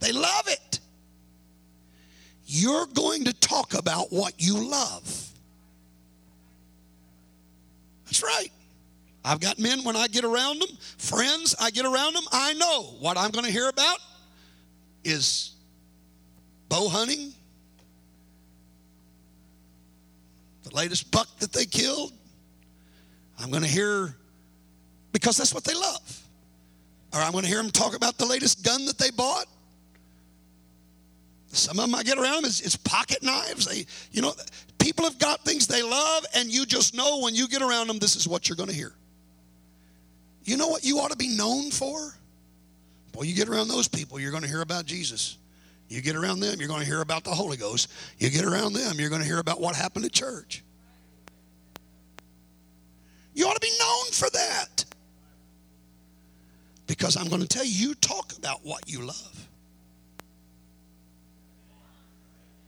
They 0.01 0.13
love 0.13 0.49
it. 0.49 0.81
You're 2.47 2.87
going 2.87 3.25
to 3.25 3.33
talk 3.33 3.75
about 3.75 4.13
what 4.13 4.35
you 4.39 4.69
love. 4.69 5.29
That's 8.05 8.23
right. 8.23 8.51
I've 9.29 9.41
got 9.41 9.59
men 9.59 9.85
when 9.85 9.95
I 9.95 10.07
get 10.07 10.25
around 10.25 10.63
them, 10.63 10.71
friends, 10.97 11.55
I 11.61 11.71
get 11.71 11.85
around 11.85 12.15
them, 12.15 12.25
I 12.33 12.55
know 12.55 12.85
what 12.99 13.19
I'm 13.19 13.31
going 13.31 13.45
to 13.45 13.51
hear 13.51 13.69
about 13.69 13.99
is 15.05 15.55
bow 16.71 16.89
hunting, 16.89 17.35
the 20.63 20.75
latest 20.75 21.11
buck 21.11 21.29
that 21.41 21.53
they 21.53 21.67
killed. 21.67 22.15
I'm 23.39 23.51
going 23.51 23.63
to 23.63 23.69
hear 23.69 24.17
because 25.13 25.37
that's 25.37 25.53
what 25.53 25.65
they 25.65 25.75
love. 25.75 26.23
Or 27.13 27.21
I'm 27.21 27.33
going 27.33 27.45
to 27.45 27.51
hear 27.51 27.63
them 27.63 27.71
talk 27.71 27.95
about 27.95 28.17
the 28.17 28.27
latest 28.27 28.65
gun 28.65 28.87
that 28.87 28.97
they 28.97 29.11
bought. 29.11 29.45
Some 31.49 31.79
of 31.79 31.85
them 31.85 31.95
I 31.95 32.03
get 32.03 32.17
around 32.17 32.45
them 32.45 32.47
is, 32.47 32.77
pocket 32.77 33.23
knives. 33.23 33.67
They, 33.67 33.85
you 34.11 34.23
know, 34.23 34.33
people 34.79 35.05
have 35.05 35.19
got 35.19 35.45
things 35.45 35.67
they 35.67 35.83
love, 35.83 36.25
and 36.35 36.49
you 36.49 36.65
just 36.65 36.95
know 36.95 37.21
when 37.21 37.35
you 37.35 37.47
get 37.47 37.61
around 37.61 37.89
them, 37.89 37.99
this 37.99 38.17
is 38.17 38.27
what 38.27 38.49
you're 38.49 38.57
going 38.57 38.71
to 38.71 38.75
hear. 38.75 38.95
You 40.49 40.57
know 40.57 40.69
what 40.69 40.83
you 40.83 40.99
ought 40.99 41.11
to 41.11 41.17
be 41.17 41.29
known 41.29 41.71
for? 41.71 42.15
Boy, 43.13 43.25
you 43.25 43.35
get 43.35 43.51
around 43.51 43.69
those 43.69 43.87
people, 43.87 44.19
you're 44.19 44.31
going 44.31 44.45
to 44.45 44.49
hear 44.49 44.63
about 44.63 44.87
Jesus. 44.87 45.37
You 45.91 46.01
get 46.01 46.17
around 46.17 46.41
them, 46.41 46.59
you're 46.59 46.69
going 46.69 46.81
to 46.81 46.87
hear 46.87 47.03
about 47.03 47.23
the 47.23 47.31
Holy 47.31 47.59
Ghost. 47.59 47.93
You 48.17 48.31
get 48.31 48.47
around 48.47 48.73
them, 48.73 48.99
you're 48.99 49.11
going 49.11 49.21
to 49.21 49.27
hear 49.27 49.41
about 49.41 49.61
what 49.61 49.77
happened 49.77 50.07
at 50.07 50.13
church. 50.13 50.65
You 53.35 53.47
ought 53.47 53.57
to 53.57 53.61
be 53.61 53.71
known 53.79 54.07
for 54.13 54.31
that. 54.31 54.87
Because 56.87 57.19
I'm 57.19 57.29
going 57.29 57.43
to 57.43 57.47
tell 57.47 57.65
you, 57.67 57.89
you 57.89 57.95
talk 57.97 58.33
about 58.39 58.61
what 58.65 58.89
you 58.91 59.03
love. 59.03 59.49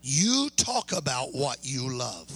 You 0.03 0.51
talk 0.59 0.93
about 0.93 1.29
what 1.33 1.61
you 1.63 1.97
love. 1.97 2.31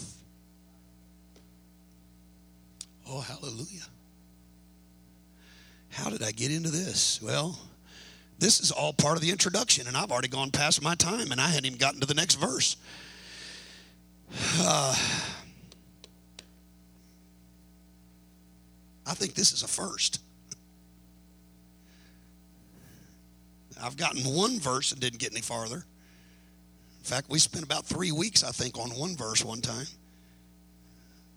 Oh, 3.07 3.21
hallelujah. 3.21 3.83
How 5.95 6.11
did 6.11 6.23
I 6.25 6.33
get 6.33 6.51
into 6.51 6.71
this? 6.71 7.23
Well, 7.23 7.57
this 8.41 8.61
is 8.61 8.73
all 8.73 8.93
part 8.93 9.17
of 9.17 9.23
the 9.23 9.31
introduction, 9.31 9.87
and 9.87 9.97
I've 9.97 10.11
already 10.11 10.29
gone 10.29 10.51
past 10.51 10.83
my 10.83 10.97
time, 10.97 11.31
and 11.31 11.41
I 11.41 11.49
hadn't 11.49 11.67
even 11.67 11.79
gotten 11.79 12.01
to 12.01 12.07
the 12.07 12.15
next 12.15 12.35
verse. 12.35 12.77
Uh, 14.59 14.95
I 19.07 19.15
think 19.15 19.35
this 19.35 19.53
is 19.53 19.63
a 19.63 19.69
first. 19.69 20.21
I've 23.81 23.97
gotten 23.97 24.23
one 24.23 24.59
verse 24.59 24.91
and 24.91 25.01
didn't 25.01 25.21
get 25.21 25.31
any 25.33 25.43
farther. 25.43 25.77
In 25.77 27.05
fact, 27.05 27.29
we 27.29 27.39
spent 27.39 27.65
about 27.65 27.85
three 27.85 28.11
weeks, 28.11 28.43
I 28.43 28.51
think, 28.51 28.79
on 28.79 28.91
one 28.91 29.15
verse 29.17 29.45
one 29.45 29.61
time. 29.61 29.87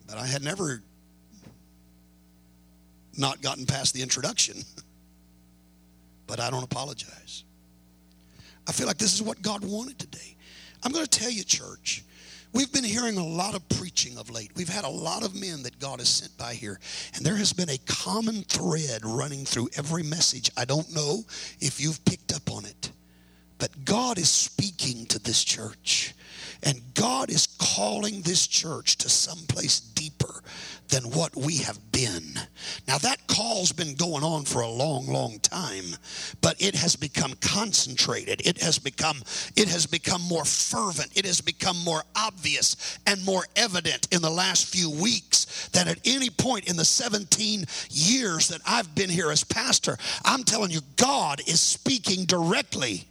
But 0.07 0.17
I 0.17 0.25
had 0.25 0.43
never 0.43 0.81
not 3.17 3.41
gotten 3.41 3.65
past 3.65 3.93
the 3.93 4.01
introduction. 4.01 4.63
but 6.27 6.39
I 6.39 6.49
don't 6.49 6.63
apologize. 6.63 7.43
I 8.67 8.71
feel 8.71 8.87
like 8.87 8.97
this 8.97 9.13
is 9.13 9.21
what 9.21 9.41
God 9.41 9.63
wanted 9.63 9.97
today. 9.97 10.35
I'm 10.83 10.91
going 10.91 11.05
to 11.05 11.19
tell 11.19 11.31
you, 11.31 11.43
church, 11.43 12.03
We've 12.53 12.71
been 12.71 12.83
hearing 12.83 13.17
a 13.17 13.23
lot 13.23 13.55
of 13.55 13.69
preaching 13.69 14.17
of 14.17 14.29
late. 14.29 14.51
We've 14.55 14.69
had 14.69 14.85
a 14.85 14.89
lot 14.89 15.23
of 15.23 15.39
men 15.39 15.63
that 15.63 15.79
God 15.79 15.99
has 15.99 16.09
sent 16.09 16.35
by 16.37 16.53
here. 16.53 16.79
And 17.15 17.25
there 17.25 17.35
has 17.35 17.53
been 17.53 17.69
a 17.69 17.77
common 17.85 18.41
thread 18.43 19.05
running 19.05 19.45
through 19.45 19.69
every 19.77 20.03
message. 20.03 20.49
I 20.57 20.65
don't 20.65 20.91
know 20.91 21.23
if 21.59 21.79
you've 21.79 22.03
picked 22.05 22.33
up 22.33 22.51
on 22.51 22.65
it. 22.65 22.91
But 23.59 23.85
God 23.85 24.17
is 24.17 24.29
speaking 24.29 25.05
to 25.07 25.19
this 25.19 25.43
church. 25.43 26.15
And 26.63 26.81
God 26.93 27.29
is 27.29 27.47
calling 27.59 28.21
this 28.21 28.47
church 28.47 28.97
to 28.97 29.09
someplace 29.09 29.79
deeper 29.79 30.41
than 30.89 31.03
what 31.11 31.35
we 31.35 31.57
have 31.57 31.79
been. 31.91 32.39
Now, 32.87 32.97
that 32.99 33.27
call's 33.27 33.71
been 33.71 33.95
going 33.95 34.23
on 34.23 34.45
for 34.45 34.61
a 34.61 34.69
long, 34.69 35.07
long 35.07 35.39
time, 35.39 35.85
but 36.41 36.61
it 36.61 36.75
has 36.75 36.95
become 36.95 37.33
concentrated. 37.41 38.45
It 38.45 38.61
has 38.61 38.79
become, 38.79 39.21
it 39.55 39.67
has 39.67 39.85
become 39.85 40.21
more 40.21 40.45
fervent. 40.45 41.11
It 41.15 41.25
has 41.25 41.41
become 41.41 41.77
more 41.83 42.03
obvious 42.15 42.99
and 43.05 43.23
more 43.25 43.45
evident 43.55 44.07
in 44.11 44.21
the 44.21 44.29
last 44.29 44.67
few 44.67 44.89
weeks 44.89 45.69
than 45.69 45.87
at 45.87 45.99
any 46.05 46.29
point 46.29 46.69
in 46.69 46.77
the 46.77 46.85
17 46.85 47.65
years 47.89 48.47
that 48.47 48.61
I've 48.65 48.95
been 48.95 49.09
here 49.09 49.31
as 49.31 49.43
pastor. 49.43 49.97
I'm 50.23 50.43
telling 50.43 50.71
you, 50.71 50.81
God 50.95 51.41
is 51.47 51.59
speaking 51.59 52.25
directly 52.25 53.07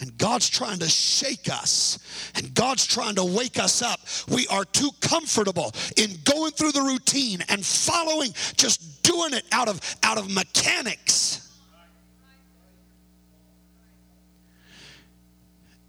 and 0.00 0.16
God's 0.16 0.48
trying 0.48 0.78
to 0.78 0.88
shake 0.88 1.50
us. 1.50 1.98
And 2.36 2.54
God's 2.54 2.86
trying 2.86 3.16
to 3.16 3.24
wake 3.24 3.58
us 3.58 3.82
up. 3.82 4.00
We 4.28 4.46
are 4.48 4.64
too 4.64 4.90
comfortable 5.00 5.72
in 5.96 6.10
going 6.24 6.52
through 6.52 6.72
the 6.72 6.82
routine 6.82 7.42
and 7.48 7.64
following, 7.64 8.32
just 8.56 9.02
doing 9.02 9.34
it 9.34 9.44
out 9.50 9.68
of, 9.68 9.80
out 10.02 10.18
of 10.18 10.32
mechanics. 10.32 11.44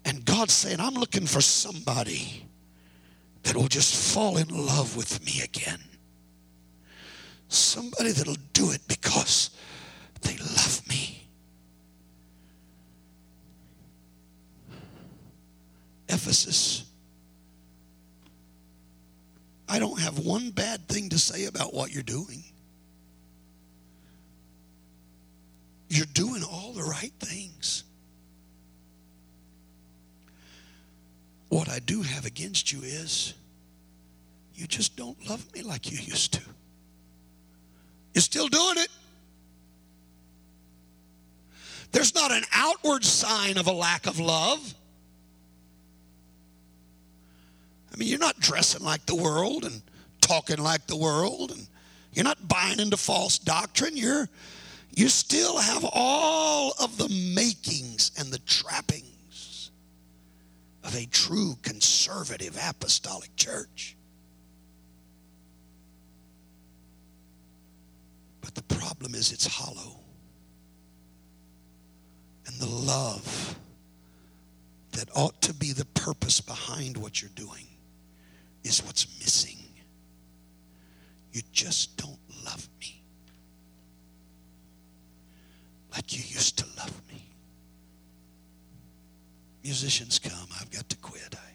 And 0.04 0.24
God's 0.24 0.54
saying, 0.54 0.80
I'm 0.80 0.94
looking 0.94 1.26
for 1.26 1.40
somebody 1.40 2.46
that 3.44 3.54
will 3.54 3.68
just 3.68 4.14
fall 4.14 4.38
in 4.38 4.48
love 4.48 4.96
with 4.96 5.24
me 5.24 5.42
again. 5.44 5.78
Somebody 7.48 8.12
that'll 8.12 8.34
do 8.52 8.70
it 8.72 8.80
because 8.88 9.50
they 10.22 10.36
love 10.36 10.82
me. 10.88 11.09
Ephesus. 16.10 16.84
I 19.68 19.78
don't 19.78 20.00
have 20.00 20.18
one 20.18 20.50
bad 20.50 20.88
thing 20.88 21.10
to 21.10 21.18
say 21.18 21.44
about 21.46 21.72
what 21.72 21.92
you're 21.92 22.02
doing. 22.02 22.42
You're 25.88 26.06
doing 26.12 26.42
all 26.42 26.72
the 26.72 26.82
right 26.82 27.12
things. 27.20 27.84
What 31.48 31.68
I 31.68 31.78
do 31.80 32.02
have 32.02 32.26
against 32.26 32.72
you 32.72 32.80
is 32.82 33.34
you 34.54 34.66
just 34.66 34.96
don't 34.96 35.16
love 35.28 35.44
me 35.54 35.62
like 35.62 35.90
you 35.90 35.98
used 35.98 36.32
to. 36.34 36.42
You're 38.14 38.22
still 38.22 38.48
doing 38.48 38.78
it. 38.78 38.88
There's 41.92 42.14
not 42.14 42.30
an 42.30 42.44
outward 42.52 43.04
sign 43.04 43.56
of 43.56 43.66
a 43.66 43.72
lack 43.72 44.06
of 44.06 44.18
love. 44.20 44.74
I 47.92 47.96
mean, 47.96 48.08
you're 48.08 48.18
not 48.18 48.38
dressing 48.38 48.84
like 48.84 49.06
the 49.06 49.14
world 49.14 49.64
and 49.64 49.82
talking 50.20 50.58
like 50.58 50.86
the 50.86 50.96
world 50.96 51.50
and 51.50 51.66
you're 52.12 52.24
not 52.24 52.48
buying 52.48 52.80
into 52.80 52.96
false 52.96 53.38
doctrine. 53.38 53.96
You're 53.96 54.28
you 54.92 55.08
still 55.08 55.58
have 55.58 55.84
all 55.92 56.74
of 56.80 56.98
the 56.98 57.08
makings 57.08 58.10
and 58.18 58.32
the 58.32 58.40
trappings 58.40 59.70
of 60.82 60.96
a 60.96 61.06
true 61.06 61.56
conservative 61.62 62.58
apostolic 62.68 63.34
church. 63.36 63.96
But 68.40 68.56
the 68.56 68.62
problem 68.74 69.14
is 69.14 69.30
it's 69.30 69.46
hollow. 69.46 70.00
And 72.46 72.56
the 72.58 72.66
love 72.66 73.54
that 74.92 75.08
ought 75.14 75.40
to 75.42 75.54
be 75.54 75.72
the 75.72 75.84
purpose 75.84 76.40
behind 76.40 76.96
what 76.96 77.22
you're 77.22 77.30
doing 77.36 77.69
is 78.64 78.82
what's 78.84 79.06
missing. 79.18 79.58
You 81.32 81.42
just 81.52 81.96
don't 81.96 82.18
love 82.44 82.68
me 82.80 83.00
like 85.92 86.16
you 86.16 86.22
used 86.26 86.58
to 86.58 86.64
love 86.78 87.00
me. 87.08 87.24
Musicians 89.62 90.18
come, 90.18 90.48
I've 90.60 90.70
got 90.70 90.88
to 90.88 90.96
quit. 90.96 91.34
I 91.34 91.50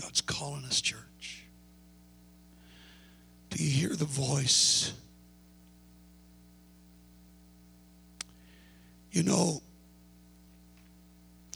God's 0.00 0.20
calling 0.20 0.64
us, 0.64 0.80
church. 0.80 1.44
Do 3.50 3.62
you 3.62 3.70
hear 3.70 3.94
the 3.94 4.04
voice? 4.04 4.92
You 9.12 9.22
know, 9.24 9.60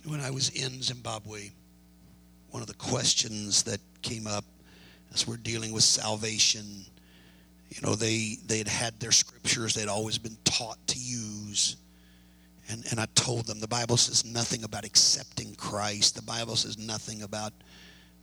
when 0.05 0.21
I 0.21 0.31
was 0.31 0.51
in 0.51 0.83
Zimbabwe, 0.83 1.51
one 2.51 2.63
of 2.63 2.69
the 2.69 2.75
questions 2.75 3.63
that 3.65 3.81
came 4.03 4.27
up 4.27 4.45
as 5.13 5.27
we're 5.27 5.37
dealing 5.37 5.73
with 5.73 5.85
salvation, 5.85 6.85
you 7.71 7.81
know, 7.83 7.95
they 7.95 8.39
they 8.47 8.59
had 8.59 8.69
had 8.69 9.01
their 9.01 9.13
scriptures 9.13 9.75
they'd 9.75 9.89
always 9.89 10.19
been 10.19 10.37
taught 10.45 10.79
to 10.89 10.99
use. 10.99 11.77
And, 12.69 12.85
and 12.91 12.99
I 12.99 13.07
told 13.15 13.47
them 13.47 13.61
the 13.61 13.69
Bible 13.69 13.99
says 13.99 14.25
nothing 14.25 14.65
about 14.65 14.85
accepting 14.85 15.55
Christ. 15.55 16.17
The 16.17 16.23
Bible 16.23 16.57
says 16.57 16.79
nothing 16.79 17.23
about 17.23 17.53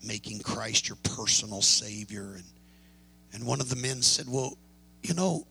making 0.04 0.40
Christ 0.40 0.90
your 0.90 0.98
personal 1.04 1.62
Savior. 1.62 2.34
And, 2.36 2.44
and 3.34 3.46
one 3.46 3.62
of 3.62 3.70
the 3.70 3.76
men 3.76 4.02
said, 4.02 4.26
Well, 4.28 4.58
you 5.04 5.14
know, 5.14 5.46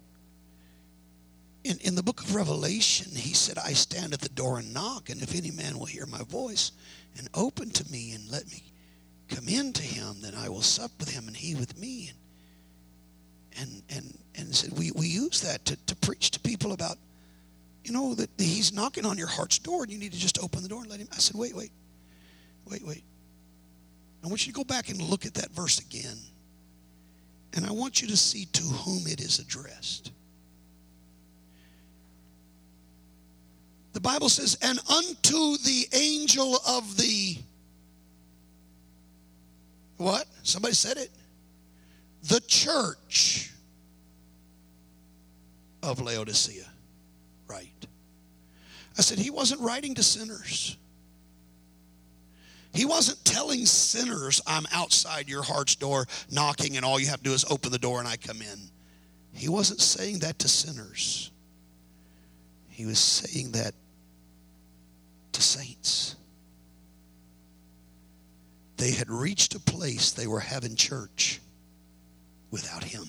in, 1.65 1.79
in 1.79 1.95
the 1.95 2.03
book 2.03 2.21
of 2.21 2.35
Revelation, 2.35 3.15
he 3.15 3.35
said, 3.35 3.59
I 3.59 3.73
stand 3.73 4.13
at 4.13 4.21
the 4.21 4.29
door 4.31 4.59
and 4.59 4.73
knock, 4.73 5.11
and 5.11 5.23
if 5.23 5.35
any 5.35 5.51
man 5.51 5.79
will 5.79 5.87
hear 5.87 6.07
my 6.07 6.23
voice 6.23 6.73
and 7.19 7.29
open 7.35 7.71
to 7.71 7.91
me 7.91 8.13
and 8.13 8.31
let 8.31 8.47
me 8.51 8.63
come 9.29 9.49
in 9.49 9.73
to 9.75 9.83
him, 9.83 10.17
then 10.21 10.35
I 10.35 10.49
will 10.49 10.63
sup 10.63 10.91
with 10.99 11.11
him 11.11 11.27
and 11.27 11.37
he 11.37 11.55
with 11.55 11.79
me. 11.79 12.11
And 12.11 12.19
and 13.59 13.83
and, 13.91 14.19
and 14.37 14.55
said 14.55 14.79
we, 14.79 14.93
we 14.93 15.07
use 15.07 15.41
that 15.43 15.65
to, 15.67 15.77
to 15.87 15.97
preach 15.97 16.31
to 16.33 16.41
people 16.41 16.73
about, 16.73 16.97
you 17.85 17.93
know, 17.93 18.15
that 18.15 18.31
he's 18.39 18.73
knocking 18.73 19.05
on 19.05 19.19
your 19.19 19.27
heart's 19.27 19.59
door 19.59 19.83
and 19.83 19.93
you 19.93 19.99
need 19.99 20.13
to 20.13 20.19
just 20.19 20.43
open 20.43 20.63
the 20.63 20.69
door 20.69 20.83
and 20.83 20.91
let 20.91 21.01
him. 21.01 21.09
I 21.13 21.19
said, 21.19 21.37
wait, 21.39 21.55
wait, 21.55 21.73
wait, 22.65 22.87
wait. 22.87 23.05
I 24.25 24.29
want 24.29 24.47
you 24.47 24.53
to 24.53 24.57
go 24.57 24.65
back 24.65 24.89
and 24.89 25.01
look 25.01 25.27
at 25.27 25.35
that 25.35 25.51
verse 25.51 25.79
again. 25.79 26.17
And 27.55 27.67
I 27.67 27.73
want 27.73 28.01
you 28.01 28.09
to 28.09 28.17
see 28.17 28.45
to 28.47 28.63
whom 28.63 29.07
it 29.07 29.21
is 29.21 29.39
addressed. 29.41 30.13
The 33.93 34.01
Bible 34.01 34.29
says, 34.29 34.57
and 34.63 34.79
unto 34.89 35.57
the 35.59 35.87
angel 35.93 36.57
of 36.67 36.97
the 36.97 37.37
what? 39.97 40.25
Somebody 40.45 40.75
said 40.75 40.97
it. 40.97 41.11
The 42.23 42.41
church 42.41 43.51
of 45.83 46.01
Laodicea. 46.01 46.65
Right. 47.47 47.87
I 48.97 49.03
said, 49.03 49.19
he 49.19 49.29
wasn't 49.29 49.61
writing 49.61 49.95
to 49.97 50.03
sinners. 50.03 50.79
He 52.73 52.87
wasn't 52.87 53.23
telling 53.25 53.67
sinners, 53.67 54.41
I'm 54.47 54.65
outside 54.73 55.29
your 55.29 55.43
heart's 55.43 55.75
door 55.75 56.07
knocking, 56.31 56.77
and 56.77 56.85
all 56.85 57.01
you 57.01 57.09
have 57.09 57.19
to 57.19 57.25
do 57.25 57.33
is 57.33 57.45
open 57.51 57.71
the 57.71 57.79
door 57.79 57.99
and 57.99 58.09
I 58.09 58.17
come 58.17 58.41
in. 58.41 58.59
He 59.35 59.49
wasn't 59.49 59.81
saying 59.81 60.21
that 60.21 60.39
to 60.39 60.49
sinners. 60.49 61.31
He 62.69 62.87
was 62.87 62.99
saying 62.99 63.53
that 63.53 63.75
to 65.33 65.43
saints. 65.43 66.17
They 68.77 68.93
had 68.93 69.11
reached 69.11 69.55
a 69.55 69.61
place 69.61 70.11
they 70.11 70.27
were 70.27 70.41
having 70.41 70.75
church 70.75 71.41
without 72.51 72.83
him. 72.83 73.07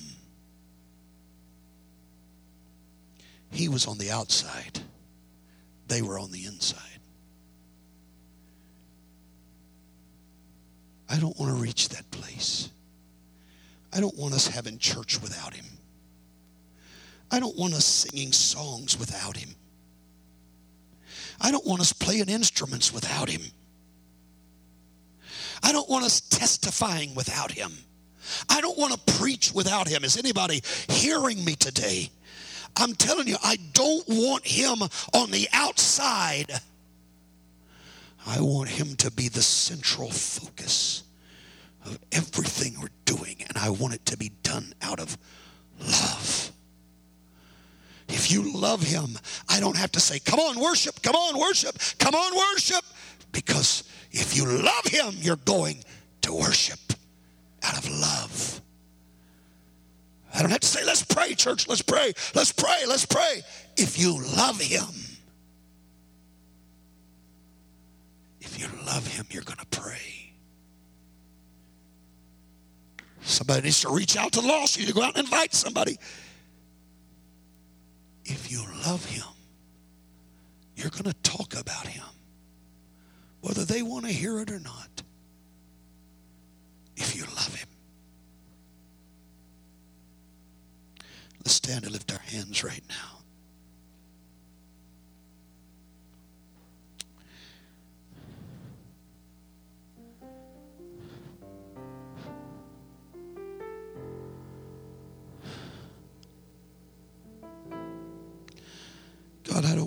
He 3.51 3.69
was 3.69 3.86
on 3.88 3.97
the 3.97 4.11
outside, 4.11 4.80
they 5.88 6.01
were 6.01 6.19
on 6.19 6.32
the 6.32 6.45
inside. 6.45 6.80
I 11.09 11.19
don't 11.19 11.38
want 11.38 11.53
to 11.53 11.61
reach 11.61 11.89
that 11.89 12.09
place. 12.11 12.69
I 13.93 13.99
don't 13.99 14.17
want 14.17 14.34
us 14.34 14.47
having 14.47 14.78
church 14.78 15.22
without 15.22 15.53
him. 15.53 15.65
I 17.30 17.41
don't 17.41 17.57
want 17.57 17.74
us 17.74 17.86
singing 17.86 18.32
songs 18.32 18.97
without 18.97 19.36
him. 19.36 19.55
I 21.42 21.52
don't 21.52 21.66
want 21.66 21.82
us 21.82 21.92
playing 21.92 22.30
instruments 22.30 22.94
without 22.94 23.30
him. 23.30 23.42
I 25.64 25.72
don't 25.72 25.89
want 25.89 26.06
us 26.06 26.22
testifying 26.22 27.16
without 27.16 27.52
him. 27.52 27.72
I 28.50 28.62
don't 28.62 28.78
want 28.78 28.94
to 28.94 29.14
preach 29.14 29.52
without 29.54 29.88
him. 29.88 30.04
Is 30.04 30.18
anybody 30.18 30.62
hearing 30.88 31.44
me 31.44 31.56
today? 31.56 32.10
I'm 32.78 32.94
telling 32.94 33.28
you, 33.28 33.36
I 33.44 33.58
don't 33.74 34.08
want 34.08 34.46
him 34.46 34.82
on 35.14 35.32
the 35.32 35.48
outside. 35.52 36.52
I 38.26 38.39
want 38.39 38.70
him 38.70 38.96
to 38.98 39.12
be 39.12 39.28
the 39.28 39.42
central 39.42 40.12
focus 40.12 41.04
of 41.86 42.00
everything 42.12 42.80
we're 42.80 42.89
doing, 43.06 43.38
and 43.48 43.58
I 43.58 43.72
want 43.72 43.96
it 43.96 44.06
to 44.08 44.18
be 44.18 44.32
done 44.44 44.74
out 44.82 45.00
of 45.00 45.18
love. 45.80 46.52
If 48.14 48.32
you 48.32 48.53
love 48.53 48.84
him, 48.84 49.18
I 49.47 49.59
don't 49.59 49.78
have 49.78 49.91
to 49.93 49.99
say, 49.99 50.20
Come 50.20 50.39
on, 50.39 50.59
worship, 50.59 51.01
come 51.01 51.16
on, 51.16 51.39
worship, 51.39 51.78
come 51.97 52.14
on, 52.14 52.36
worship, 52.36 52.84
because 53.32 53.84
if 54.12 54.36
you 54.36 54.45
love 54.45 54.86
him, 54.86 55.16
you're 55.20 55.38
going 55.38 55.78
to 56.22 56.34
worship 56.34 56.80
out 57.64 57.78
of 57.78 57.89
love. 57.89 58.62
I 60.34 60.41
don't 60.41 60.51
have 60.51 60.62
to 60.62 60.68
say, 60.68 60.86
let's 60.86 61.03
pray, 61.03 61.36
church, 61.36 61.68
let's 61.68 61.82
pray, 61.82 62.14
let's 62.36 62.51
pray, 62.51 62.86
let's 62.88 63.05
pray. 63.05 63.41
If 63.78 63.99
you 63.99 64.22
love 64.36 64.59
him, 64.59 64.88
if 68.39 68.59
you 68.59 68.68
love 68.86 69.05
him, 69.07 69.26
you're 69.30 69.43
going 69.43 69.59
to 69.59 69.66
pray. 69.80 70.34
Somebody 73.22 73.64
needs 73.64 73.82
to 73.82 73.89
reach 73.89 74.18
out 74.18 74.32
to 74.34 74.41
the 74.41 74.47
lost. 74.47 74.78
You 74.78 74.84
need 74.84 74.89
to 74.89 74.95
go 74.95 75.03
out 75.03 75.16
and 75.18 75.26
invite 75.26 75.53
somebody. 75.53 75.97
If 78.32 78.51
you 78.51 78.63
love 78.86 79.05
him, 79.05 79.23
you're 80.75 80.89
going 80.89 81.03
to 81.03 81.15
talk 81.21 81.53
about 81.59 81.88
him 81.88 82.03
whether 83.41 83.65
they 83.65 83.82
want 83.82 84.05
to 84.05 84.11
hear 84.11 84.39
it 84.39 84.51
or 84.51 84.59
not, 84.59 85.01
if 86.95 87.15
you 87.15 87.23
love 87.23 87.53
Him. 87.55 87.67
Let's 91.39 91.53
stand 91.53 91.84
and 91.84 91.91
lift 91.91 92.11
our 92.11 92.19
hands 92.19 92.63
right 92.63 92.84
now. 92.88 93.20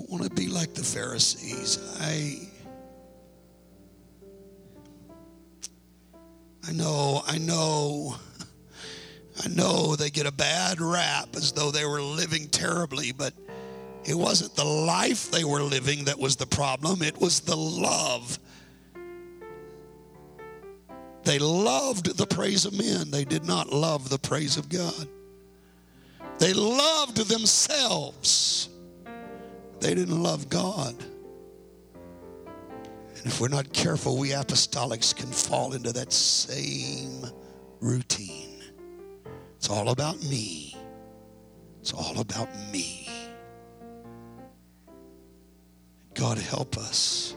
Don't 0.05 0.19
want 0.19 0.23
to 0.23 0.41
be 0.41 0.49
like 0.49 0.73
the 0.73 0.83
Pharisees. 0.83 1.79
I 1.99 2.49
I 6.67 6.71
know, 6.71 7.21
I 7.27 7.37
know, 7.37 8.15
I 9.43 9.47
know 9.49 9.95
they 9.95 10.09
get 10.09 10.25
a 10.25 10.31
bad 10.31 10.81
rap 10.81 11.35
as 11.35 11.51
though 11.51 11.69
they 11.69 11.85
were 11.85 12.01
living 12.01 12.47
terribly, 12.47 13.11
but 13.11 13.33
it 14.03 14.15
wasn't 14.15 14.55
the 14.55 14.65
life 14.65 15.29
they 15.29 15.43
were 15.43 15.61
living 15.61 16.05
that 16.05 16.17
was 16.17 16.35
the 16.35 16.47
problem, 16.47 17.03
it 17.03 17.21
was 17.21 17.41
the 17.41 17.55
love. 17.55 18.39
They 21.23 21.37
loved 21.37 22.17
the 22.17 22.25
praise 22.25 22.65
of 22.65 22.73
men, 22.73 23.11
they 23.11 23.25
did 23.25 23.45
not 23.45 23.71
love 23.71 24.09
the 24.09 24.19
praise 24.19 24.57
of 24.57 24.67
God. 24.67 25.07
They 26.39 26.53
loved 26.53 27.17
themselves, 27.17 28.69
they 29.79 29.93
didn't 29.93 30.21
love 30.21 30.49
God. 30.49 30.95
And 33.17 33.25
if 33.25 33.41
we're 33.41 33.47
not 33.47 33.73
careful, 33.73 34.17
we 34.17 34.29
apostolics 34.29 35.15
can 35.15 35.27
fall 35.27 35.73
into 35.73 35.91
that 35.93 36.13
same 36.13 37.25
routine. 37.79 38.63
It's 39.57 39.69
all 39.69 39.89
about 39.89 40.21
me. 40.23 40.75
It's 41.81 41.93
all 41.93 42.19
about 42.19 42.49
me. 42.71 43.09
God, 46.13 46.37
help 46.37 46.77
us. 46.77 47.35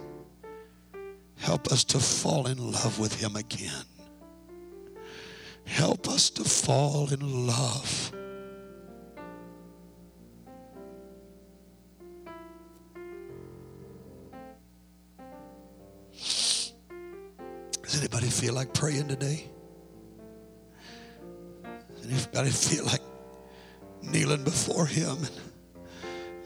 Help 1.36 1.68
us 1.68 1.84
to 1.84 1.98
fall 1.98 2.46
in 2.46 2.58
love 2.58 2.98
with 2.98 3.20
Him 3.20 3.36
again. 3.36 3.84
Help 5.64 6.08
us 6.08 6.30
to 6.30 6.44
fall 6.44 7.12
in 7.12 7.46
love 7.46 8.12
Does 17.88 18.00
anybody 18.00 18.28
feel 18.28 18.52
like 18.52 18.74
praying 18.74 19.08
today? 19.08 19.46
Does 21.96 22.04
anybody 22.06 22.50
feel 22.50 22.84
like 22.84 23.00
kneeling 24.02 24.44
before 24.44 24.84
Him 24.84 25.16
and 25.16 25.30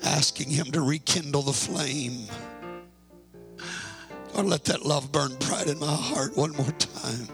asking 0.04 0.50
Him 0.50 0.66
to 0.66 0.80
rekindle 0.80 1.42
the 1.42 1.52
flame? 1.52 2.28
God, 4.32 4.44
let 4.44 4.62
that 4.66 4.86
love 4.86 5.10
burn 5.10 5.34
bright 5.40 5.66
in 5.66 5.80
my 5.80 5.92
heart 5.92 6.36
one 6.36 6.52
more 6.52 6.70
time. 6.70 7.26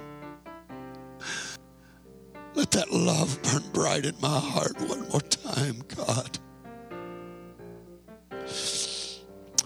Let 2.54 2.70
that 2.70 2.90
love 2.90 3.38
burn 3.42 3.62
bright 3.74 4.06
in 4.06 4.14
my 4.22 4.40
heart 4.40 4.80
one 4.80 5.06
more 5.10 5.20
time, 5.20 5.82
God. 5.94 6.38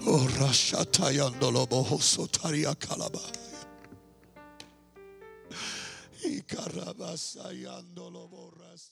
Oh, 0.04 0.26
y 6.24 6.42
carabasayando 6.42 8.10
lo 8.10 8.28
borras. 8.28 8.91